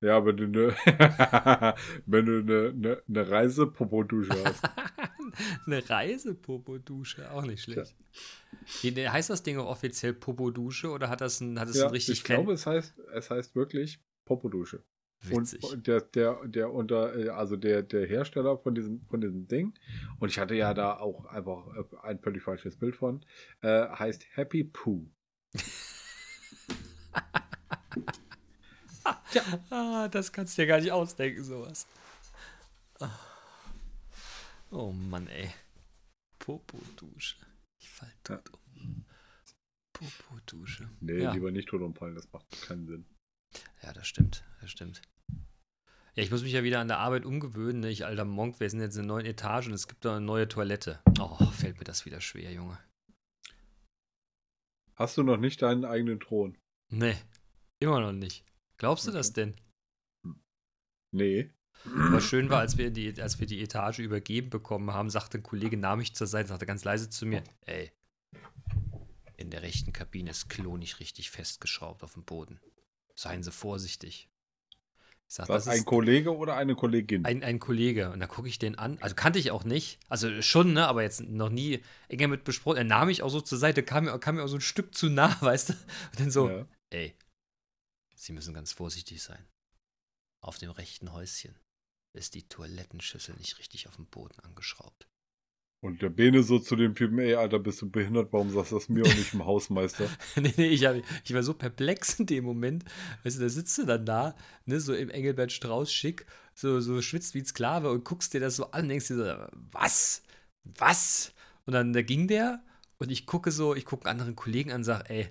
Ja, 0.00 0.24
wenn 0.24 0.36
du 0.36 0.44
eine, 0.44 0.76
wenn 2.06 2.26
du 2.26 2.38
eine, 2.38 2.68
eine, 2.68 3.02
eine 3.08 3.30
Reise-Popodusche 3.30 4.44
hast. 4.44 4.62
Eine 5.66 5.88
Reisepopodusche, 5.88 7.30
auch 7.30 7.44
nicht 7.44 7.62
schlecht. 7.62 7.94
Wie, 8.80 8.90
ne, 8.90 9.12
heißt 9.12 9.28
das 9.28 9.42
Ding 9.42 9.58
auch 9.58 9.66
offiziell 9.66 10.14
Popodusche 10.14 10.88
oder 10.88 11.10
hat 11.10 11.20
das 11.20 11.40
ein, 11.40 11.60
hat 11.60 11.68
es 11.68 11.76
ja, 11.76 11.86
ein 11.86 11.90
richtig 11.90 12.18
ich 12.18 12.24
glaube, 12.24 12.54
es 12.54 12.66
heißt, 12.66 12.98
es 13.12 13.30
heißt 13.30 13.54
wirklich 13.54 14.00
Popodusche. 14.24 14.82
Witzig. 15.22 15.62
Und 15.62 15.86
der, 15.86 16.00
der, 16.00 16.46
der 16.46 16.72
unter, 16.72 17.16
äh, 17.16 17.28
also 17.30 17.56
der, 17.56 17.82
der 17.82 18.06
Hersteller 18.06 18.58
von 18.58 18.74
diesem, 18.74 19.04
von 19.08 19.20
diesem 19.20 19.46
Ding, 19.46 19.74
und 20.20 20.30
ich 20.30 20.38
hatte 20.38 20.54
ja 20.54 20.74
da 20.74 20.98
auch 20.98 21.26
einfach 21.26 21.66
äh, 21.76 21.84
ein 22.02 22.18
völlig 22.20 22.42
falsches 22.42 22.78
Bild 22.78 22.96
von, 22.96 23.24
äh, 23.62 23.88
heißt 23.88 24.26
Happy 24.34 24.64
Poo. 24.64 25.10
Ah, 29.70 30.08
das 30.08 30.32
kannst 30.32 30.56
du 30.56 30.62
dir 30.62 30.68
gar 30.68 30.80
nicht 30.80 30.92
ausdenken, 30.92 31.44
sowas. 31.44 31.86
Ah. 33.00 33.10
Oh 34.70 34.92
Mann, 34.92 35.28
ey. 35.28 35.50
Popodusche. 36.38 37.36
Ich 37.80 37.90
fall 37.90 38.12
tot 38.24 38.50
um. 38.74 39.04
Popodusche. 39.92 40.90
Nee, 41.00 41.22
ja. 41.22 41.32
lieber 41.32 41.50
nicht 41.50 41.68
tot 41.68 41.82
umfallen, 41.82 42.14
das 42.14 42.30
macht 42.32 42.46
keinen 42.62 42.86
Sinn. 42.86 43.06
ja, 43.82 43.92
das 43.92 44.06
stimmt. 44.06 44.44
Das 44.60 44.70
stimmt. 44.70 45.02
Ja, 46.14 46.22
ich 46.22 46.30
muss 46.30 46.42
mich 46.42 46.52
ja 46.52 46.62
wieder 46.62 46.80
an 46.80 46.88
der 46.88 46.98
Arbeit 46.98 47.26
umgewöhnen. 47.26 47.80
Ne? 47.80 47.90
Ich 47.90 48.06
alter 48.06 48.24
Monk, 48.24 48.58
wir 48.58 48.70
sind 48.70 48.80
jetzt 48.80 48.96
in 48.96 49.02
der 49.02 49.08
neuen 49.08 49.26
Etage 49.26 49.68
und 49.68 49.74
es 49.74 49.86
gibt 49.86 50.04
da 50.04 50.16
eine 50.16 50.24
neue 50.24 50.48
Toilette. 50.48 51.00
Oh, 51.20 51.36
fällt 51.52 51.78
mir 51.78 51.84
das 51.84 52.06
wieder 52.06 52.20
schwer, 52.22 52.52
Junge. 52.52 52.78
Hast 54.94 55.18
du 55.18 55.22
noch 55.22 55.36
nicht 55.36 55.60
deinen 55.60 55.84
eigenen 55.84 56.18
Thron? 56.18 56.56
Nee, 56.90 57.16
immer 57.80 58.00
noch 58.00 58.12
nicht. 58.12 58.46
Glaubst 58.78 59.06
du 59.06 59.10
Okay. 59.10 59.18
das 59.18 59.32
denn? 59.32 59.54
Nee. 61.12 61.50
Aber 61.84 62.20
schön 62.20 62.50
war, 62.50 62.60
als 62.60 62.78
wir, 62.78 62.90
die, 62.90 63.20
als 63.20 63.38
wir 63.40 63.46
die 63.46 63.62
Etage 63.62 64.00
übergeben 64.00 64.50
bekommen 64.50 64.92
haben, 64.92 65.10
sagte 65.10 65.38
ein 65.38 65.42
Kollege, 65.42 65.76
nahm 65.76 65.98
mich 65.98 66.14
zur 66.14 66.26
Seite, 66.26 66.48
sagte 66.48 66.66
ganz 66.66 66.84
leise 66.84 67.10
zu 67.10 67.26
mir, 67.26 67.42
ey, 67.66 67.90
in 69.36 69.50
der 69.50 69.62
rechten 69.62 69.92
Kabine 69.92 70.30
ist 70.30 70.48
Klo 70.48 70.76
nicht 70.76 71.00
richtig 71.00 71.30
festgeschraubt 71.30 72.02
auf 72.02 72.14
dem 72.14 72.24
Boden. 72.24 72.60
Seien 73.14 73.42
Sie 73.42 73.52
vorsichtig. 73.52 74.28
Ich 75.28 75.34
sag, 75.34 75.48
Das 75.48 75.64
das 75.64 75.68
ein 75.74 75.80
ist 75.80 75.86
Kollege 75.86 76.36
oder 76.36 76.56
eine 76.56 76.74
Kollegin? 76.74 77.24
ein, 77.24 77.42
ein 77.42 77.58
Kollege. 77.58 78.10
Und 78.12 78.20
da 78.20 78.26
gucke 78.26 78.48
ich 78.48 78.58
den 78.58 78.76
an. 78.78 78.98
Also 79.00 79.14
kannte 79.14 79.38
ich 79.38 79.50
auch 79.50 79.64
nicht. 79.64 79.98
Also 80.08 80.40
schon, 80.42 80.72
ne? 80.72 80.86
Aber 80.86 81.02
jetzt 81.02 81.20
noch 81.22 81.48
nie 81.50 81.82
enger 82.08 82.28
mit 82.28 82.44
besprochen. 82.44 82.78
Er 82.78 82.84
nahm 82.84 83.08
mich 83.08 83.22
auch 83.22 83.28
so 83.28 83.40
zur 83.40 83.58
Seite, 83.58 83.82
kam 83.82 84.04
mir, 84.04 84.18
kam 84.18 84.36
mir 84.36 84.44
auch 84.44 84.48
so 84.48 84.56
ein 84.56 84.60
Stück 84.60 84.94
zu 84.94 85.08
nah, 85.08 85.36
weißt 85.40 85.70
du? 85.70 85.72
Und 85.72 86.20
dann 86.20 86.30
so, 86.30 86.48
Ja. 86.48 86.66
ey, 86.90 87.14
Sie 88.16 88.32
müssen 88.32 88.54
ganz 88.54 88.72
vorsichtig 88.72 89.22
sein. 89.22 89.46
Auf 90.40 90.58
dem 90.58 90.70
rechten 90.70 91.12
Häuschen 91.12 91.54
ist 92.14 92.34
die 92.34 92.48
Toilettenschüssel 92.48 93.36
nicht 93.36 93.58
richtig 93.58 93.88
auf 93.88 93.96
dem 93.96 94.06
Boden 94.06 94.40
angeschraubt. 94.40 95.06
Und 95.82 96.00
der 96.00 96.08
Bene 96.08 96.42
so 96.42 96.58
zu 96.58 96.74
dem 96.74 96.94
Typen, 96.94 97.18
ey, 97.18 97.34
Alter, 97.34 97.58
bist 97.58 97.82
du 97.82 97.90
behindert? 97.90 98.32
Warum 98.32 98.50
sagst 98.50 98.72
du 98.72 98.76
das 98.76 98.88
mir 98.88 99.04
und 99.04 99.16
nicht 99.16 99.34
im 99.34 99.44
Hausmeister? 99.44 100.08
nee, 100.36 100.52
nee, 100.56 100.68
ich, 100.68 100.86
hab, 100.86 100.96
ich 100.96 101.34
war 101.34 101.42
so 101.42 101.52
perplex 101.52 102.18
in 102.18 102.26
dem 102.26 102.44
Moment. 102.44 102.84
Weißt 103.22 103.36
du, 103.36 103.42
da 103.42 103.48
sitzt 103.50 103.76
du 103.76 103.84
dann 103.84 104.06
da, 104.06 104.34
ne, 104.64 104.80
so 104.80 104.94
im 104.94 105.10
Engelbert 105.10 105.52
Strauß 105.52 105.92
schick, 105.92 106.24
so, 106.54 106.80
so 106.80 107.02
schwitzt 107.02 107.34
wie 107.34 107.40
ein 107.40 107.46
Sklave 107.46 107.90
und 107.90 108.04
guckst 108.04 108.32
dir 108.32 108.40
das 108.40 108.56
so 108.56 108.70
an 108.70 108.84
und 108.84 108.88
denkst 108.88 109.08
dir 109.08 109.16
so, 109.16 109.46
was? 109.72 110.22
Was? 110.64 111.34
Und 111.66 111.74
dann 111.74 111.92
da 111.92 112.00
ging 112.00 112.26
der 112.26 112.64
und 112.98 113.12
ich 113.12 113.26
gucke 113.26 113.52
so, 113.52 113.74
ich 113.74 113.84
gucke 113.84 114.08
einen 114.08 114.20
anderen 114.20 114.36
Kollegen 114.36 114.70
an 114.70 114.78
und 114.78 114.84
sage, 114.84 115.10
ey, 115.10 115.28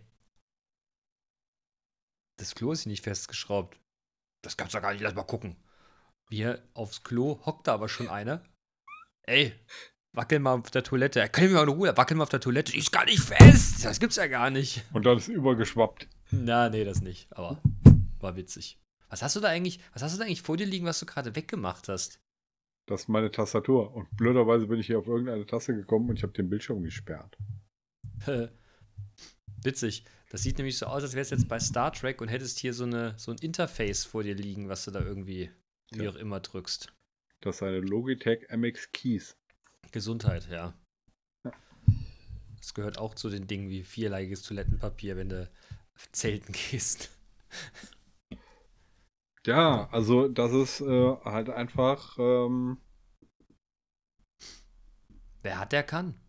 das 2.38 2.56
Klo 2.56 2.71
ist 2.71 2.84
hier 2.84 2.91
nicht 2.91 3.04
festgeschraubt. 3.04 3.80
Das 4.41 4.58
gab's 4.58 4.74
doch 4.74 4.82
gar 4.82 4.93
nicht, 4.93 5.02
lass 5.02 5.15
mal 5.15 5.24
gucken. 5.24 5.56
Wir 6.30 6.62
aufs 6.74 7.04
Klo 7.04 7.39
hockt 7.45 7.67
da 7.67 7.74
aber 7.74 7.89
schon 7.89 8.10
einer. 8.10 8.43
Ey, 9.24 9.54
wackel 10.13 10.39
mal 10.39 10.54
auf 10.54 10.71
der 10.71 10.84
Toilette. 10.84 11.28
Können 11.30 11.50
wir 11.50 11.56
mal 11.56 11.63
in 11.63 11.69
Ruhe, 11.69 11.98
wackel 11.98 12.17
mal 12.17 12.24
auf 12.24 12.30
der 12.30 12.39
Toilette. 12.39 12.71
Die 12.71 12.80
ist 12.80 12.91
gar 12.91 13.06
nicht 13.06 13.21
fest. 13.21 13.86
Das 13.86 14.00
gibt's 14.00 14.15
ja 14.15 14.28
gar 14.28 14.50
nicht. 14.50 14.84
Und 14.93 15.06
dann 15.06 15.17
ist 15.17 15.28
übergeschwappt. 15.28 16.08
Na, 16.32 16.69
nee, 16.69 16.84
das 16.84 17.02
nicht. 17.02 17.32
Aber 17.32 17.62
war 18.19 18.36
witzig. 18.36 18.80
Was 19.10 19.21
hast 19.21 19.36
du 19.36 19.39
da 19.39 19.50
eigentlich, 19.50 19.80
was 19.93 20.02
hast 20.02 20.16
du 20.16 20.20
da 20.20 20.26
eigentlich 20.26 20.41
vor 20.41 20.57
dir 20.57 20.66
liegen, 20.66 20.86
was 20.86 20.99
du 20.99 21.05
gerade 21.05 21.36
weggemacht 21.36 21.88
hast? 21.89 22.20
Das 22.88 23.01
ist 23.01 23.07
meine 23.07 23.32
Tastatur. 23.32 23.93
Und 23.93 24.16
blöderweise 24.18 24.68
bin 24.68 24.80
ich 24.80 24.88
hier 24.88 24.99
auf 24.99 25.07
irgendeine 25.07 25.45
Taste 25.45 25.76
gekommen 25.76 26.09
und 26.09 26.18
ich 26.18 26.24
habe 26.24 26.34
den 26.34 26.49
Bildschirm 26.49 26.84
gesperrt. 26.84 27.38
Witzig. 29.64 30.05
Das 30.30 30.43
sieht 30.43 30.57
nämlich 30.57 30.78
so 30.78 30.88
aus, 30.88 31.03
als 31.03 31.13
wärst 31.13 31.32
du 31.32 31.36
jetzt 31.36 31.47
bei 31.47 31.59
Star 31.59 31.91
Trek 31.93 32.19
und 32.21 32.28
hättest 32.28 32.59
hier 32.59 32.73
so, 32.73 32.84
eine, 32.84 33.17
so 33.17 33.32
ein 33.32 33.38
Interface 33.38 34.03
vor 34.05 34.23
dir 34.23 34.36
liegen, 34.36 34.69
was 34.69 34.84
du 34.86 34.91
da 34.91 34.99
irgendwie, 35.01 35.51
wie 35.91 36.03
Ja. 36.03 36.09
auch 36.11 36.15
immer, 36.15 36.39
drückst. 36.39 36.91
Das 37.41 37.57
ist 37.57 37.63
eine 37.63 37.80
Logitech 37.80 38.49
MX 38.49 38.91
Keys. 38.91 39.38
Gesundheit, 39.91 40.47
ja. 40.49 40.73
Ja. 41.45 41.51
Das 42.57 42.73
gehört 42.73 42.97
auch 42.97 43.13
zu 43.13 43.30
den 43.30 43.47
Dingen 43.47 43.69
wie 43.69 43.84
vierlagiges 43.84 44.41
Toilettenpapier, 44.41 45.15
wenn 45.15 45.30
du 45.30 45.49
zelten 46.11 46.53
gehst. 46.71 47.11
Ja, 49.45 49.88
also 49.91 50.28
das 50.28 50.51
ist 50.53 50.82
äh, 50.82 51.15
halt 51.23 51.49
einfach, 51.49 52.17
ähm, 52.17 52.82
Wer 55.43 55.59
hat, 55.59 55.71
der 55.71 55.84
kann. 55.84 56.19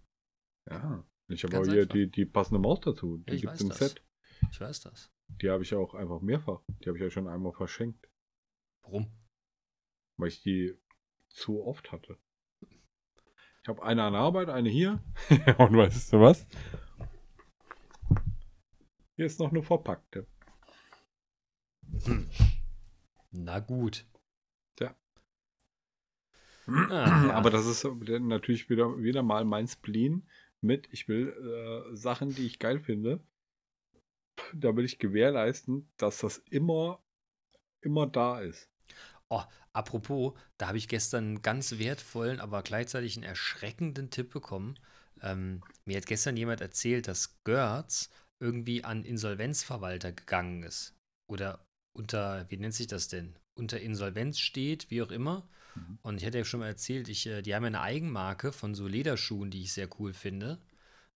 ja. 0.70 1.02
Ich 1.28 1.44
habe 1.44 1.58
auch 1.58 1.64
hier 1.64 1.82
einfach. 1.82 1.94
die, 1.94 2.10
die 2.10 2.24
passende 2.24 2.60
Maus 2.60 2.80
dazu. 2.80 3.18
Die 3.18 3.34
ich 3.34 3.40
gibt 3.42 3.54
es 3.54 3.60
im 3.60 3.68
das. 3.70 3.78
Set. 3.78 4.02
Ich 4.50 4.60
weiß 4.60 4.80
das. 4.80 5.10
Die 5.28 5.50
habe 5.50 5.62
ich 5.62 5.74
auch 5.74 5.94
einfach 5.94 6.20
mehrfach. 6.20 6.60
Die 6.68 6.88
habe 6.88 6.98
ich 6.98 7.02
ja 7.02 7.10
schon 7.10 7.26
einmal 7.26 7.52
verschenkt, 7.52 8.08
Warum? 8.82 9.10
weil 10.16 10.28
ich 10.28 10.42
die 10.42 10.74
zu 11.28 11.64
oft 11.64 11.90
hatte. 11.90 12.18
Ich 13.62 13.68
habe 13.68 13.82
eine 13.82 14.04
an 14.04 14.12
der 14.12 14.22
Arbeit, 14.22 14.48
eine 14.48 14.68
hier. 14.68 15.02
Und 15.58 15.76
weißt 15.76 16.12
du 16.12 16.20
was? 16.20 16.46
Hier 19.16 19.26
ist 19.26 19.40
noch 19.40 19.50
eine 19.50 19.62
verpackte. 19.62 20.28
Na 23.32 23.58
gut. 23.58 24.06
Ja. 24.78 24.94
Ah, 26.66 27.26
ja. 27.26 27.32
Aber 27.32 27.50
das 27.50 27.66
ist 27.66 27.84
natürlich 27.84 28.70
wieder, 28.70 28.98
wieder 28.98 29.22
mal 29.22 29.44
mein 29.44 29.66
Spleen 29.66 30.28
mit, 30.66 30.88
ich 30.92 31.08
will 31.08 31.28
äh, 31.28 31.96
Sachen, 31.96 32.34
die 32.34 32.46
ich 32.46 32.58
geil 32.58 32.80
finde. 32.80 33.20
Da 34.54 34.76
will 34.76 34.84
ich 34.84 34.98
gewährleisten, 34.98 35.88
dass 35.96 36.18
das 36.18 36.38
immer, 36.50 37.02
immer 37.80 38.06
da 38.06 38.40
ist. 38.40 38.68
Oh, 39.28 39.42
apropos, 39.72 40.34
da 40.58 40.68
habe 40.68 40.78
ich 40.78 40.88
gestern 40.88 41.24
einen 41.24 41.42
ganz 41.42 41.78
wertvollen, 41.78 42.40
aber 42.40 42.62
gleichzeitig 42.62 43.16
einen 43.16 43.24
erschreckenden 43.24 44.10
Tipp 44.10 44.30
bekommen. 44.30 44.78
Ähm, 45.22 45.62
mir 45.84 45.96
hat 45.96 46.06
gestern 46.06 46.36
jemand 46.36 46.60
erzählt, 46.60 47.08
dass 47.08 47.42
Görz 47.44 48.10
irgendwie 48.40 48.84
an 48.84 49.04
Insolvenzverwalter 49.04 50.12
gegangen 50.12 50.62
ist. 50.62 50.94
Oder 51.28 51.66
unter, 51.96 52.48
wie 52.50 52.58
nennt 52.58 52.74
sich 52.74 52.86
das 52.86 53.08
denn? 53.08 53.36
Unter 53.58 53.80
Insolvenz 53.80 54.38
steht, 54.38 54.90
wie 54.90 55.02
auch 55.02 55.10
immer. 55.10 55.48
Mhm. 55.76 55.98
Und 56.02 56.16
ich 56.20 56.26
hatte 56.26 56.38
ja 56.38 56.44
schon 56.44 56.60
mal 56.60 56.66
erzählt, 56.68 57.08
ich, 57.08 57.26
äh, 57.26 57.42
die 57.42 57.54
haben 57.54 57.62
ja 57.62 57.68
eine 57.68 57.80
Eigenmarke 57.80 58.52
von 58.52 58.74
so 58.74 58.86
Lederschuhen, 58.86 59.50
die 59.50 59.62
ich 59.62 59.72
sehr 59.72 59.88
cool 60.00 60.12
finde. 60.12 60.58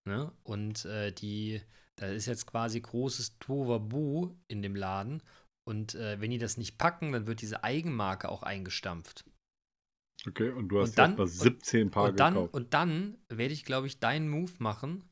Ne? 0.05 0.31
Und 0.43 0.85
äh, 0.85 1.11
die, 1.11 1.61
da 1.95 2.07
ist 2.07 2.25
jetzt 2.25 2.45
quasi 2.47 2.79
großes 2.81 3.37
Tovabu 3.39 4.35
in 4.47 4.61
dem 4.61 4.75
Laden. 4.75 5.21
Und 5.67 5.95
äh, 5.95 6.19
wenn 6.19 6.31
die 6.31 6.37
das 6.39 6.57
nicht 6.57 6.77
packen, 6.77 7.11
dann 7.11 7.27
wird 7.27 7.41
diese 7.41 7.63
Eigenmarke 7.63 8.29
auch 8.29 8.43
eingestampft. 8.43 9.25
Okay, 10.27 10.49
und 10.49 10.69
du 10.69 10.79
hast 10.81 10.89
Und 10.91 10.97
dann- 10.99 11.15
mal 11.15 11.27
17 11.27 11.89
Paar 11.91 12.09
und, 12.09 12.19
dann, 12.19 12.33
gekauft. 12.35 12.53
und 12.53 12.73
dann 12.73 13.17
werde 13.29 13.53
ich, 13.53 13.65
glaube 13.65 13.87
ich, 13.87 13.99
deinen 13.99 14.29
Move 14.29 14.51
machen. 14.59 15.03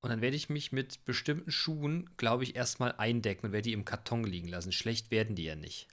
Und 0.00 0.10
dann 0.10 0.20
werde 0.20 0.36
ich 0.36 0.48
mich 0.48 0.70
mit 0.72 1.04
bestimmten 1.04 1.50
Schuhen, 1.50 2.08
glaube 2.16 2.44
ich, 2.44 2.54
erstmal 2.54 2.92
eindecken 2.92 3.46
und 3.46 3.52
werde 3.52 3.64
die 3.68 3.72
im 3.72 3.84
Karton 3.84 4.22
liegen 4.24 4.46
lassen. 4.48 4.70
Schlecht 4.72 5.10
werden 5.10 5.34
die 5.34 5.44
ja 5.44 5.56
nicht. 5.56 5.88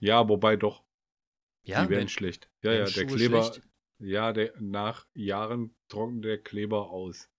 Ja, 0.00 0.28
wobei 0.28 0.56
doch, 0.56 0.84
Ja, 1.64 1.82
die 1.84 1.90
werden 1.90 2.02
wenn- 2.02 2.08
schlecht. 2.08 2.48
Ja, 2.62 2.72
ja, 2.72 2.84
der 2.84 2.86
Schuhe 2.90 3.06
Kleber, 3.06 3.42
schlecht? 3.42 3.68
ja, 3.98 4.32
der, 4.32 4.52
nach 4.60 5.06
Jahren 5.14 5.74
trocknet 5.88 6.24
der 6.24 6.38
Kleber 6.42 6.90
aus 6.90 7.30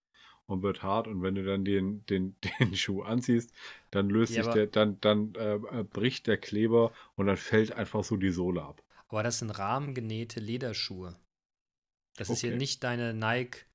und 0.48 0.62
wird 0.64 0.84
hart. 0.84 1.08
Und 1.08 1.22
wenn 1.22 1.36
du 1.36 1.44
dann 1.44 1.64
den, 1.66 2.06
den, 2.08 2.36
den 2.60 2.76
Schuh 2.76 3.04
anziehst, 3.04 3.54
dann 3.92 4.10
löst 4.10 4.34
Ja, 4.34 4.44
sich 4.44 4.54
der, 4.54 4.68
dann, 4.68 5.00
dann 5.02 5.34
äh, 5.36 5.84
bricht 5.84 6.28
der 6.28 6.38
Kleber 6.38 6.92
und 7.16 7.28
dann 7.28 7.38
fällt 7.38 7.72
einfach 7.74 8.04
so 8.04 8.18
die 8.18 8.32
Sohle 8.32 8.64
ab. 8.64 8.84
aber 9.08 9.24
das 9.24 9.40
sind 9.40 9.52
rahmengenähte 9.52 10.40
Lederschuhe. 10.40 11.18
Das 12.18 12.30
ist 12.30 12.40
hier 12.42 12.52
Okay. 12.52 12.58
nicht 12.58 12.84
deine 12.84 13.14
Nike 13.14 13.66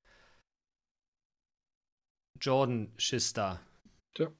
Jordan 2.39 2.91
Schista. 2.97 3.61
Tja. 4.15 4.31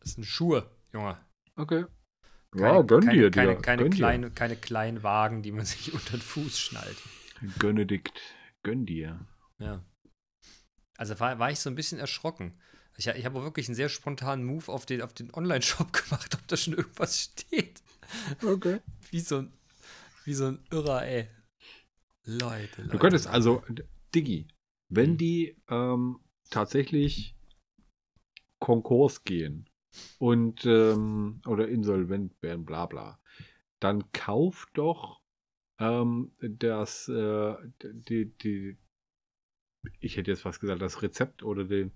Das 0.00 0.12
sind 0.14 0.24
Schuhe, 0.24 0.68
Junge. 0.92 1.24
Okay. 1.56 1.84
Keine, 2.52 2.66
ja, 2.78 2.82
gönn 2.82 3.00
keine, 3.04 3.18
dir, 3.18 3.30
keine, 3.30 3.48
Digga, 3.50 3.60
keine, 3.62 3.82
gönn 3.82 3.90
dir. 3.92 3.96
kleine, 3.96 4.30
keine 4.30 4.56
kleinen 4.56 5.02
Wagen, 5.02 5.42
die 5.42 5.52
man 5.52 5.64
sich 5.66 5.92
unter 5.92 6.12
den 6.12 6.20
Fuß 6.22 6.58
schnallt. 6.58 6.96
Gönedikt, 7.58 8.20
gönn 8.62 8.86
dir. 8.86 9.26
Ja. 9.58 9.84
Also 10.96 11.18
war, 11.20 11.38
war 11.38 11.50
ich 11.50 11.60
so 11.60 11.70
ein 11.70 11.76
bisschen 11.76 11.98
erschrocken. 11.98 12.60
Ich, 12.96 13.06
ich 13.06 13.24
habe 13.24 13.42
wirklich 13.42 13.68
einen 13.68 13.74
sehr 13.76 13.88
spontanen 13.88 14.44
Move 14.44 14.70
auf 14.70 14.84
den, 14.84 15.00
auf 15.00 15.14
den 15.14 15.32
Online-Shop 15.32 15.92
gemacht, 16.04 16.34
ob 16.34 16.46
da 16.48 16.56
schon 16.56 16.74
irgendwas 16.74 17.20
steht. 17.22 17.82
Okay. 18.44 18.80
Wie 19.10 19.20
so 19.20 19.38
ein, 19.38 19.52
wie 20.24 20.34
so 20.34 20.46
ein 20.48 20.58
Irrer, 20.70 21.06
ey. 21.06 21.28
Leute, 22.24 22.82
Leute. 22.82 22.88
Du 22.88 22.98
könntest 22.98 23.26
also, 23.28 23.64
Diggi, 24.14 24.48
wenn 24.88 25.12
Hm. 25.12 25.18
die 25.18 25.56
ähm, 25.68 26.18
tatsächlich 26.50 27.36
Konkurs 28.58 29.24
gehen 29.24 29.69
und 30.18 30.64
ähm, 30.66 31.40
oder 31.46 31.68
insolvent 31.68 32.40
werden, 32.42 32.64
bla 32.64 32.86
bla, 32.86 33.18
dann 33.80 34.10
kauf 34.12 34.66
doch 34.74 35.20
ähm, 35.78 36.32
das, 36.40 37.08
äh, 37.08 37.54
die, 37.82 38.26
die, 38.36 38.76
ich 39.98 40.16
hätte 40.16 40.30
jetzt 40.30 40.42
fast 40.42 40.60
gesagt, 40.60 40.82
das 40.82 41.02
Rezept 41.02 41.42
oder 41.42 41.64
den, 41.64 41.92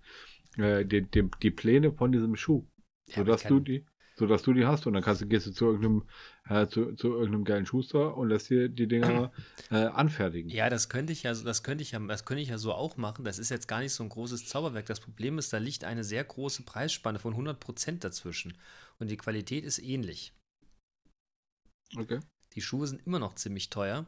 äh, 0.57 0.85
die, 0.85 1.03
die, 1.03 1.29
die 1.43 1.51
Pläne 1.51 1.93
von 1.93 2.11
diesem 2.11 2.35
Schuh, 2.35 2.67
Ja, 3.07 3.17
sodass 3.17 3.45
du 3.45 3.61
die, 3.61 3.85
sodass 4.17 4.43
du 4.43 4.55
die 4.55 4.65
hast. 4.65 4.87
Und 4.87 4.95
dann 4.95 5.03
kannst 5.03 5.21
du, 5.21 5.27
gehst 5.27 5.47
du 5.47 5.53
zu 5.53 5.67
irgendeinem, 5.67 6.09
äh, 6.49 6.67
zu, 6.67 6.95
zu 6.95 7.09
irgendeinem 7.15 7.45
geilen 7.45 7.67
Schuster 7.67 8.17
und 8.17 8.29
lässt 8.29 8.51
dir 8.51 8.69
die 8.69 8.87
Dinger 8.89 9.33
äh, 9.71 9.77
anfertigen. 9.77 10.51
Ja, 10.51 10.69
das 10.71 10.89
könnte 10.89 11.13
ich 11.13 11.23
ja, 11.23 11.35
so- 11.35 11.45
das 11.45 11.63
könnte 11.63 11.83
ich 11.83 11.93
ja, 11.93 11.99
das 11.99 12.25
könnte 12.25 12.43
ich 12.43 12.49
ja 12.49 12.59
so 12.59 12.73
auch 12.73 12.97
machen. 12.97 13.25
Das 13.25 13.39
ist 13.39 13.51
jetzt 13.51 13.69
gar 13.69 13.81
nicht 13.81 13.93
so 13.93 14.03
ein 14.03 14.09
großes 14.09 14.47
Zauberwerk. 14.47 14.87
Das 14.87 15.01
Problem 15.01 15.39
ist, 15.39 15.53
da 15.53 15.59
liegt 15.59 15.85
eine 15.85 16.05
sehr 16.05 16.25
große 16.25 16.63
Preisspanne 16.63 17.19
von 17.19 17.35
100% 17.37 18.05
dazwischen. 18.05 18.57
Und 18.99 19.11
die 19.11 19.17
Qualität 19.17 19.65
ist 19.65 19.79
ähnlich. 19.79 20.33
Okay. 21.99 22.21
Die 22.55 22.63
Schuhe 22.63 22.87
sind 22.87 23.07
immer 23.07 23.19
noch 23.19 23.35
ziemlich 23.35 23.69
teuer, 23.71 24.07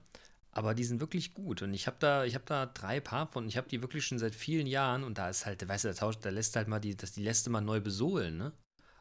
aber 0.52 0.74
die 0.74 0.84
sind 0.84 1.00
wirklich 1.00 1.34
gut. 1.34 1.62
Und 1.62 1.74
ich 1.74 1.86
habe 1.86 1.96
da, 2.00 2.24
ich 2.24 2.34
habe 2.34 2.44
da 2.46 2.66
drei 2.66 3.00
Paar 3.00 3.26
von. 3.26 3.46
Ich 3.48 3.56
habe 3.56 3.68
die 3.68 3.82
wirklich 3.82 4.06
schon 4.06 4.18
seit 4.18 4.34
vielen 4.34 4.66
Jahren. 4.66 5.04
Und 5.04 5.18
da 5.18 5.28
ist 5.28 5.44
halt, 5.46 5.66
weißt 5.68 5.84
du, 5.84 5.88
da, 5.88 5.94
tauscht, 5.94 6.24
da 6.24 6.30
lässt 6.30 6.56
halt 6.56 6.68
mal 6.68 6.80
die, 6.80 6.96
das, 6.96 7.12
die 7.12 7.22
lässt 7.22 7.46
du 7.46 7.50
mal 7.50 7.60
neu 7.60 7.80
besohlen, 7.80 8.36
ne? 8.38 8.52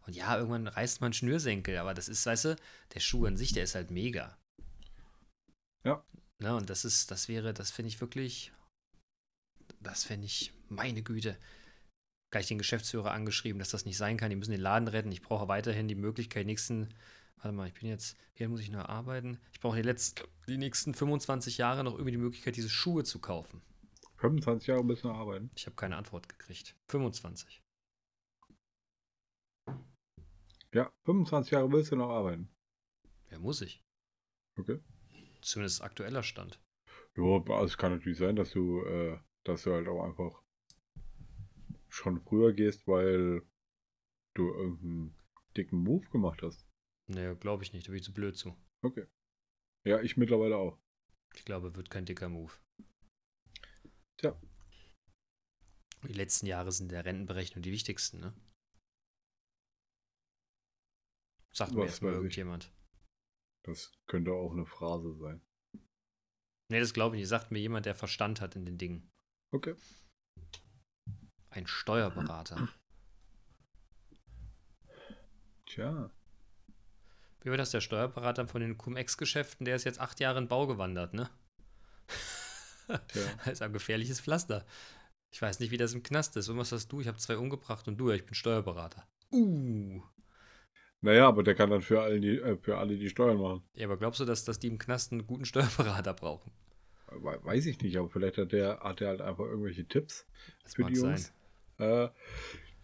Und 0.06 0.16
ja, 0.16 0.38
irgendwann 0.38 0.68
reißt 0.68 1.02
man 1.02 1.14
Schnürsenkel, 1.14 1.78
aber 1.78 1.94
das 1.94 2.08
ist, 2.08 2.26
weißt 2.26 2.46
du, 2.46 2.56
der 2.94 3.00
Schuh 3.00 3.26
an 3.26 3.38
sich, 3.38 3.54
der 3.54 3.64
ist 3.64 3.76
halt 3.76 3.92
mega. 3.92 4.38
Ja. 5.84 6.04
Ne, 6.40 6.56
und 6.56 6.70
das 6.70 6.86
ist, 6.86 7.12
das 7.12 7.28
wäre, 7.28 7.54
das 7.54 7.72
finde 7.72 7.90
ich 7.90 8.02
wirklich, 8.02 8.52
das 9.80 10.04
fände 10.04 10.26
ich, 10.26 10.54
meine 10.70 11.02
Güte, 11.02 11.38
gleich 12.32 12.48
den 12.48 12.58
Geschäftsführer 12.58 13.12
angeschrieben, 13.12 13.60
dass 13.60 13.70
das 13.70 13.86
nicht 13.86 13.98
sein 13.98 14.18
kann. 14.18 14.30
Die 14.30 14.36
müssen 14.36 14.52
den 14.52 14.62
Laden 14.62 14.88
retten. 14.88 15.12
Ich 15.12 15.22
brauche 15.22 15.48
weiterhin 15.48 15.88
die 15.88 15.96
Möglichkeit, 15.96 16.46
nächsten, 16.46 16.94
warte 17.38 17.54
mal, 17.54 17.68
ich 17.68 17.74
bin 17.74 17.88
jetzt, 17.88 18.18
hier 18.34 18.50
muss 18.50 18.60
ich 18.60 18.70
noch 18.70 18.90
arbeiten. 18.90 19.40
Ich 19.54 19.60
brauche 19.60 19.78
die 19.78 19.84
letzten, 19.84 20.28
die 20.48 20.58
nächsten 20.58 20.94
25 20.94 21.58
Jahre 21.58 21.84
noch 21.84 21.94
irgendwie 21.94 22.12
die 22.12 22.18
Möglichkeit, 22.18 22.58
diese 22.58 22.70
Schuhe 22.70 23.04
zu 23.04 23.20
kaufen. 23.20 23.62
25 24.18 24.68
Jahre 24.68 24.84
müssen 24.84 25.10
wir 25.10 25.16
arbeiten. 25.16 25.50
Ich 25.56 25.66
habe 25.66 25.76
keine 25.76 25.98
Antwort 25.98 26.28
gekriegt. 26.28 26.76
25. 26.90 27.62
Ja, 30.76 30.92
25 31.06 31.52
Jahre 31.52 31.72
willst 31.72 31.94
du 31.94 31.96
noch 31.96 32.10
arbeiten. 32.10 32.54
Ja, 33.32 33.40
muss 33.40 33.62
ich. 33.62 33.82
Okay. 34.60 34.82
Zumindest 35.42 35.82
aktueller 35.82 36.22
Stand. 36.22 36.62
Ja, 37.16 37.24
aber 37.24 37.64
es 37.64 37.78
kann 37.78 37.94
natürlich 37.94 38.18
sein, 38.18 38.36
dass 38.36 38.52
du, 38.52 38.84
äh, 38.84 39.18
dass 39.46 39.64
du 39.64 39.72
halt 39.72 39.88
auch 39.88 40.04
einfach 40.04 40.44
schon 41.88 42.20
früher 42.20 42.52
gehst, 42.52 42.86
weil 42.88 43.42
du 44.34 44.54
irgendeinen 44.54 45.16
dicken 45.56 45.82
Move 45.82 46.06
gemacht 46.10 46.42
hast. 46.42 46.68
Naja, 47.08 47.36
glaube 47.36 47.64
ich 47.64 47.72
nicht, 47.72 47.88
da 47.88 47.92
bin 47.92 48.00
ich 48.00 48.06
zu 48.06 48.14
blöd 48.14 48.36
zu. 48.36 48.54
Okay. 48.84 49.08
Ja, 49.86 50.02
ich 50.02 50.18
mittlerweile 50.18 50.58
auch. 50.58 50.78
Ich 51.36 51.46
glaube, 51.46 51.74
wird 51.78 51.90
kein 51.90 52.06
dicker 52.06 52.28
Move. 52.28 52.52
Tja. 54.18 54.38
Die 56.04 56.14
letzten 56.14 56.48
Jahre 56.48 56.74
sind 56.74 56.92
der 56.92 57.06
Rentenberechnung 57.06 57.62
die 57.62 57.72
wichtigsten, 57.72 58.20
ne? 58.20 58.34
Sagt 61.56 61.74
mir 61.74 61.84
Was 61.84 61.92
jetzt 61.92 62.02
mal 62.02 62.10
weiß 62.10 62.16
ich. 62.16 62.18
irgendjemand. 62.18 62.72
Das 63.64 63.94
könnte 64.08 64.32
auch 64.32 64.52
eine 64.52 64.66
Phrase 64.66 65.16
sein. 65.16 65.42
Nee, 66.70 66.80
das 66.80 66.94
glaube 66.94 67.16
ich 67.16 67.22
nicht. 67.22 67.30
Sagt 67.30 67.52
mir 67.52 67.60
jemand, 67.60 67.86
der 67.86 67.96
Verstand 67.96 68.42
hat 68.42 68.56
in 68.56 68.66
den 68.66 68.78
Dingen. 68.78 69.12
Okay. 69.52 69.76
Ein 71.50 71.66
Steuerberater. 71.68 72.68
Tja. 75.66 76.12
Wie 77.42 77.50
war 77.50 77.58
das, 77.58 77.72
der 77.72 77.82
Steuerberater 77.82 78.48
von 78.48 78.62
den 78.62 78.78
Cum-Ex-Geschäften? 78.78 79.66
Der 79.66 79.76
ist 79.76 79.84
jetzt 79.84 80.00
acht 80.00 80.20
Jahre 80.20 80.40
in 80.40 80.48
Bau 80.48 80.68
gewandert, 80.68 81.14
ne? 81.14 81.30
Tja. 83.08 83.22
Das 83.46 83.54
ist 83.54 83.62
ein 83.62 83.74
gefährliches 83.74 84.20
Pflaster. 84.20 84.66
Ich 85.32 85.42
weiß 85.42 85.60
nicht, 85.60 85.72
wie 85.72 85.78
das 85.78 85.94
im 85.94 86.04
Knast 86.04 86.36
ist. 86.38 86.50
Und 86.50 86.58
was 86.58 86.72
hast 86.72 86.90
du? 86.90 87.02
Ich 87.02 87.08
habe 87.08 87.18
zwei 87.18 87.38
umgebracht 87.38 87.88
und 87.88 87.98
du, 87.98 88.10
ja, 88.10 88.16
ich 88.16 88.26
bin 88.26 88.36
Steuerberater. 88.36 89.08
Uh. 89.32 90.04
Naja, 91.02 91.28
aber 91.28 91.44
der 91.44 91.56
kann 91.56 91.70
dann 91.70 91.82
für 91.82 92.02
alle 92.02 92.20
die, 92.20 92.38
äh, 92.40 92.58
für 92.58 92.78
alle 92.78 92.98
die 92.98 93.10
Steuern 93.10 93.38
machen. 93.40 93.64
Ja, 93.76 93.86
aber 93.86 93.98
glaubst 93.98 94.20
du, 94.20 94.26
dass, 94.26 94.44
dass 94.46 94.60
die 94.60 94.68
im 94.68 94.78
Knast 94.78 95.12
einen 95.12 95.28
guten 95.28 95.46
Steuerberater 95.46 96.14
brauchen? 96.14 96.52
We- 97.12 97.40
Weiß 97.44 97.66
ich 97.68 97.82
nicht, 97.82 97.98
aber 97.98 98.10
vielleicht 98.10 98.38
hat 98.38 98.52
der, 98.52 98.80
hat 98.80 99.00
der 99.00 99.10
halt 99.10 99.22
einfach 99.22 99.46
irgendwelche 99.46 99.86
Tipps 99.88 100.26
Das 100.64 100.74
für 100.76 100.84
die 100.86 100.96
sein. 100.96 101.04
Jungs, 101.16 101.34
äh, 101.78 102.10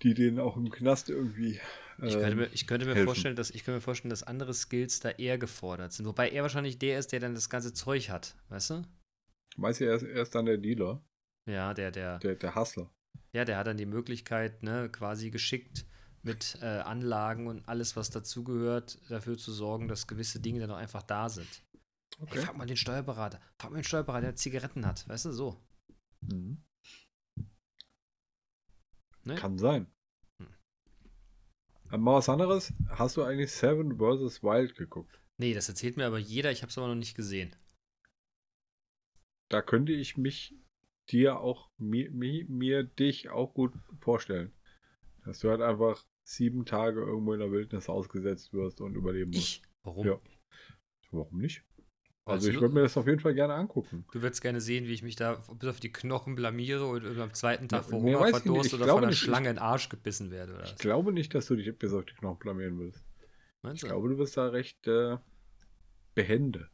die 0.03 0.14
denen 0.14 0.39
auch 0.39 0.57
im 0.57 0.70
Knast 0.70 1.09
irgendwie. 1.09 1.59
Ich 2.03 2.14
könnte 2.20 2.36
mir, 2.36 2.45
ähm, 2.45 2.51
ich 2.53 2.68
könnte 2.68 2.86
mir 2.86 2.93
helfen. 2.95 3.05
vorstellen, 3.05 3.36
dass 3.36 3.51
ich 3.51 3.64
könnte 3.64 3.78
mir 3.78 3.82
vorstellen, 3.82 4.09
dass 4.09 4.24
andere 4.24 4.53
Skills 4.53 4.99
da 4.99 5.09
eher 5.12 5.38
gefordert 5.38 5.93
sind. 5.93 6.05
Wobei 6.05 6.30
er 6.30 6.41
wahrscheinlich 6.43 6.80
der 6.80 6.99
ist, 6.99 7.12
der 7.12 7.20
dann 7.20 7.36
das 7.36 7.49
ganze 7.49 7.74
Zeug 7.74 8.09
hat, 8.09 8.36
weißt 8.49 8.70
du? 8.72 8.84
Weiß 9.57 9.80
ja, 9.80 9.88
er 9.88 9.95
ist, 9.95 10.03
er 10.03 10.22
ist 10.24 10.36
dann 10.36 10.45
der 10.45 10.57
Dealer, 10.57 11.01
Ja, 11.45 11.74
der, 11.74 11.91
der, 11.91 12.20
der, 12.20 12.36
der 12.36 12.55
Hustler. 12.55 12.89
Ja, 13.34 13.45
der 13.45 13.57
hat 13.57 13.68
dann 13.68 13.78
die 13.78 13.86
Möglichkeit, 13.86 14.64
ne, 14.64 14.89
quasi 14.91 15.30
geschickt 15.32 15.86
mit 16.24 16.57
äh, 16.61 16.65
Anlagen 16.65 17.47
und 17.47 17.67
alles, 17.67 17.95
was 17.95 18.09
dazugehört, 18.09 18.99
dafür 19.09 19.38
zu 19.38 19.51
sorgen, 19.51 19.88
dass 19.88 20.07
gewisse 20.07 20.39
Dinge 20.39 20.59
dann 20.59 20.72
auch 20.72 20.78
einfach 20.78 21.03
da 21.03 21.30
sind. 21.30 21.63
Okay. 22.19 22.36
Hey, 22.36 22.45
frag 22.45 22.57
mal 22.57 22.67
den 22.67 22.78
Steuerberater. 22.78 23.39
Frag 23.57 23.72
mal 23.72 23.78
den 23.78 23.84
Steuerberater, 23.84 24.28
der 24.28 24.36
Zigaretten 24.36 24.86
hat. 24.86 25.07
Weißt 25.07 25.26
du, 25.26 25.32
so. 25.32 25.57
Mhm. 26.22 26.63
Ne? 29.24 29.36
Kann 29.36 29.57
sein. 29.57 29.88
Hm. 30.39 32.03
Mal 32.03 32.15
was 32.15 32.30
anderes. 32.30 32.74
Hast 32.89 33.17
du 33.17 33.24
eigentlich 33.24 33.51
Seven 33.51 33.97
vs. 33.97 34.43
Wild 34.43 34.76
geguckt? 34.76 35.19
Nee, 35.38 35.53
das 35.53 35.69
erzählt 35.69 35.97
mir 35.97 36.05
aber 36.05 36.19
jeder. 36.19 36.51
Ich 36.51 36.61
habe 36.61 36.69
es 36.69 36.78
aber 36.78 36.88
noch 36.88 36.95
nicht 36.95 37.15
gesehen. 37.15 37.55
Da 39.49 39.61
könnte 39.61 39.91
ich 39.91 40.17
mich 40.17 40.55
dir 41.09 41.39
auch, 41.39 41.72
mir, 41.78 42.11
mir, 42.11 42.45
mir 42.47 42.84
dich 42.84 43.30
auch 43.30 43.53
gut 43.53 43.74
vorstellen. 43.99 44.53
Dass 45.26 45.39
du 45.39 45.49
halt 45.49 45.61
einfach 45.61 46.05
sieben 46.24 46.65
Tage 46.65 47.01
irgendwo 47.01 47.34
in 47.34 47.39
der 47.39 47.51
Wildnis 47.51 47.89
ausgesetzt 47.89 48.53
wirst 48.53 48.82
und 48.82 48.95
überleben 48.95 49.32
musst. 49.32 49.41
Ich? 49.43 49.61
Warum? 49.84 50.07
Ja. 50.07 50.19
Warum 51.11 51.39
nicht? 51.39 51.63
Also 52.26 52.49
ich 52.49 52.61
würde 52.61 52.74
mir 52.74 52.82
das 52.82 52.95
auf 52.97 53.07
jeden 53.07 53.19
Fall 53.19 53.34
gerne 53.34 53.55
angucken. 53.55 54.05
Du 54.11 54.22
würdest 54.22 54.41
gerne 54.41 54.61
sehen, 54.61 54.86
wie 54.86 54.93
ich 54.93 55.01
mich 55.01 55.15
da 55.15 55.43
bis 55.53 55.69
auf 55.69 55.80
die 55.80 55.91
Knochen 55.91 56.36
blamiere 56.36 56.86
und 56.86 57.19
am 57.19 57.34
zweiten 57.34 57.67
Tag 57.67 57.86
vor 57.86 57.99
Hunger 57.99 58.28
verdurst 58.28 58.74
oder 58.74 58.88
von 58.88 59.03
einer 59.03 59.13
Schlange 59.13 59.49
in 59.49 59.55
den 59.55 59.61
Arsch 59.61 59.89
gebissen 59.89 60.30
werde. 60.30 60.53
Oder 60.53 60.63
ich 60.65 60.74
was? 60.74 60.80
glaube 60.80 61.11
nicht, 61.13 61.34
dass 61.34 61.47
du 61.47 61.55
dich 61.55 61.78
bis 61.78 61.93
auf 61.93 62.05
die 62.05 62.13
Knochen 62.13 62.39
blamieren 62.39 62.78
würdest. 62.78 63.03
Meinst 63.63 63.82
du? 63.82 63.88
Ich 63.88 63.91
glaube, 63.91 64.09
du 64.09 64.17
bist 64.17 64.38
da 64.38 64.47
recht 64.47 64.88
äh, 64.88 65.17
behende. 66.13 66.69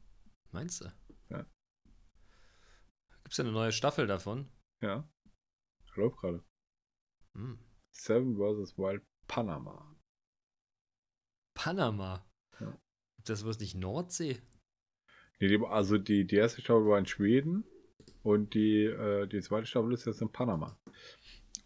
Meinst 0.51 0.81
du? 0.81 0.93
Ja. 1.29 1.45
Gibt 3.23 3.31
es 3.31 3.37
ja 3.37 3.45
eine 3.45 3.53
neue 3.53 3.71
Staffel 3.71 4.05
davon? 4.05 4.49
Ja. 4.81 5.09
Läuft 5.95 6.17
gerade. 6.17 6.43
Hm. 7.35 7.57
Seven 7.91 8.35
vs. 8.35 8.77
Wild 8.77 9.03
Panama. 9.27 9.95
Panama? 11.53 12.25
Ja. 12.59 12.77
Das 13.25 13.45
war 13.45 13.55
nicht 13.59 13.75
Nordsee? 13.75 14.39
Nee, 15.39 15.59
also 15.65 15.97
die, 15.97 16.25
die 16.25 16.35
erste 16.35 16.61
Staffel 16.61 16.85
war 16.87 16.99
in 16.99 17.05
Schweden 17.05 17.63
und 18.23 18.53
die, 18.53 18.83
äh, 18.85 19.27
die 19.27 19.41
zweite 19.41 19.67
Staffel 19.67 19.93
ist 19.93 20.05
jetzt 20.05 20.21
in 20.21 20.31
Panama. 20.31 20.77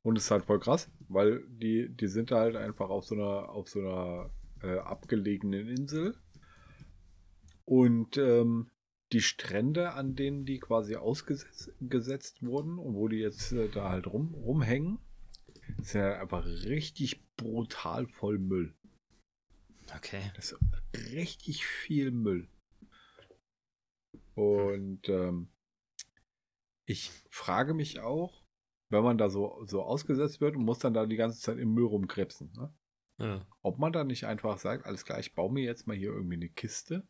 Und 0.03 0.18
es 0.18 0.26
ist 0.26 0.32
halt 0.32 0.45
voll 0.45 0.59
krass, 0.59 0.89
weil 1.07 1.43
die, 1.47 1.89
die 1.89 2.07
sind 2.07 2.32
da 2.32 2.39
halt 2.39 2.55
einfach 2.55 2.89
auf 2.89 3.05
so 3.05 3.16
einer, 3.16 3.49
auf 3.49 3.70
so 3.70 3.80
einer 3.80 4.32
äh, 4.64 4.80
abgelegenen 4.80 5.68
Insel. 5.68 6.16
Und 7.66 8.18
ähm, 8.18 8.72
die 9.12 9.22
Strände, 9.22 9.93
an 9.93 10.16
denen 10.16 10.45
die 10.45 10.59
quasi 10.59 10.95
ausgesetzt 10.95 12.43
wurden 12.43 12.80
und 12.80 12.95
wo 12.95 13.07
die 13.07 13.18
jetzt 13.18 13.51
äh, 13.51 13.70
da 13.70 13.89
halt 13.89 14.07
rum, 14.07 14.34
rumhängen, 14.34 14.99
ist 15.82 15.93
ja 15.93 16.19
einfach 16.19 16.45
richtig 16.45 17.25
brutal 17.36 18.07
voll 18.07 18.38
Müll. 18.38 18.75
Okay. 19.95 20.32
Das 20.36 20.51
ist 20.51 20.59
richtig 21.11 21.65
viel 21.65 22.11
Müll. 22.11 22.47
Und 24.36 25.09
ähm, 25.09 25.49
ich 26.86 27.11
frage 27.29 27.73
mich 27.73 27.99
auch, 27.99 28.43
wenn 28.89 29.03
man 29.03 29.17
da 29.17 29.29
so, 29.29 29.63
so 29.65 29.84
ausgesetzt 29.84 30.41
wird 30.41 30.55
und 30.55 30.65
muss 30.65 30.79
dann 30.79 30.93
da 30.93 31.05
die 31.05 31.15
ganze 31.15 31.39
Zeit 31.39 31.57
im 31.57 31.73
Müll 31.73 31.86
rumkrebsen, 31.86 32.51
ne? 32.53 32.73
ja. 33.19 33.47
ob 33.61 33.79
man 33.79 33.93
da 33.93 34.03
nicht 34.03 34.25
einfach 34.25 34.57
sagt, 34.57 34.86
alles 34.86 35.05
klar, 35.05 35.19
ich 35.19 35.34
baue 35.34 35.51
mir 35.51 35.63
jetzt 35.63 35.88
mal 35.88 35.95
hier 35.95 36.11
irgendwie 36.11 36.36
eine 36.36 36.49
Kiste 36.49 37.07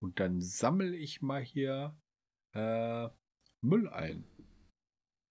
und 0.00 0.20
dann 0.20 0.40
sammle 0.40 0.94
ich 0.94 1.22
mal 1.22 1.42
hier 1.42 1.96
äh, 2.52 3.08
Müll 3.60 3.88
ein. 3.88 4.24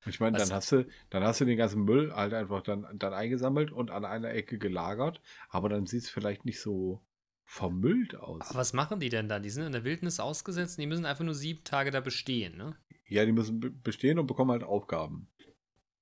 Ich 0.08 0.20
meine, 0.20 0.38
dann 0.38 0.51
hast 0.51 0.72
du, 0.72 0.88
dann 1.10 1.24
hast 1.24 1.41
du 1.41 1.45
den 1.45 1.58
ganzen 1.58 1.84
Müll 1.84 2.14
halt 2.14 2.34
einfach 2.34 2.62
dann, 2.62 2.88
dann 2.93 3.14
eingesammelt 3.14 3.72
und 3.72 3.89
an 3.89 4.06
einer 4.06 4.32
Ecke 4.32 4.58
gelagert, 4.58 5.22
aber 5.49 5.70
dann 5.70 5.88
sieht 5.88 6.03
es 6.03 6.10
vielleicht 6.10 6.45
nicht 6.45 6.62
so 6.62 7.03
vermüllt 7.45 8.16
aus. 8.16 8.41
Aber 8.49 8.60
was 8.60 8.74
machen 8.74 8.99
die 8.99 9.10
denn 9.10 9.30
da? 9.30 9.39
Die 9.39 9.49
sind 9.49 9.64
in 9.64 9.72
der 9.72 9.84
Wildnis 9.84 10.20
ausgesetzt 10.20 10.78
und 10.78 10.82
die 10.82 10.88
müssen 10.88 11.06
einfach 11.06 11.24
nur 11.24 11.36
sieben 11.36 11.64
Tage 11.64 11.91
da 11.91 12.01
bestehen, 12.01 12.58
ne? 12.58 12.78
Ja, 13.08 13.26
die 13.26 13.32
müssen 13.32 13.82
bestehen 13.84 14.18
und 14.18 14.28
bekommen 14.28 14.51
halt 14.51 14.64
Aufgaben. 14.64 15.28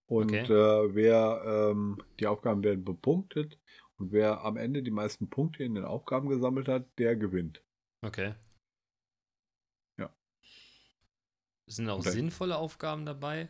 Und 0.06 0.32
okay. 0.32 0.46
äh, 0.46 0.96
wer 0.96 1.72
ähm, 1.72 2.02
die 2.20 2.28
Aufgaben 2.28 2.64
werden 2.64 2.84
bepunktet 2.84 3.60
und 3.98 4.12
wer 4.12 4.42
am 4.42 4.58
Ende 4.58 4.84
die 4.84 4.92
meisten 4.92 5.30
Punkte 5.30 5.64
in 5.64 5.76
den 5.76 5.86
Aufgaben 5.86 6.30
gesammelt 6.30 6.68
hat, 6.68 6.88
der 6.98 7.16
gewinnt. 7.16 7.64
Okay. 8.02 8.36
Ja. 9.98 10.14
Sind 11.68 11.90
auch 11.90 12.04
sinnvolle 12.04 12.58
Aufgaben 12.58 13.06
dabei? 13.06 13.50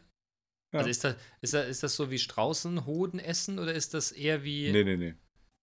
Ja. 0.74 0.80
Also 0.80 0.90
ist 0.90 1.04
das, 1.04 1.16
ist, 1.42 1.54
das, 1.54 1.68
ist 1.68 1.84
das 1.84 1.96
so 1.96 2.10
wie 2.10 2.18
Straußenhoden 2.18 3.20
essen 3.20 3.60
oder 3.60 3.74
ist 3.74 3.94
das 3.94 4.12
eher 4.12 4.44
wie. 4.44 4.72
Nee, 4.72 4.84
nee, 4.84 4.98
nee. 4.98 5.14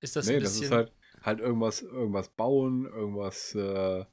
Ist 0.01 0.17
das 0.17 0.27
nee, 0.27 0.37
ein 0.37 0.41
bisschen. 0.41 0.71
Das 0.71 0.71
ist 0.71 0.73
halt, 0.73 0.93
halt 1.23 1.41
irgendwas, 1.41 1.83
irgendwas 1.83 2.29
bauen, 2.31 2.87
irgendwas. 2.87 3.55
Äh, 3.55 4.05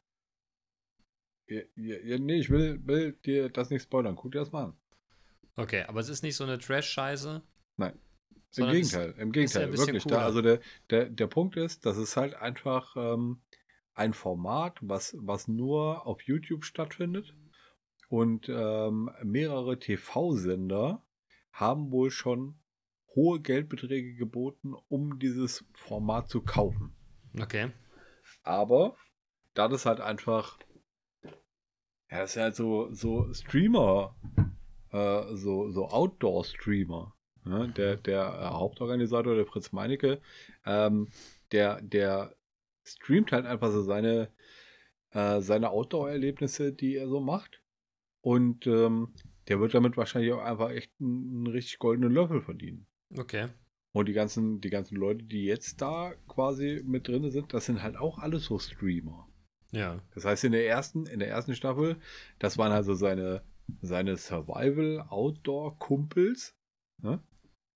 ja, 1.50 1.62
ja, 1.76 2.18
nee, 2.18 2.40
ich 2.40 2.50
will, 2.50 2.86
will 2.86 3.14
dir 3.14 3.50
das 3.50 3.70
nicht 3.70 3.84
spoilern. 3.84 4.16
Guck 4.16 4.32
dir 4.32 4.40
das 4.40 4.52
mal 4.52 4.66
an. 4.66 4.78
Okay, 5.56 5.84
aber 5.84 6.00
es 6.00 6.10
ist 6.10 6.24
nicht 6.24 6.36
so 6.36 6.44
eine 6.44 6.60
Trash-Scheiße. 6.60 7.42
Nein. 7.78 7.98
Im 8.56 8.72
Gegenteil, 8.72 9.14
im 9.18 9.32
Gegenteil, 9.32 9.72
wirklich. 9.72 10.04
Da, 10.06 10.24
also 10.24 10.42
der, 10.42 10.62
der, 10.90 11.10
der 11.10 11.28
Punkt 11.28 11.58
ist, 11.58 11.86
das 11.86 11.98
ist 11.98 12.18
halt 12.18 12.34
einfach 12.34 12.96
ähm, 12.96 13.42
ein 13.94 14.14
Format, 14.14 14.80
was, 14.82 15.16
was 15.20 15.48
nur 15.48 16.08
auf 16.08 16.22
YouTube 16.24 16.66
stattfindet. 16.66 17.36
Und 18.10 18.48
ähm, 18.50 19.10
mehrere 19.24 19.80
TV-Sender 19.80 21.04
haben 21.52 21.92
wohl 21.92 22.12
schon 22.12 22.60
hohe 23.16 23.42
Geldbeträge 23.42 24.16
geboten, 24.16 24.76
um 24.88 25.20
dieses 25.20 25.66
Format 25.74 26.30
zu 26.30 26.42
kaufen. 26.42 26.96
Okay. 27.40 27.72
Aber 28.44 28.96
da 29.54 29.68
das 29.68 29.86
halt 29.86 30.00
einfach, 30.00 30.60
ja, 31.24 32.20
das 32.20 32.36
ist 32.36 32.42
halt 32.42 32.56
so, 32.56 32.94
so 32.94 33.34
Streamer, 33.34 34.16
äh, 34.92 35.36
so, 35.36 35.72
so 35.72 35.88
Outdoor-Streamer. 35.88 37.14
Ne? 37.44 37.74
Der, 37.76 37.96
der 37.98 38.22
äh, 38.22 38.46
Hauptorganisator, 38.54 39.36
der 39.36 39.46
Fritz 39.46 39.72
Meinecke, 39.72 40.22
ähm, 40.66 41.10
der, 41.52 41.82
der 41.82 42.36
streamt 42.84 43.32
halt 43.32 43.46
einfach 43.46 43.72
so 43.72 43.82
seine, 43.82 44.32
äh, 45.12 45.42
seine 45.42 45.72
Outdoor-Erlebnisse, 45.72 46.72
die 46.72 46.96
er 46.96 47.08
so 47.08 47.20
macht. 47.20 47.62
Und 48.28 48.68
ähm, 48.68 49.14
der 49.48 49.62
wird 49.62 49.74
damit 49.74 49.96
wahrscheinlich 49.96 50.34
auch 50.34 50.44
einfach 50.44 50.72
echt 50.72 50.92
einen, 51.00 51.30
einen 51.30 51.48
richtig 51.48 51.80
goldenen 51.80 52.12
Löffel 52.12 52.42
verdienen. 52.42 52.86
Okay. 53.18 53.48
Und 53.94 54.10
die 54.10 54.14
ganzen, 54.14 54.60
die 54.60 54.70
ganzen 54.70 54.98
Leute, 54.98 55.24
die 55.24 55.46
jetzt 55.46 55.82
da 55.82 56.14
quasi 56.28 56.84
mit 56.86 57.08
drin 57.08 57.32
sind, 57.32 57.54
das 57.54 57.68
sind 57.68 57.82
halt 57.82 57.96
auch 57.96 58.20
alles 58.20 58.44
so 58.44 58.60
Streamer. 58.60 59.30
Ja. 59.72 60.04
Das 60.14 60.26
heißt, 60.26 60.44
in 60.44 60.52
der 60.52 60.68
ersten, 60.68 61.06
in 61.06 61.20
der 61.20 61.30
ersten 61.30 61.56
Staffel, 61.56 62.02
das 62.38 62.58
waren 62.58 62.74
also 62.74 62.96
seine, 62.96 63.46
seine 63.80 64.18
Survival-Outdoor-Kumpels. 64.18 66.54
Ne? 67.02 67.24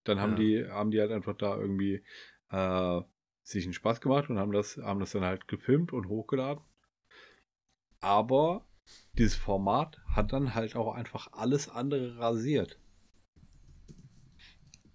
Dann 0.03 0.19
haben 0.19 0.33
ja. 0.33 0.37
die, 0.37 0.67
haben 0.67 0.91
die 0.91 0.99
halt 0.99 1.11
einfach 1.11 1.37
da 1.37 1.55
irgendwie 1.55 2.03
äh, 2.49 3.01
sich 3.41 3.63
einen 3.63 3.71
Spaß 3.71 4.01
gemacht 4.01 4.29
und 4.29 4.37
haben 4.37 4.51
das, 4.51 4.75
haben 4.75 4.99
das 4.99 5.13
dann 5.13 5.23
halt 5.23 5.47
gefilmt 5.47 5.93
und 5.93 6.09
hochgeladen. 6.09 6.61
Aber 8.01 8.65
dieses 9.13 9.35
Format 9.35 9.99
hat 10.05 10.33
dann 10.33 10.55
halt 10.55 10.75
auch 10.75 10.93
einfach 10.93 11.31
alles 11.33 11.69
andere 11.69 12.17
rasiert. 12.17 12.79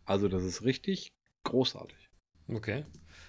Also 0.04 0.28
das 0.28 0.44
ist 0.44 0.62
richtig 0.62 1.12
großartig. 1.44 2.08
Okay. 2.48 2.84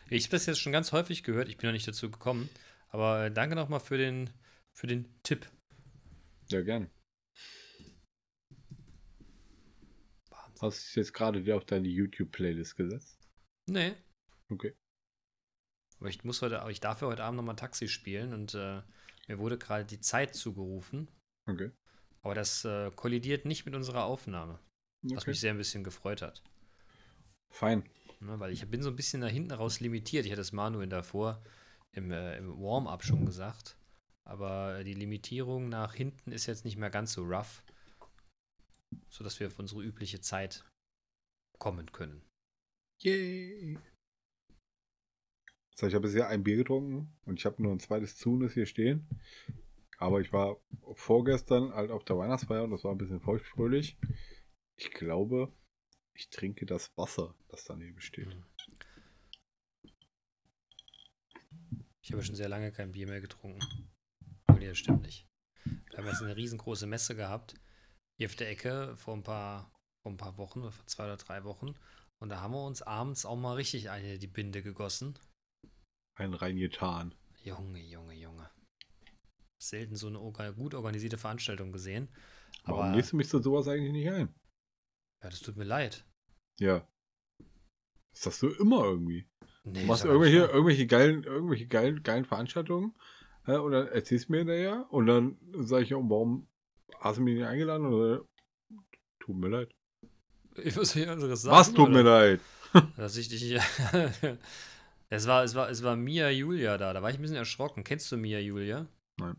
Ich 0.09 0.25
habe 0.25 0.31
das 0.31 0.45
jetzt 0.45 0.59
schon 0.59 0.71
ganz 0.71 0.91
häufig 0.91 1.23
gehört, 1.23 1.49
ich 1.49 1.57
bin 1.57 1.67
noch 1.67 1.73
nicht 1.73 1.87
dazu 1.87 2.09
gekommen. 2.09 2.49
Aber 2.89 3.29
danke 3.29 3.55
nochmal 3.55 3.79
für 3.79 3.97
den, 3.97 4.29
für 4.73 4.87
den 4.87 5.07
Tipp. 5.23 5.49
Ja, 6.49 6.61
gerne. 6.61 6.89
Wahnsinn. 10.29 10.61
Hast 10.61 10.95
du 10.95 10.99
jetzt 10.99 11.13
gerade 11.13 11.43
wieder 11.43 11.57
auf 11.57 11.65
deine 11.65 11.87
YouTube-Playlist 11.87 12.77
gesetzt? 12.77 13.19
Nee. 13.65 13.93
Okay. 14.49 14.73
Aber 15.99 16.09
ich 16.09 16.23
muss 16.23 16.41
heute, 16.41 16.61
aber 16.61 16.71
ich 16.71 16.79
darf 16.79 17.01
ja 17.01 17.07
heute 17.07 17.23
Abend 17.23 17.37
nochmal 17.37 17.55
Taxi 17.55 17.87
spielen 17.87 18.33
und 18.33 18.53
äh, 18.53 18.81
mir 19.27 19.39
wurde 19.39 19.57
gerade 19.57 19.85
die 19.85 19.99
Zeit 19.99 20.35
zugerufen. 20.35 21.09
Okay. 21.45 21.71
Aber 22.21 22.33
das 22.33 22.65
äh, 22.65 22.91
kollidiert 22.91 23.45
nicht 23.45 23.65
mit 23.65 23.75
unserer 23.75 24.05
Aufnahme. 24.05 24.59
Okay. 25.05 25.15
Was 25.15 25.27
mich 25.27 25.39
sehr 25.39 25.51
ein 25.51 25.57
bisschen 25.57 25.83
gefreut 25.83 26.21
hat. 26.21 26.41
Fein. 27.49 27.83
Ne, 28.19 28.39
weil 28.39 28.51
ich 28.51 28.67
bin 28.67 28.81
so 28.81 28.89
ein 28.89 28.95
bisschen 28.95 29.21
nach 29.21 29.29
hinten 29.29 29.51
raus 29.51 29.79
limitiert. 29.79 30.25
Ich 30.25 30.31
hatte 30.31 30.41
es 30.41 30.51
Manuel 30.51 30.89
davor 30.89 31.43
im, 31.91 32.11
äh, 32.11 32.37
im 32.37 32.59
Warm-up 32.59 33.03
schon 33.03 33.25
gesagt. 33.25 33.77
Aber 34.23 34.83
die 34.83 34.93
Limitierung 34.93 35.69
nach 35.69 35.93
hinten 35.93 36.31
ist 36.31 36.47
jetzt 36.47 36.65
nicht 36.65 36.77
mehr 36.77 36.89
ganz 36.89 37.13
so 37.13 37.23
rough, 37.23 37.63
sodass 39.09 39.39
wir 39.39 39.47
auf 39.47 39.59
unsere 39.59 39.83
übliche 39.83 40.19
Zeit 40.19 40.65
kommen 41.59 41.91
können. 41.91 42.21
Yay! 43.01 43.77
So, 45.79 45.85
ich 45.85 45.93
habe 45.93 46.07
bisher 46.07 46.27
ein 46.27 46.43
Bier 46.43 46.57
getrunken 46.57 47.15
und 47.25 47.37
ich 47.37 47.45
habe 47.45 47.61
nur 47.61 47.71
ein 47.71 47.79
zweites 47.79 48.17
Zunes 48.17 48.53
hier 48.53 48.65
stehen. 48.65 49.07
Aber 49.99 50.21
ich 50.21 50.33
war 50.33 50.59
vorgestern 50.95 51.71
halt 51.71 51.91
auf 51.91 52.03
der 52.03 52.17
Weihnachtsfeier 52.17 52.63
und 52.63 52.71
das 52.71 52.83
war 52.83 52.91
ein 52.91 52.97
bisschen 52.97 53.21
feuchtfröhlich. 53.21 53.95
Ich 54.75 54.91
glaube, 54.91 55.53
Ich 56.19 56.31
trinke 56.31 56.65
das 56.65 56.97
Wasser, 56.97 57.35
das 57.47 57.63
daneben 57.63 58.01
steht. 58.01 58.25
Mhm. 58.27 58.43
Ich 62.01 62.11
habe 62.11 62.23
schon 62.23 62.35
sehr 62.35 62.49
lange 62.49 62.71
kein 62.71 62.91
Bier 62.91 63.07
mehr 63.07 63.21
getrunken. 63.21 63.59
Nee, 64.57 64.67
das 64.67 64.79
stimmt 64.79 65.03
nicht. 65.03 65.27
Wir 65.63 65.99
haben 65.99 66.07
jetzt 66.07 66.23
eine 66.23 66.35
riesengroße 66.35 66.87
Messe 66.87 67.15
gehabt. 67.15 67.53
Hier 68.17 68.27
auf 68.27 68.35
der 68.35 68.49
Ecke 68.49 68.95
vor 68.97 69.13
ein 69.13 69.21
paar, 69.21 69.71
vor 70.01 70.11
ein 70.11 70.17
paar 70.17 70.37
Wochen, 70.39 70.71
vor 70.71 70.87
zwei 70.87 71.03
oder 71.03 71.17
drei 71.17 71.43
Wochen. 71.43 71.75
Und 72.17 72.29
da 72.29 72.41
haben 72.41 72.53
wir 72.53 72.65
uns 72.65 72.81
abends 72.81 73.23
auch 73.23 73.35
mal 73.35 73.53
richtig 73.53 73.91
eine 73.91 74.17
die 74.17 74.25
Binde 74.25 74.63
gegossen. 74.63 75.19
Ein 76.17 76.33
reingetan. 76.33 77.13
Junge, 77.43 77.79
Junge, 77.79 78.15
Junge. 78.15 78.49
Selten 79.61 79.95
so 79.95 80.07
eine 80.07 80.53
gut 80.53 80.73
organisierte 80.73 81.17
Veranstaltung 81.19 81.71
gesehen. 81.71 82.09
Warum 82.65 82.85
Aber 82.85 82.95
lädst 82.95 83.11
du 83.11 83.17
mich 83.17 83.29
zu 83.29 83.39
sowas 83.41 83.67
eigentlich 83.67 83.91
nicht 83.91 84.09
ein? 84.09 84.33
ja, 85.23 85.29
das 85.29 85.41
tut 85.41 85.57
mir 85.57 85.63
leid. 85.63 86.05
Ja. 86.59 86.87
Das 88.11 88.23
sagst 88.23 88.41
du 88.41 88.49
immer 88.49 88.83
irgendwie. 88.83 89.27
Nee, 89.63 89.81
Du 89.81 89.85
machst 89.85 90.05
irgendwelche, 90.05 90.45
irgendwelche 90.45 90.87
geilen, 90.87 91.23
irgendwelche 91.23 91.67
geilen, 91.67 92.01
geilen 92.01 92.25
Veranstaltungen 92.25 92.95
äh, 93.45 93.57
und 93.57 93.73
dann 93.73 93.87
erzählst 93.87 94.27
du 94.29 94.31
mir 94.31 94.39
hinterher 94.39 94.87
und 94.91 95.05
dann 95.05 95.37
sage 95.53 95.83
ich, 95.83 95.91
warum 95.91 96.47
hast 96.99 97.17
du 97.17 97.21
mich 97.21 97.35
nicht 97.35 97.45
eingeladen? 97.45 97.85
Oder, 97.85 98.25
tut 99.19 99.35
mir 99.35 99.49
leid. 99.49 99.71
Ich 100.55 100.75
muss 100.75 100.93
hier 100.93 101.11
anderes 101.11 101.43
sagen. 101.43 101.55
Was 101.55 101.73
tut 101.73 101.91
mir 101.91 102.01
leid? 102.01 102.41
Dass 102.95 103.17
ich 103.17 103.29
dich. 103.29 103.59
es, 105.09 105.27
war, 105.27 105.43
es, 105.43 105.55
war, 105.55 105.69
es 105.69 105.83
war 105.83 105.95
Mia 105.95 106.29
Julia 106.29 106.77
da. 106.77 106.93
Da 106.93 107.01
war 107.01 107.09
ich 107.09 107.17
ein 107.17 107.21
bisschen 107.21 107.37
erschrocken. 107.37 107.83
Kennst 107.83 108.11
du 108.11 108.17
Mia 108.17 108.39
Julia? 108.39 108.87
Nein. 109.17 109.35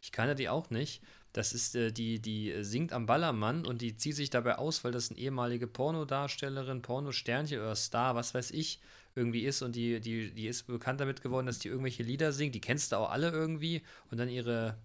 Ich 0.00 0.12
kannte 0.12 0.34
die 0.34 0.48
auch 0.48 0.70
nicht. 0.70 1.02
Das 1.32 1.54
ist 1.54 1.74
äh, 1.76 1.92
die, 1.92 2.20
die 2.20 2.52
äh, 2.52 2.62
singt 2.62 2.92
am 2.92 3.06
Ballermann 3.06 3.64
und 3.64 3.80
die 3.80 3.96
zieht 3.96 4.16
sich 4.16 4.30
dabei 4.30 4.56
aus, 4.58 4.84
weil 4.84 4.92
das 4.92 5.10
eine 5.10 5.18
ehemalige 5.18 5.66
Pornodarstellerin, 5.66 6.82
Pornosternchen 6.82 7.58
oder 7.58 7.74
Star, 7.74 8.14
was 8.14 8.34
weiß 8.34 8.50
ich, 8.50 8.80
irgendwie 9.14 9.44
ist. 9.44 9.62
Und 9.62 9.74
die, 9.76 10.00
die, 10.00 10.32
die 10.32 10.46
ist 10.46 10.66
bekannt 10.66 11.00
damit 11.00 11.22
geworden, 11.22 11.46
dass 11.46 11.58
die 11.58 11.68
irgendwelche 11.68 12.02
Lieder 12.02 12.32
singt. 12.32 12.54
Die 12.54 12.60
kennst 12.60 12.92
du 12.92 12.96
auch 12.96 13.10
alle 13.10 13.30
irgendwie. 13.30 13.82
Und 14.10 14.18
dann 14.18 14.28
ihre 14.28 14.78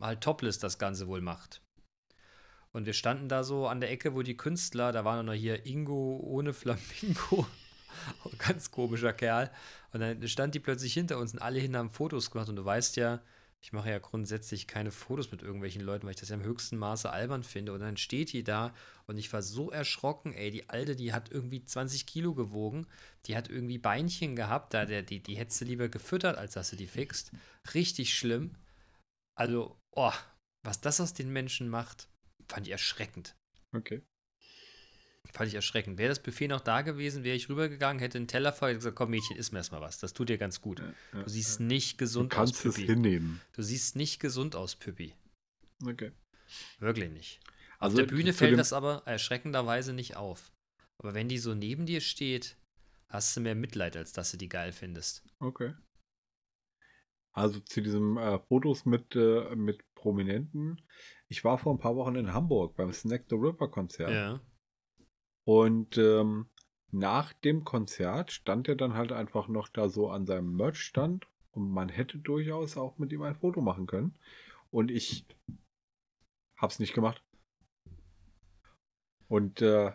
halt 0.00 0.20
Topless 0.20 0.58
das 0.58 0.78
Ganze 0.78 1.06
wohl 1.06 1.20
macht. 1.20 1.62
Und 2.72 2.86
wir 2.86 2.94
standen 2.94 3.28
da 3.28 3.44
so 3.44 3.66
an 3.66 3.80
der 3.80 3.90
Ecke, 3.90 4.14
wo 4.14 4.22
die 4.22 4.36
Künstler, 4.36 4.92
da 4.92 5.04
war 5.04 5.22
noch 5.22 5.34
hier 5.34 5.66
Ingo 5.66 6.18
ohne 6.22 6.52
Flamingo. 6.54 7.46
Ganz 8.38 8.70
komischer 8.70 9.12
Kerl. 9.12 9.50
Und 9.92 10.00
dann 10.00 10.26
stand 10.28 10.54
die 10.54 10.60
plötzlich 10.60 10.94
hinter 10.94 11.18
uns 11.18 11.32
und 11.32 11.40
alle 11.40 11.60
hin 11.60 11.76
haben 11.76 11.90
Fotos 11.90 12.30
gemacht. 12.30 12.48
Und 12.48 12.56
du 12.56 12.64
weißt 12.64 12.96
ja, 12.96 13.20
ich 13.62 13.72
mache 13.72 13.90
ja 13.90 13.98
grundsätzlich 14.00 14.66
keine 14.66 14.90
Fotos 14.90 15.30
mit 15.30 15.42
irgendwelchen 15.42 15.82
Leuten, 15.82 16.04
weil 16.04 16.14
ich 16.14 16.20
das 16.20 16.30
ja 16.30 16.34
im 16.34 16.42
höchsten 16.42 16.76
Maße 16.76 17.10
albern 17.10 17.44
finde. 17.44 17.72
Und 17.72 17.80
dann 17.80 17.96
steht 17.96 18.32
die 18.32 18.42
da 18.42 18.74
und 19.06 19.18
ich 19.18 19.32
war 19.32 19.40
so 19.40 19.70
erschrocken, 19.70 20.32
ey, 20.32 20.50
die 20.50 20.68
Alte, 20.68 20.96
die 20.96 21.12
hat 21.12 21.30
irgendwie 21.30 21.64
20 21.64 22.06
Kilo 22.06 22.34
gewogen. 22.34 22.86
Die 23.26 23.36
hat 23.36 23.48
irgendwie 23.48 23.78
Beinchen 23.78 24.34
gehabt, 24.34 24.74
da 24.74 24.84
der, 24.84 25.02
die, 25.02 25.22
die 25.22 25.36
hättest 25.36 25.60
du 25.60 25.64
lieber 25.64 25.88
gefüttert, 25.88 26.36
als 26.36 26.54
dass 26.54 26.70
du 26.70 26.76
die 26.76 26.88
fixt. 26.88 27.30
Richtig 27.72 28.18
schlimm. 28.18 28.56
Also, 29.38 29.78
oh, 29.94 30.12
was 30.64 30.80
das 30.80 31.00
aus 31.00 31.14
den 31.14 31.32
Menschen 31.32 31.68
macht, 31.68 32.08
fand 32.48 32.66
ich 32.66 32.72
erschreckend. 32.72 33.36
Okay. 33.74 34.02
Fand 35.30 35.48
ich 35.48 35.54
erschreckend. 35.54 35.98
Wäre 35.98 36.08
das 36.10 36.20
Buffet 36.22 36.48
noch 36.48 36.60
da 36.60 36.82
gewesen, 36.82 37.24
wäre 37.24 37.36
ich 37.36 37.48
rübergegangen, 37.48 38.00
hätte 38.00 38.18
einen 38.18 38.28
Teller 38.28 38.52
voll 38.52 38.74
gesagt, 38.74 38.96
komm 38.96 39.10
Mädchen, 39.10 39.36
iss 39.36 39.52
mir 39.52 39.58
erstmal 39.58 39.80
was. 39.80 39.98
Das 39.98 40.12
tut 40.12 40.28
dir 40.28 40.36
ganz 40.36 40.60
gut. 40.60 40.80
Ja, 40.80 41.22
Du 41.22 41.30
siehst 41.30 41.60
ja. 41.60 41.66
nicht 41.66 41.94
du 41.94 42.04
gesund 42.04 42.32
aus, 42.32 42.36
kannst 42.36 42.54
es 42.66 42.74
Püppi. 42.74 42.86
hinnehmen. 42.86 43.40
Du 43.52 43.62
siehst 43.62 43.96
nicht 43.96 44.20
gesund 44.20 44.56
aus, 44.56 44.76
Püppi. 44.76 45.14
Okay. 45.86 46.12
Wirklich 46.80 47.10
nicht. 47.10 47.40
Also 47.78 47.94
Auf 48.00 48.06
der 48.06 48.14
Bühne 48.14 48.32
fällt 48.32 48.58
das 48.58 48.72
aber 48.72 49.02
erschreckenderweise 49.06 49.92
nicht 49.92 50.16
auf. 50.16 50.52
Aber 50.98 51.14
wenn 51.14 51.28
die 51.28 51.38
so 51.38 51.54
neben 51.54 51.86
dir 51.86 52.00
steht, 52.00 52.56
hast 53.08 53.34
du 53.36 53.40
mehr 53.40 53.54
Mitleid, 53.54 53.96
als 53.96 54.12
dass 54.12 54.30
du 54.32 54.36
die 54.36 54.48
geil 54.48 54.72
findest. 54.72 55.24
Okay. 55.38 55.72
Also 57.32 57.60
zu 57.60 57.80
diesem 57.80 58.18
äh, 58.18 58.38
Fotos 58.40 58.84
mit, 58.84 59.16
äh, 59.16 59.56
mit 59.56 59.82
Prominenten. 59.94 60.82
Ich 61.28 61.42
war 61.44 61.56
vor 61.58 61.72
ein 61.74 61.78
paar 61.78 61.96
Wochen 61.96 62.16
in 62.16 62.32
Hamburg 62.34 62.76
beim 62.76 62.92
Snack 62.92 63.24
the 63.30 63.36
Ripper 63.36 63.68
Konzert. 63.68 64.10
Ja. 64.10 64.40
Und 65.44 65.98
ähm, 65.98 66.46
nach 66.90 67.32
dem 67.32 67.64
Konzert 67.64 68.32
stand 68.32 68.68
er 68.68 68.76
dann 68.76 68.94
halt 68.94 69.12
einfach 69.12 69.48
noch 69.48 69.68
da 69.68 69.88
so 69.88 70.08
an 70.10 70.26
seinem 70.26 70.54
Merch-Stand 70.56 71.26
und 71.52 71.70
man 71.70 71.88
hätte 71.88 72.18
durchaus 72.18 72.76
auch 72.76 72.98
mit 72.98 73.12
ihm 73.12 73.22
ein 73.22 73.34
Foto 73.34 73.60
machen 73.60 73.86
können. 73.86 74.14
Und 74.70 74.90
ich 74.90 75.26
hab's 76.56 76.78
nicht 76.78 76.94
gemacht. 76.94 77.22
Und 79.28 79.62
äh, 79.62 79.92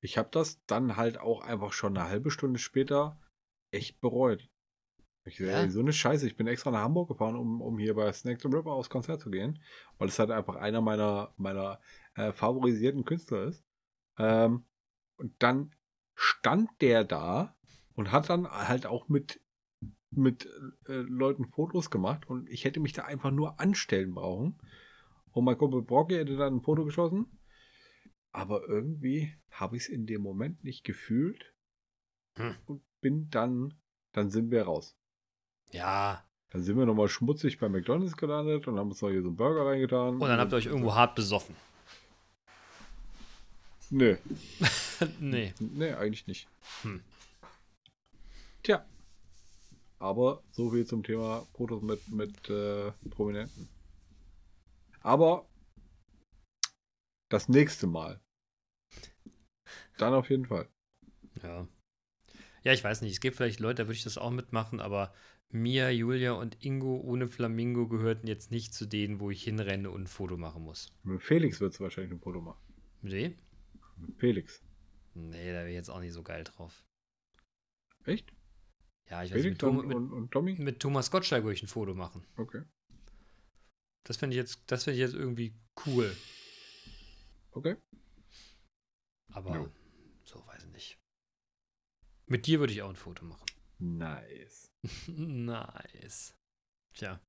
ich 0.00 0.16
habe 0.16 0.28
das 0.30 0.64
dann 0.66 0.96
halt 0.96 1.18
auch 1.18 1.42
einfach 1.42 1.72
schon 1.72 1.96
eine 1.96 2.08
halbe 2.08 2.30
Stunde 2.30 2.58
später 2.58 3.18
echt 3.70 4.00
bereut. 4.00 4.48
Ich 5.24 5.36
so, 5.36 5.44
Ja? 5.44 5.62
ey, 5.62 5.70
so 5.70 5.80
eine 5.80 5.92
Scheiße, 5.92 6.26
ich 6.26 6.36
bin 6.36 6.46
extra 6.46 6.70
nach 6.70 6.80
Hamburg 6.80 7.08
gefahren, 7.08 7.36
um, 7.36 7.60
um 7.60 7.78
hier 7.78 7.94
bei 7.94 8.10
Snack 8.12 8.40
the 8.40 8.48
Ripper 8.48 8.72
aufs 8.72 8.88
Konzert 8.88 9.20
zu 9.20 9.30
gehen, 9.30 9.62
weil 9.98 10.08
es 10.08 10.18
halt 10.18 10.30
einfach 10.30 10.56
einer 10.56 10.80
meiner, 10.80 11.34
meiner 11.36 11.80
äh, 12.14 12.32
favorisierten 12.32 13.04
Künstler 13.04 13.44
ist. 13.44 13.64
Ähm, 14.18 14.64
und 15.20 15.34
dann 15.38 15.74
stand 16.14 16.70
der 16.80 17.04
da 17.04 17.56
und 17.94 18.10
hat 18.10 18.28
dann 18.30 18.50
halt 18.50 18.86
auch 18.86 19.08
mit, 19.08 19.40
mit 20.10 20.48
äh, 20.88 20.92
Leuten 20.92 21.46
Fotos 21.46 21.90
gemacht 21.90 22.28
und 22.28 22.48
ich 22.48 22.64
hätte 22.64 22.80
mich 22.80 22.92
da 22.92 23.04
einfach 23.04 23.30
nur 23.30 23.60
anstellen 23.60 24.14
brauchen. 24.14 24.58
Und 25.32 25.44
mein 25.44 25.56
Kumpel 25.56 25.82
Brocky 25.82 26.14
hätte 26.14 26.36
dann 26.36 26.56
ein 26.56 26.62
Foto 26.62 26.84
geschossen. 26.84 27.38
Aber 28.32 28.66
irgendwie 28.68 29.32
habe 29.50 29.76
ich 29.76 29.84
es 29.84 29.88
in 29.88 30.06
dem 30.06 30.22
Moment 30.22 30.64
nicht 30.64 30.84
gefühlt 30.84 31.54
Hm. 32.36 32.54
und 32.66 32.82
bin 33.00 33.28
dann, 33.30 33.74
dann 34.12 34.30
sind 34.30 34.50
wir 34.50 34.62
raus. 34.62 34.96
Ja. 35.72 36.24
Dann 36.50 36.62
sind 36.62 36.78
wir 36.78 36.86
nochmal 36.86 37.08
schmutzig 37.08 37.58
bei 37.58 37.68
McDonalds 37.68 38.16
gelandet 38.16 38.66
und 38.66 38.78
haben 38.78 38.90
uns 38.90 39.02
noch 39.02 39.10
hier 39.10 39.22
so 39.22 39.28
einen 39.28 39.36
Burger 39.36 39.66
reingetan. 39.66 40.14
Und 40.14 40.20
dann 40.28 40.38
habt 40.40 40.52
ihr 40.52 40.56
euch 40.56 40.66
irgendwo 40.66 40.94
hart 40.94 41.14
besoffen. 41.14 41.54
Nö, 43.90 44.16
nee. 45.20 45.52
nee, 45.58 45.92
eigentlich 45.92 46.26
nicht. 46.28 46.48
Hm. 46.82 47.02
Tja. 48.62 48.86
Aber 49.98 50.42
so 50.52 50.70
viel 50.70 50.86
zum 50.86 51.02
Thema 51.02 51.46
Fotos 51.54 51.82
mit, 51.82 52.08
mit 52.08 52.48
äh, 52.48 52.92
Prominenten. 53.10 53.68
Aber 55.00 55.46
das 57.28 57.48
nächste 57.48 57.86
Mal. 57.86 58.20
Dann 59.98 60.14
auf 60.14 60.30
jeden 60.30 60.46
Fall. 60.46 60.68
Ja. 61.42 61.66
Ja, 62.62 62.72
ich 62.72 62.84
weiß 62.84 63.02
nicht. 63.02 63.12
Es 63.12 63.20
gibt 63.20 63.36
vielleicht 63.36 63.60
Leute, 63.60 63.82
da 63.82 63.88
würde 63.88 63.96
ich 63.96 64.04
das 64.04 64.18
auch 64.18 64.30
mitmachen, 64.30 64.80
aber 64.80 65.12
Mia, 65.50 65.90
Julia 65.90 66.32
und 66.32 66.64
Ingo 66.64 66.96
ohne 67.00 67.26
Flamingo 67.26 67.88
gehörten 67.88 68.26
jetzt 68.26 68.50
nicht 68.50 68.72
zu 68.72 68.86
denen, 68.86 69.18
wo 69.18 69.30
ich 69.30 69.42
hinrenne 69.42 69.90
und 69.90 70.02
ein 70.02 70.06
Foto 70.06 70.36
machen 70.36 70.62
muss. 70.62 70.92
Mit 71.02 71.22
Felix 71.22 71.60
wird 71.60 71.74
es 71.74 71.80
wahrscheinlich 71.80 72.12
ein 72.12 72.20
Foto 72.20 72.40
machen. 72.40 72.60
Mit 73.02 73.12
Felix. 74.18 74.62
Nee, 75.14 75.46
da 75.52 75.58
wäre 75.60 75.68
ich 75.68 75.74
jetzt 75.74 75.90
auch 75.90 76.00
nicht 76.00 76.12
so 76.12 76.22
geil 76.22 76.44
drauf. 76.44 76.84
Echt? 78.04 78.32
Ja, 79.08 79.22
ich 79.24 79.32
weiß 79.32 79.42
nicht, 79.44 79.60
mit, 79.62 79.84
mit, 79.86 79.96
und, 79.96 80.12
und 80.12 80.30
Tommy? 80.30 80.54
mit 80.54 80.80
Thomas 80.80 81.10
Gottschalk 81.10 81.42
würde 81.44 81.54
ich 81.54 81.62
ein 81.62 81.68
Foto 81.68 81.94
machen. 81.94 82.24
Okay. 82.36 82.62
Das 84.04 84.16
finde 84.16 84.34
ich, 84.34 84.38
jetzt- 84.38 84.62
das 84.66 84.84
find 84.84 84.94
ich 84.94 85.00
jetzt 85.00 85.14
irgendwie 85.14 85.54
cool. 85.86 86.16
Okay. 87.52 87.76
Aber 89.32 89.54
Jo. 89.54 89.72
so 90.24 90.46
weiß 90.46 90.64
ich 90.64 90.70
nicht. 90.70 90.98
Mit 92.26 92.46
dir 92.46 92.60
würde 92.60 92.72
ich 92.72 92.82
auch 92.82 92.88
ein 92.88 92.96
Foto 92.96 93.24
machen. 93.24 93.46
Nice. 93.78 94.70
nice. 95.08 96.34
Tja. 96.94 97.20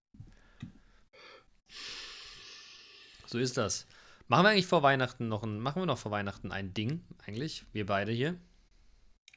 So 3.25 3.39
ist 3.39 3.57
das. 3.57 3.87
Machen 4.31 4.45
wir 4.45 4.49
eigentlich 4.51 4.65
vor 4.65 4.81
Weihnachten 4.81 5.27
noch 5.27 5.43
ein, 5.43 5.59
machen 5.59 5.81
wir 5.81 5.85
noch 5.85 5.97
vor 5.97 6.11
Weihnachten 6.11 6.53
ein 6.53 6.73
Ding, 6.73 7.03
eigentlich? 7.27 7.65
Wir 7.73 7.85
beide 7.85 8.13
hier? 8.13 8.39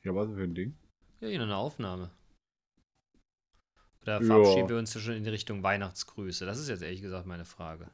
Ja, 0.05 0.15
was 0.15 0.29
denn 0.29 0.37
für 0.37 0.45
ein 0.45 0.55
Ding? 0.55 0.79
Ja, 1.21 1.27
hier 1.27 1.43
eine 1.43 1.57
Aufnahme. 1.57 2.13
Oder 4.03 4.21
Ja. 4.21 4.25
verabschieden 4.25 4.69
wir 4.69 4.79
uns 4.79 4.95
ja 4.95 5.01
schon 5.01 5.15
in 5.15 5.25
die 5.25 5.31
Richtung 5.31 5.65
Weihnachtsgrüße? 5.65 6.47
Das 6.47 6.61
ist 6.61 6.69
jetzt 6.69 6.83
ehrlich 6.83 7.03
gesagt 7.03 7.27
meine 7.27 7.45
Frage. 7.45 7.91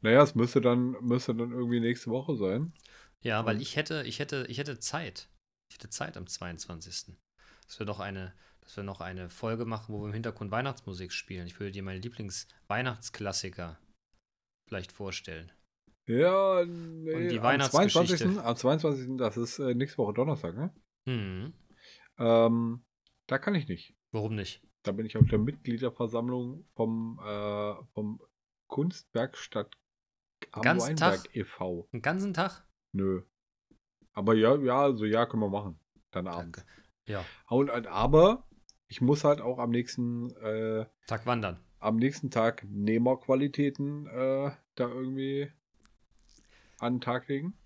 Naja, 0.00 0.22
es 0.22 0.34
müsste 0.34 0.62
dann, 0.62 0.92
müsste 1.02 1.34
dann 1.34 1.52
irgendwie 1.52 1.80
nächste 1.80 2.10
Woche 2.10 2.34
sein. 2.34 2.72
Ja, 3.20 3.44
weil 3.44 3.60
ich 3.60 3.76
hätte, 3.76 4.04
ich 4.04 4.20
hätte, 4.20 4.46
ich 4.48 4.56
hätte 4.56 4.78
Zeit. 4.78 5.28
Ich 5.68 5.76
hätte 5.76 5.90
Zeit 5.90 6.16
am 6.16 6.26
22. 6.26 7.14
Dass 7.66 7.78
wir 7.78 7.84
noch 7.84 8.00
eine, 8.00 8.32
dass 8.62 8.74
wir 8.78 8.84
noch 8.84 9.02
eine 9.02 9.28
Folge 9.28 9.66
machen, 9.66 9.92
wo 9.94 10.00
wir 10.00 10.06
im 10.06 10.14
Hintergrund 10.14 10.50
Weihnachtsmusik 10.50 11.12
spielen. 11.12 11.46
Ich 11.46 11.60
würde 11.60 11.72
dir 11.72 11.82
meine 11.82 12.00
Lieblings-Weihnachtsklassiker 12.00 13.78
vielleicht 14.72 14.92
vorstellen. 14.92 15.52
Ja, 16.06 16.64
nee, 16.64 17.12
Und 17.14 17.28
die 17.28 17.38
am 17.38 17.44
Weihnachtsgeschichte. 17.44 18.16
22. 18.16 18.38
Am 18.38 18.56
22. 18.56 19.16
Das 19.18 19.36
ist 19.36 19.58
äh, 19.58 19.74
nächste 19.74 19.98
Woche 19.98 20.14
Donnerstag, 20.14 20.56
ne? 20.56 20.74
Hm. 21.06 21.52
Ähm, 22.18 22.84
da 23.26 23.38
kann 23.38 23.54
ich 23.54 23.68
nicht. 23.68 23.94
Warum 24.12 24.34
nicht? 24.34 24.62
Da 24.82 24.92
bin 24.92 25.04
ich 25.04 25.18
auf 25.18 25.26
der 25.26 25.38
Mitgliederversammlung 25.38 26.66
vom, 26.74 27.20
äh, 27.22 27.74
vom 27.92 28.22
Kunstwerkstatt 28.66 29.76
am 30.52 30.62
Ganzen 30.62 30.88
Weinberg 30.88 31.24
Tag? 31.24 31.36
e.V. 31.36 31.88
Den 31.92 32.00
ganzen 32.00 32.32
Tag? 32.32 32.66
Nö. 32.92 33.22
Aber 34.14 34.34
ja, 34.34 34.56
ja, 34.56 34.80
also 34.80 35.04
ja, 35.04 35.26
können 35.26 35.42
wir 35.42 35.50
machen. 35.50 35.78
Dann 36.12 36.28
abends. 36.28 36.60
Danke. 36.60 36.72
Ja, 37.04 37.24
Und, 37.48 37.70
aber 37.88 38.48
ich 38.88 39.02
muss 39.02 39.22
halt 39.22 39.42
auch 39.42 39.58
am 39.58 39.70
nächsten, 39.70 40.30
äh, 40.36 40.86
Tag 41.06 41.26
wandern. 41.26 41.62
Am 41.82 41.96
nächsten 41.96 42.30
Tag 42.30 42.64
Nehmerqualitäten 42.68 44.06
äh, 44.06 44.52
da 44.74 44.88
irgendwie 44.88 45.52
an 46.78 46.94
den 46.94 47.00
Tag 47.00 47.28
legen. 47.28 47.56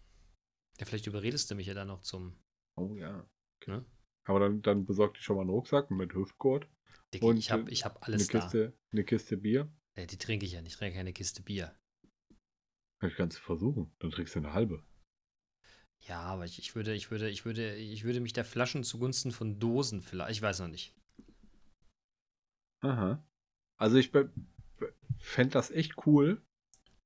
Ja, 0.78 0.86
vielleicht 0.86 1.06
überredest 1.06 1.50
du 1.50 1.54
mich 1.54 1.66
ja 1.66 1.74
dann 1.74 1.88
noch 1.88 2.02
zum. 2.02 2.36
Oh 2.76 2.94
ja. 2.96 3.26
Ne? 3.66 3.84
Aber 4.24 4.40
dann, 4.40 4.62
dann 4.62 4.84
besorgt 4.84 5.18
ich 5.18 5.24
schon 5.24 5.36
mal 5.36 5.42
einen 5.42 5.50
Rucksack 5.50 5.90
mit 5.90 6.14
Hüftgurt, 6.14 6.68
Dicki, 7.14 7.24
Und, 7.24 7.36
ich 7.38 7.50
habe 7.50 7.70
äh, 7.70 7.72
ich 7.72 7.84
hab 7.84 8.02
eine 8.02 8.14
alles 8.14 8.28
da. 8.28 8.40
Kiste, 8.40 8.72
eine 8.92 9.04
Kiste 9.04 9.36
Bier. 9.36 9.72
Äh, 9.94 10.06
die 10.06 10.18
trinke 10.18 10.44
ich 10.44 10.52
ja 10.52 10.62
nicht. 10.62 10.72
Ich 10.72 10.78
trinke 10.78 10.96
keine 10.96 11.12
Kiste 11.12 11.42
Bier. 11.42 11.74
Ich 13.02 13.14
kann 13.14 13.28
es 13.28 13.38
versuchen. 13.38 13.92
Dann 13.98 14.10
trinkst 14.10 14.34
du 14.34 14.40
eine 14.40 14.52
halbe. 14.52 14.82
Ja, 16.00 16.20
aber 16.20 16.44
ich, 16.44 16.58
ich 16.58 16.74
würde, 16.74 16.94
ich 16.94 17.10
würde, 17.10 17.28
ich 17.30 17.44
würde, 17.44 17.76
ich 17.76 18.04
würde 18.04 18.20
mich 18.20 18.32
der 18.32 18.44
Flaschen 18.44 18.84
zugunsten 18.84 19.32
von 19.32 19.58
Dosen 19.58 20.02
vielleicht. 20.02 20.32
Ich 20.32 20.42
weiß 20.42 20.60
noch 20.60 20.68
nicht. 20.68 20.94
Aha. 22.80 23.24
Also 23.76 23.96
ich 23.96 24.10
fände 25.18 25.52
das 25.52 25.70
echt 25.70 26.06
cool, 26.06 26.42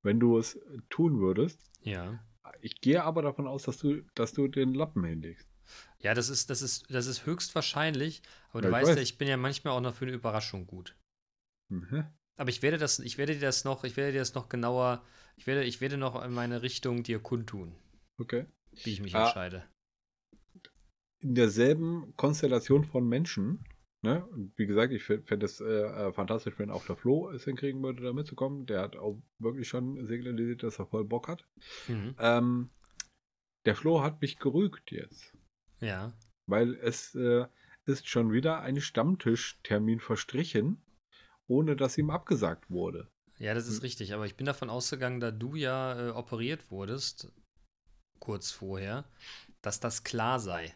wenn 0.02 0.20
du 0.20 0.38
es 0.38 0.58
tun 0.88 1.20
würdest. 1.20 1.60
Ja. 1.82 2.24
Ich 2.60 2.80
gehe 2.80 3.02
aber 3.04 3.22
davon 3.22 3.46
aus, 3.46 3.62
dass 3.64 3.78
du, 3.78 4.02
dass 4.14 4.32
du 4.32 4.48
den 4.48 4.74
Lappen 4.74 5.04
hinlegst. 5.04 5.48
Ja, 6.00 6.14
das 6.14 6.28
ist, 6.28 6.50
das 6.50 6.62
ist, 6.62 6.92
das 6.92 7.06
ist 7.06 7.26
höchstwahrscheinlich, 7.26 8.22
aber 8.50 8.62
du 8.62 8.68
Ja, 8.68 8.78
ich 8.78 8.82
weißt 8.82 8.88
ja, 8.90 8.96
weiß. 8.96 9.02
ich 9.02 9.18
bin 9.18 9.28
ja 9.28 9.36
manchmal 9.36 9.74
auch 9.74 9.80
noch 9.80 9.94
für 9.94 10.04
eine 10.04 10.14
Überraschung 10.14 10.66
gut. 10.66 10.96
Mhm. 11.68 12.06
Aber 12.36 12.50
ich 12.50 12.62
werde 12.62 12.78
das, 12.78 12.98
ich 12.98 13.18
werde 13.18 13.34
dir 13.34 13.40
das 13.40 13.64
noch, 13.64 13.84
ich 13.84 13.96
werde 13.96 14.12
dir 14.12 14.18
das 14.18 14.34
noch 14.34 14.48
genauer, 14.48 15.04
ich 15.36 15.46
werde, 15.46 15.64
ich 15.64 15.80
werde 15.80 15.96
noch 15.98 16.22
in 16.24 16.32
meine 16.32 16.62
Richtung 16.62 17.02
dir 17.02 17.20
kundtun, 17.20 17.74
Okay. 18.18 18.46
wie 18.84 18.92
ich 18.92 19.00
mich 19.00 19.14
Ah. 19.14 19.26
entscheide. 19.26 19.64
In 21.20 21.34
derselben 21.34 22.14
Konstellation 22.16 22.84
von 22.84 23.06
Menschen, 23.06 23.62
ne? 24.02 24.24
Und 24.26 24.52
wie 24.56 24.66
gesagt, 24.66 24.92
ich 24.92 25.02
fände 25.04 25.46
es 25.46 25.60
äh, 25.60 25.64
äh, 25.64 26.12
fantastisch, 26.12 26.58
wenn 26.58 26.70
auch 26.70 26.84
der 26.86 26.96
Flo 26.96 27.30
es 27.30 27.44
hinkriegen 27.44 27.82
würde, 27.82 28.02
da 28.02 28.12
mitzukommen. 28.12 28.66
Der 28.66 28.82
hat 28.82 28.96
auch 28.96 29.20
wirklich 29.38 29.68
schon 29.68 30.04
signalisiert, 30.06 30.62
dass 30.62 30.78
er 30.78 30.86
voll 30.86 31.04
Bock 31.04 31.28
hat. 31.28 31.46
Mhm. 31.88 32.14
Ähm, 32.18 32.70
der 33.66 33.76
Flo 33.76 34.02
hat 34.02 34.20
mich 34.20 34.38
gerügt 34.38 34.90
jetzt. 34.90 35.34
Ja. 35.80 36.12
weil 36.46 36.74
es 36.74 37.14
äh, 37.14 37.46
ist 37.86 38.06
schon 38.08 38.32
wieder 38.32 38.60
ein 38.60 38.80
Stammtischtermin 38.80 39.98
verstrichen, 40.00 40.82
ohne 41.48 41.74
dass 41.76 41.96
ihm 41.96 42.10
abgesagt 42.10 42.68
wurde. 42.70 43.08
Ja, 43.38 43.54
das 43.54 43.66
ist 43.66 43.76
Hm. 43.76 43.82
richtig, 43.82 44.12
aber 44.12 44.26
ich 44.26 44.36
bin 44.36 44.44
davon 44.46 44.68
ausgegangen, 44.68 45.20
da 45.20 45.30
du 45.30 45.54
ja 45.54 46.08
äh, 46.08 46.10
operiert 46.10 46.70
wurdest, 46.70 47.32
kurz 48.18 48.50
vorher, 48.50 49.04
dass 49.62 49.80
das 49.80 50.04
klar 50.04 50.38
sei. 50.38 50.74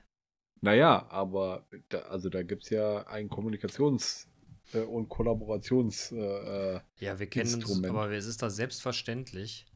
Naja, 0.65 1.07
aber 1.11 1.67
da, 1.91 1.99
also 2.03 2.31
da 2.31 2.43
gibt 2.43 2.62
es 2.62 2.71
ja 2.71 3.07
ein 3.07 3.29
Kommunikations- 3.29 4.27
äh, 4.73 4.79
und 4.81 5.11
Kollaborations- 5.11 6.11
äh, 6.17 6.81
Ja, 7.01 7.19
wir 7.19 7.27
kennen 7.27 7.53
uns, 7.53 7.65
Instrument. 7.65 7.87
aber 7.95 8.11
es 8.12 8.25
ist 8.25 8.41
da 8.41 8.49
selbstverständlich, 8.49 9.67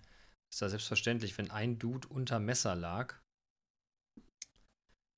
ist 0.50 0.62
da 0.62 0.70
selbstverständlich, 0.70 1.36
wenn 1.36 1.50
ein 1.50 1.78
Dude 1.78 2.08
unter 2.08 2.40
Messer 2.40 2.74
lag, 2.74 3.14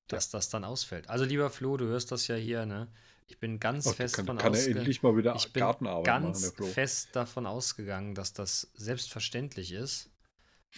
dass 0.09 0.29
das 0.29 0.49
dann 0.49 0.65
ausfällt. 0.65 1.09
Also 1.09 1.23
lieber 1.23 1.49
Flo, 1.49 1.77
du 1.77 1.85
hörst 1.85 2.11
das 2.11 2.27
ja 2.27 2.35
hier, 2.35 2.65
ne? 2.65 2.91
Ich 3.27 3.39
bin 3.39 3.61
ganz 3.61 3.87
ach, 3.87 3.95
fest 3.95 4.15
kann, 4.17 4.25
von 4.25 4.37
kann 4.39 4.51
ausgegangen. 4.51 4.77
endlich 4.79 5.01
mal 5.03 5.15
wieder 5.15 5.35
Ich 5.37 5.53
bin 5.53 5.61
Gartenarbeit 5.61 6.05
machen, 6.05 6.23
ganz 6.33 6.51
Flo. 6.51 6.65
fest 6.65 7.15
davon 7.15 7.45
ausgegangen, 7.45 8.13
dass 8.13 8.33
das 8.33 8.69
selbstverständlich 8.73 9.71
ist, 9.71 10.09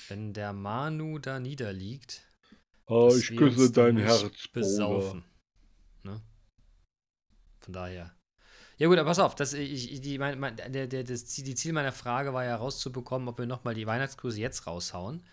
wenn 0.08 0.34
der 0.34 0.54
Manu 0.54 1.18
da 1.18 1.40
niederliegt. 1.40 2.28
Oh, 2.86 3.14
ich 3.18 3.36
küsse 3.36 3.72
dein 3.72 3.98
Herz, 3.98 4.26
besaufen. 4.52 5.24
Ne? 6.04 6.22
Von 7.60 7.74
daher. 7.74 8.14
Ja 8.78 8.88
gut, 8.88 8.98
aber 8.98 9.10
pass 9.10 9.20
auf, 9.20 9.36
das, 9.36 9.54
ich, 9.54 10.02
die, 10.02 10.18
mein, 10.18 10.40
mein, 10.40 10.56
der, 10.58 10.88
der, 10.88 11.04
das, 11.04 11.26
Ziel- 11.28 11.46
die 11.46 11.56
Ziel 11.56 11.74
meiner 11.74 11.92
Frage 11.92 12.34
war 12.34 12.44
ja 12.44 12.56
rauszubekommen, 12.56 13.28
ob 13.30 13.38
wir 13.38 13.46
nochmal 13.46 13.76
die 13.76 13.88
Weihnachtskurse 13.88 14.40
jetzt 14.42 14.68
raushauen. 14.68 15.24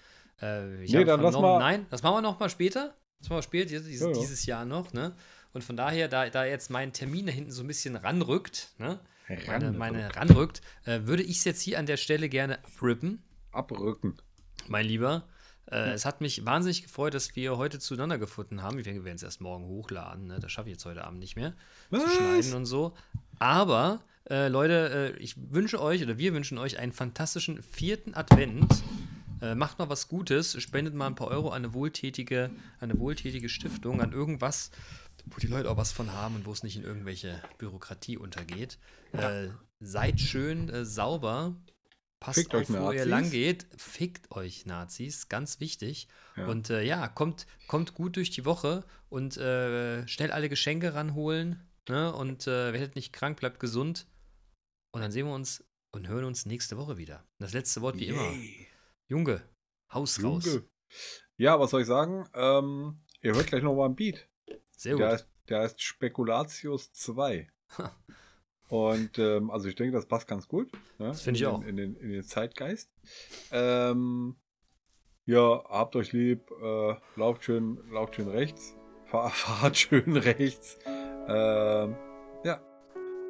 Äh, 0.41 0.85
ich 0.85 0.93
Nee, 0.93 1.05
dann 1.05 1.21
lass 1.21 1.35
mal- 1.35 1.59
Nein, 1.59 1.87
das 1.91 2.03
machen 2.03 2.17
wir 2.17 2.23
nochmal 2.23 2.51
später. 2.51 2.95
Das 3.19 3.29
machen 3.31 3.39
wir 3.39 3.43
später, 3.43 3.69
dieses, 3.69 4.01
Ja, 4.01 4.07
ja. 4.09 4.13
dieses 4.13 4.47
Jahr 4.47 4.65
noch, 4.65 4.93
ne? 4.93 5.15
Und 5.53 5.65
von 5.65 5.77
daher, 5.77 6.07
da, 6.07 6.29
da 6.31 6.45
jetzt 6.45 6.71
mein 6.71 6.93
Termin 6.93 7.27
da 7.27 7.33
hinten 7.33 7.51
so 7.51 7.63
ein 7.63 7.67
bisschen 7.67 7.97
ranrückt, 7.97 8.69
ne? 8.79 9.01
Meine, 9.29 9.47
Ranrückt. 9.49 9.79
meine 9.79 10.17
ranrückt, 10.17 10.61
äh, 10.85 11.01
würde 11.05 11.23
ich 11.23 11.39
es 11.39 11.45
jetzt 11.45 11.61
hier 11.63 11.79
an 11.79 11.87
der 11.87 11.97
Stelle 11.97 12.29
gerne 12.29 12.59
abrippen, 12.65 13.23
Abrücken. 13.53 14.17
mein 14.69 14.87
Lieber. 14.87 15.29
Äh, 15.71 15.93
Es 15.93 16.05
hat 16.05 16.21
mich 16.21 16.45
wahnsinnig 16.45 16.83
gefreut, 16.83 17.15
dass 17.15 17.35
wir 17.37 17.57
heute 17.57 17.79
zueinander 17.79 18.19
gefunden 18.19 18.63
haben. 18.63 18.79
Wir 18.79 18.85
werden 18.85 19.17
es 19.17 19.23
erst 19.23 19.41
morgen 19.41 19.65
hochladen. 19.65 20.27
Ne? 20.27 20.39
Das 20.41 20.51
schaffe 20.53 20.69
ich 20.69 20.75
jetzt 20.75 20.85
heute 20.85 21.05
Abend 21.05 21.21
nicht 21.21 21.37
mehr. 21.37 21.55
Zu 21.91 22.09
schneiden 22.09 22.55
und 22.55 22.67
so. 22.67 22.95
Aber, 23.39 24.01
äh, 24.29 24.49
Leute, 24.49 25.15
äh, 25.17 25.23
ich 25.23 25.35
wünsche 25.37 25.81
euch 25.81 26.03
oder 26.03 26.19
wir 26.19 26.35
wünschen 26.35 26.59
euch 26.59 26.79
einen 26.79 26.93
fantastischen 26.93 27.63
vierten 27.63 28.15
Advent. 28.15 28.83
Äh, 29.43 29.55
macht 29.55 29.79
mal 29.79 29.89
was 29.89 30.09
Gutes, 30.09 30.61
spendet 30.61 30.95
mal 30.95 31.07
ein 31.07 31.15
paar 31.15 31.29
Euro 31.29 31.49
an 31.49 31.65
eine 31.65 31.73
wohltätige, 31.73 32.51
eine 32.79 32.99
wohltätige 32.99 33.49
Stiftung, 33.49 34.03
an 34.03 34.13
irgendwas, 34.13 34.71
wo 35.25 35.39
die 35.39 35.47
Leute 35.47 35.71
auch 35.71 35.79
was 35.79 35.93
von 35.93 36.13
haben 36.13 36.35
und 36.35 36.47
wo 36.47 36.53
es 36.53 36.63
nicht 36.63 36.77
in 36.77 36.85
irgendwelche 36.85 37.41
Bürokratie 37.57 38.19
untergeht. 38.19 38.79
Äh, 39.13 39.49
seid 39.81 40.21
schön 40.21 40.69
äh, 40.69 40.85
sauber. 40.85 41.55
Passt 42.21 42.39
Fickt 42.41 42.55
auf, 42.55 42.61
euch, 42.61 42.69
wo 42.69 42.93
ihr 42.93 43.07
Nazis. 43.07 43.07
lang 43.07 43.31
geht. 43.31 43.67
Fickt 43.77 44.31
euch, 44.31 44.67
Nazis. 44.67 45.29
Ganz 45.31 45.59
wichtig. 45.59 46.07
Ja. 46.37 46.47
Und 46.47 46.69
äh, 46.69 46.83
ja, 46.83 47.09
kommt, 47.09 47.47
kommt 47.67 47.95
gut 47.95 48.17
durch 48.17 48.31
die 48.31 48.45
Woche 48.45 48.85
und 49.09 49.39
äh, 49.39 50.07
schnell 50.07 50.31
alle 50.31 50.51
Geschenke 50.51 50.93
ranholen. 50.95 51.67
Ne? 51.89 52.13
Und 52.13 52.47
äh, 52.47 52.73
werdet 52.75 52.95
nicht 52.95 53.13
krank, 53.15 53.41
bleibt 53.41 53.59
gesund. 53.59 54.07
Und 54.93 55.01
dann 55.01 55.11
sehen 55.11 55.27
wir 55.27 55.35
uns 55.35 55.65
und 55.93 56.09
hören 56.09 56.25
uns 56.25 56.45
nächste 56.45 56.77
Woche 56.77 56.99
wieder. 56.99 57.25
Das 57.39 57.55
letzte 57.55 57.81
Wort 57.81 57.99
wie 57.99 58.09
immer. 58.09 58.31
Yay. 58.33 58.67
Junge, 59.09 59.43
Haus 59.93 60.23
raus. 60.23 60.45
Junge. 60.45 60.69
Ja, 61.39 61.59
was 61.59 61.71
soll 61.71 61.81
ich 61.81 61.87
sagen? 61.87 62.29
Ähm, 62.35 63.01
ihr 63.23 63.35
hört 63.35 63.47
gleich 63.47 63.63
noch 63.63 63.75
mal 63.75 63.87
ein 63.89 63.97
Beat. 63.97 64.29
Sehr 64.77 64.97
Der 64.97 65.07
gut. 65.07 65.15
heißt, 65.15 65.29
der 65.49 65.61
heißt 65.61 65.81
Spekulatius 65.83 66.93
2. 66.93 67.49
Und 68.71 69.19
ähm, 69.19 69.51
also 69.51 69.69
ich 69.69 69.75
denke, 69.75 69.93
das 69.93 70.07
passt 70.07 70.27
ganz 70.29 70.49
gut. 70.49 70.73
Ne? 70.99 71.09
Das 71.09 71.23
finde 71.23 71.39
ich 71.39 71.43
in, 71.43 71.49
auch. 71.49 71.61
Den, 71.61 71.69
in, 71.69 71.77
den, 71.77 71.97
in 71.97 72.11
den 72.13 72.23
Zeitgeist. 72.23 72.91
Ähm, 73.53 74.37
ja, 75.27 75.65
habt 75.69 75.97
euch 75.97 76.13
lieb, 76.13 76.51
äh, 76.63 76.95
lauft 77.17 77.45
schön, 77.45 77.79
lauft 77.91 78.17
schön 78.17 78.29
rechts, 78.29 78.77
fahr, 79.07 79.31
fahrt 79.31 79.77
schön 79.77 80.17
rechts. 80.17 80.79
Ähm, 81.29 81.97
ja. 82.45 82.61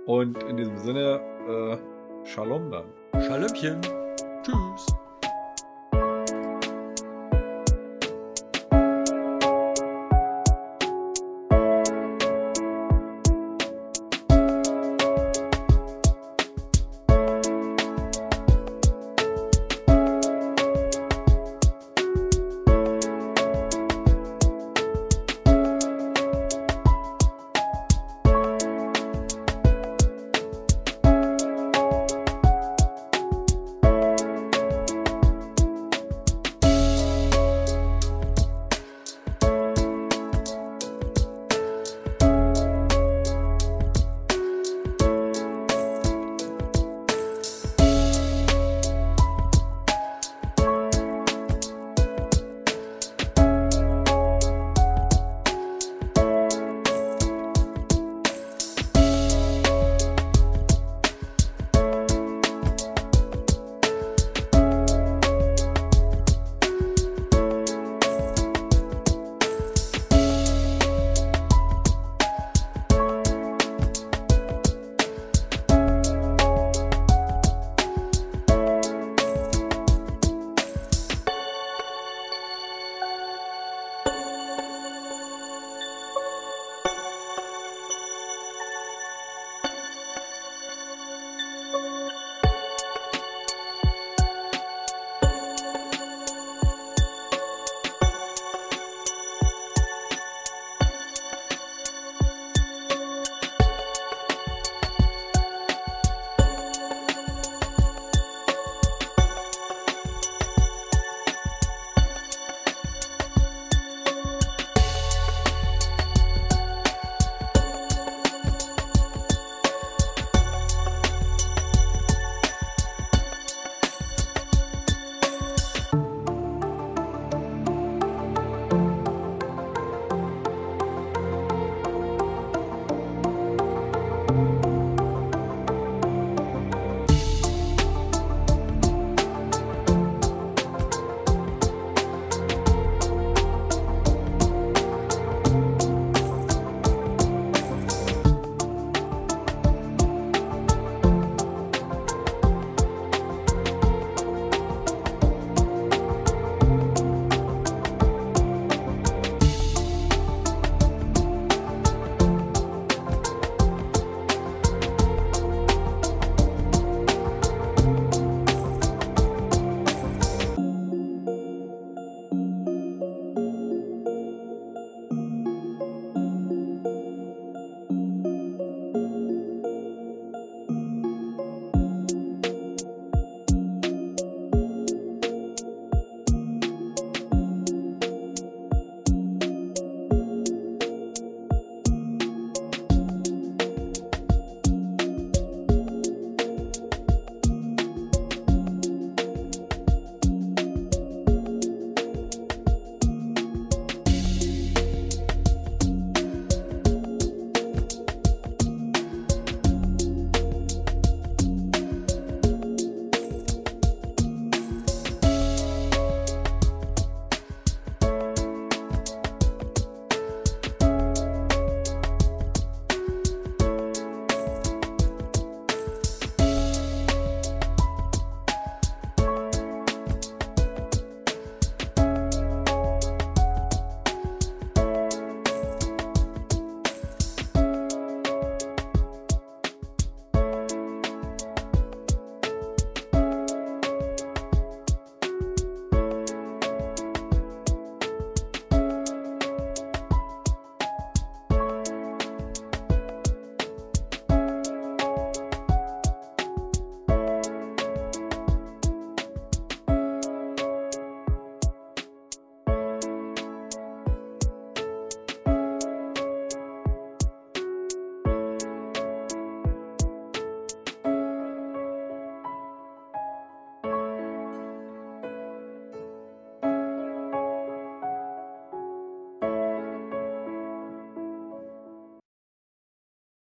Und 0.07 0.43
in 0.45 0.57
diesem 0.57 0.78
Sinne, 0.78 1.20
äh, 1.49 2.26
Shalom 2.26 2.70
dann. 2.70 2.93
Schalöppchen. 3.22 3.80
Tschüss. 4.43 4.86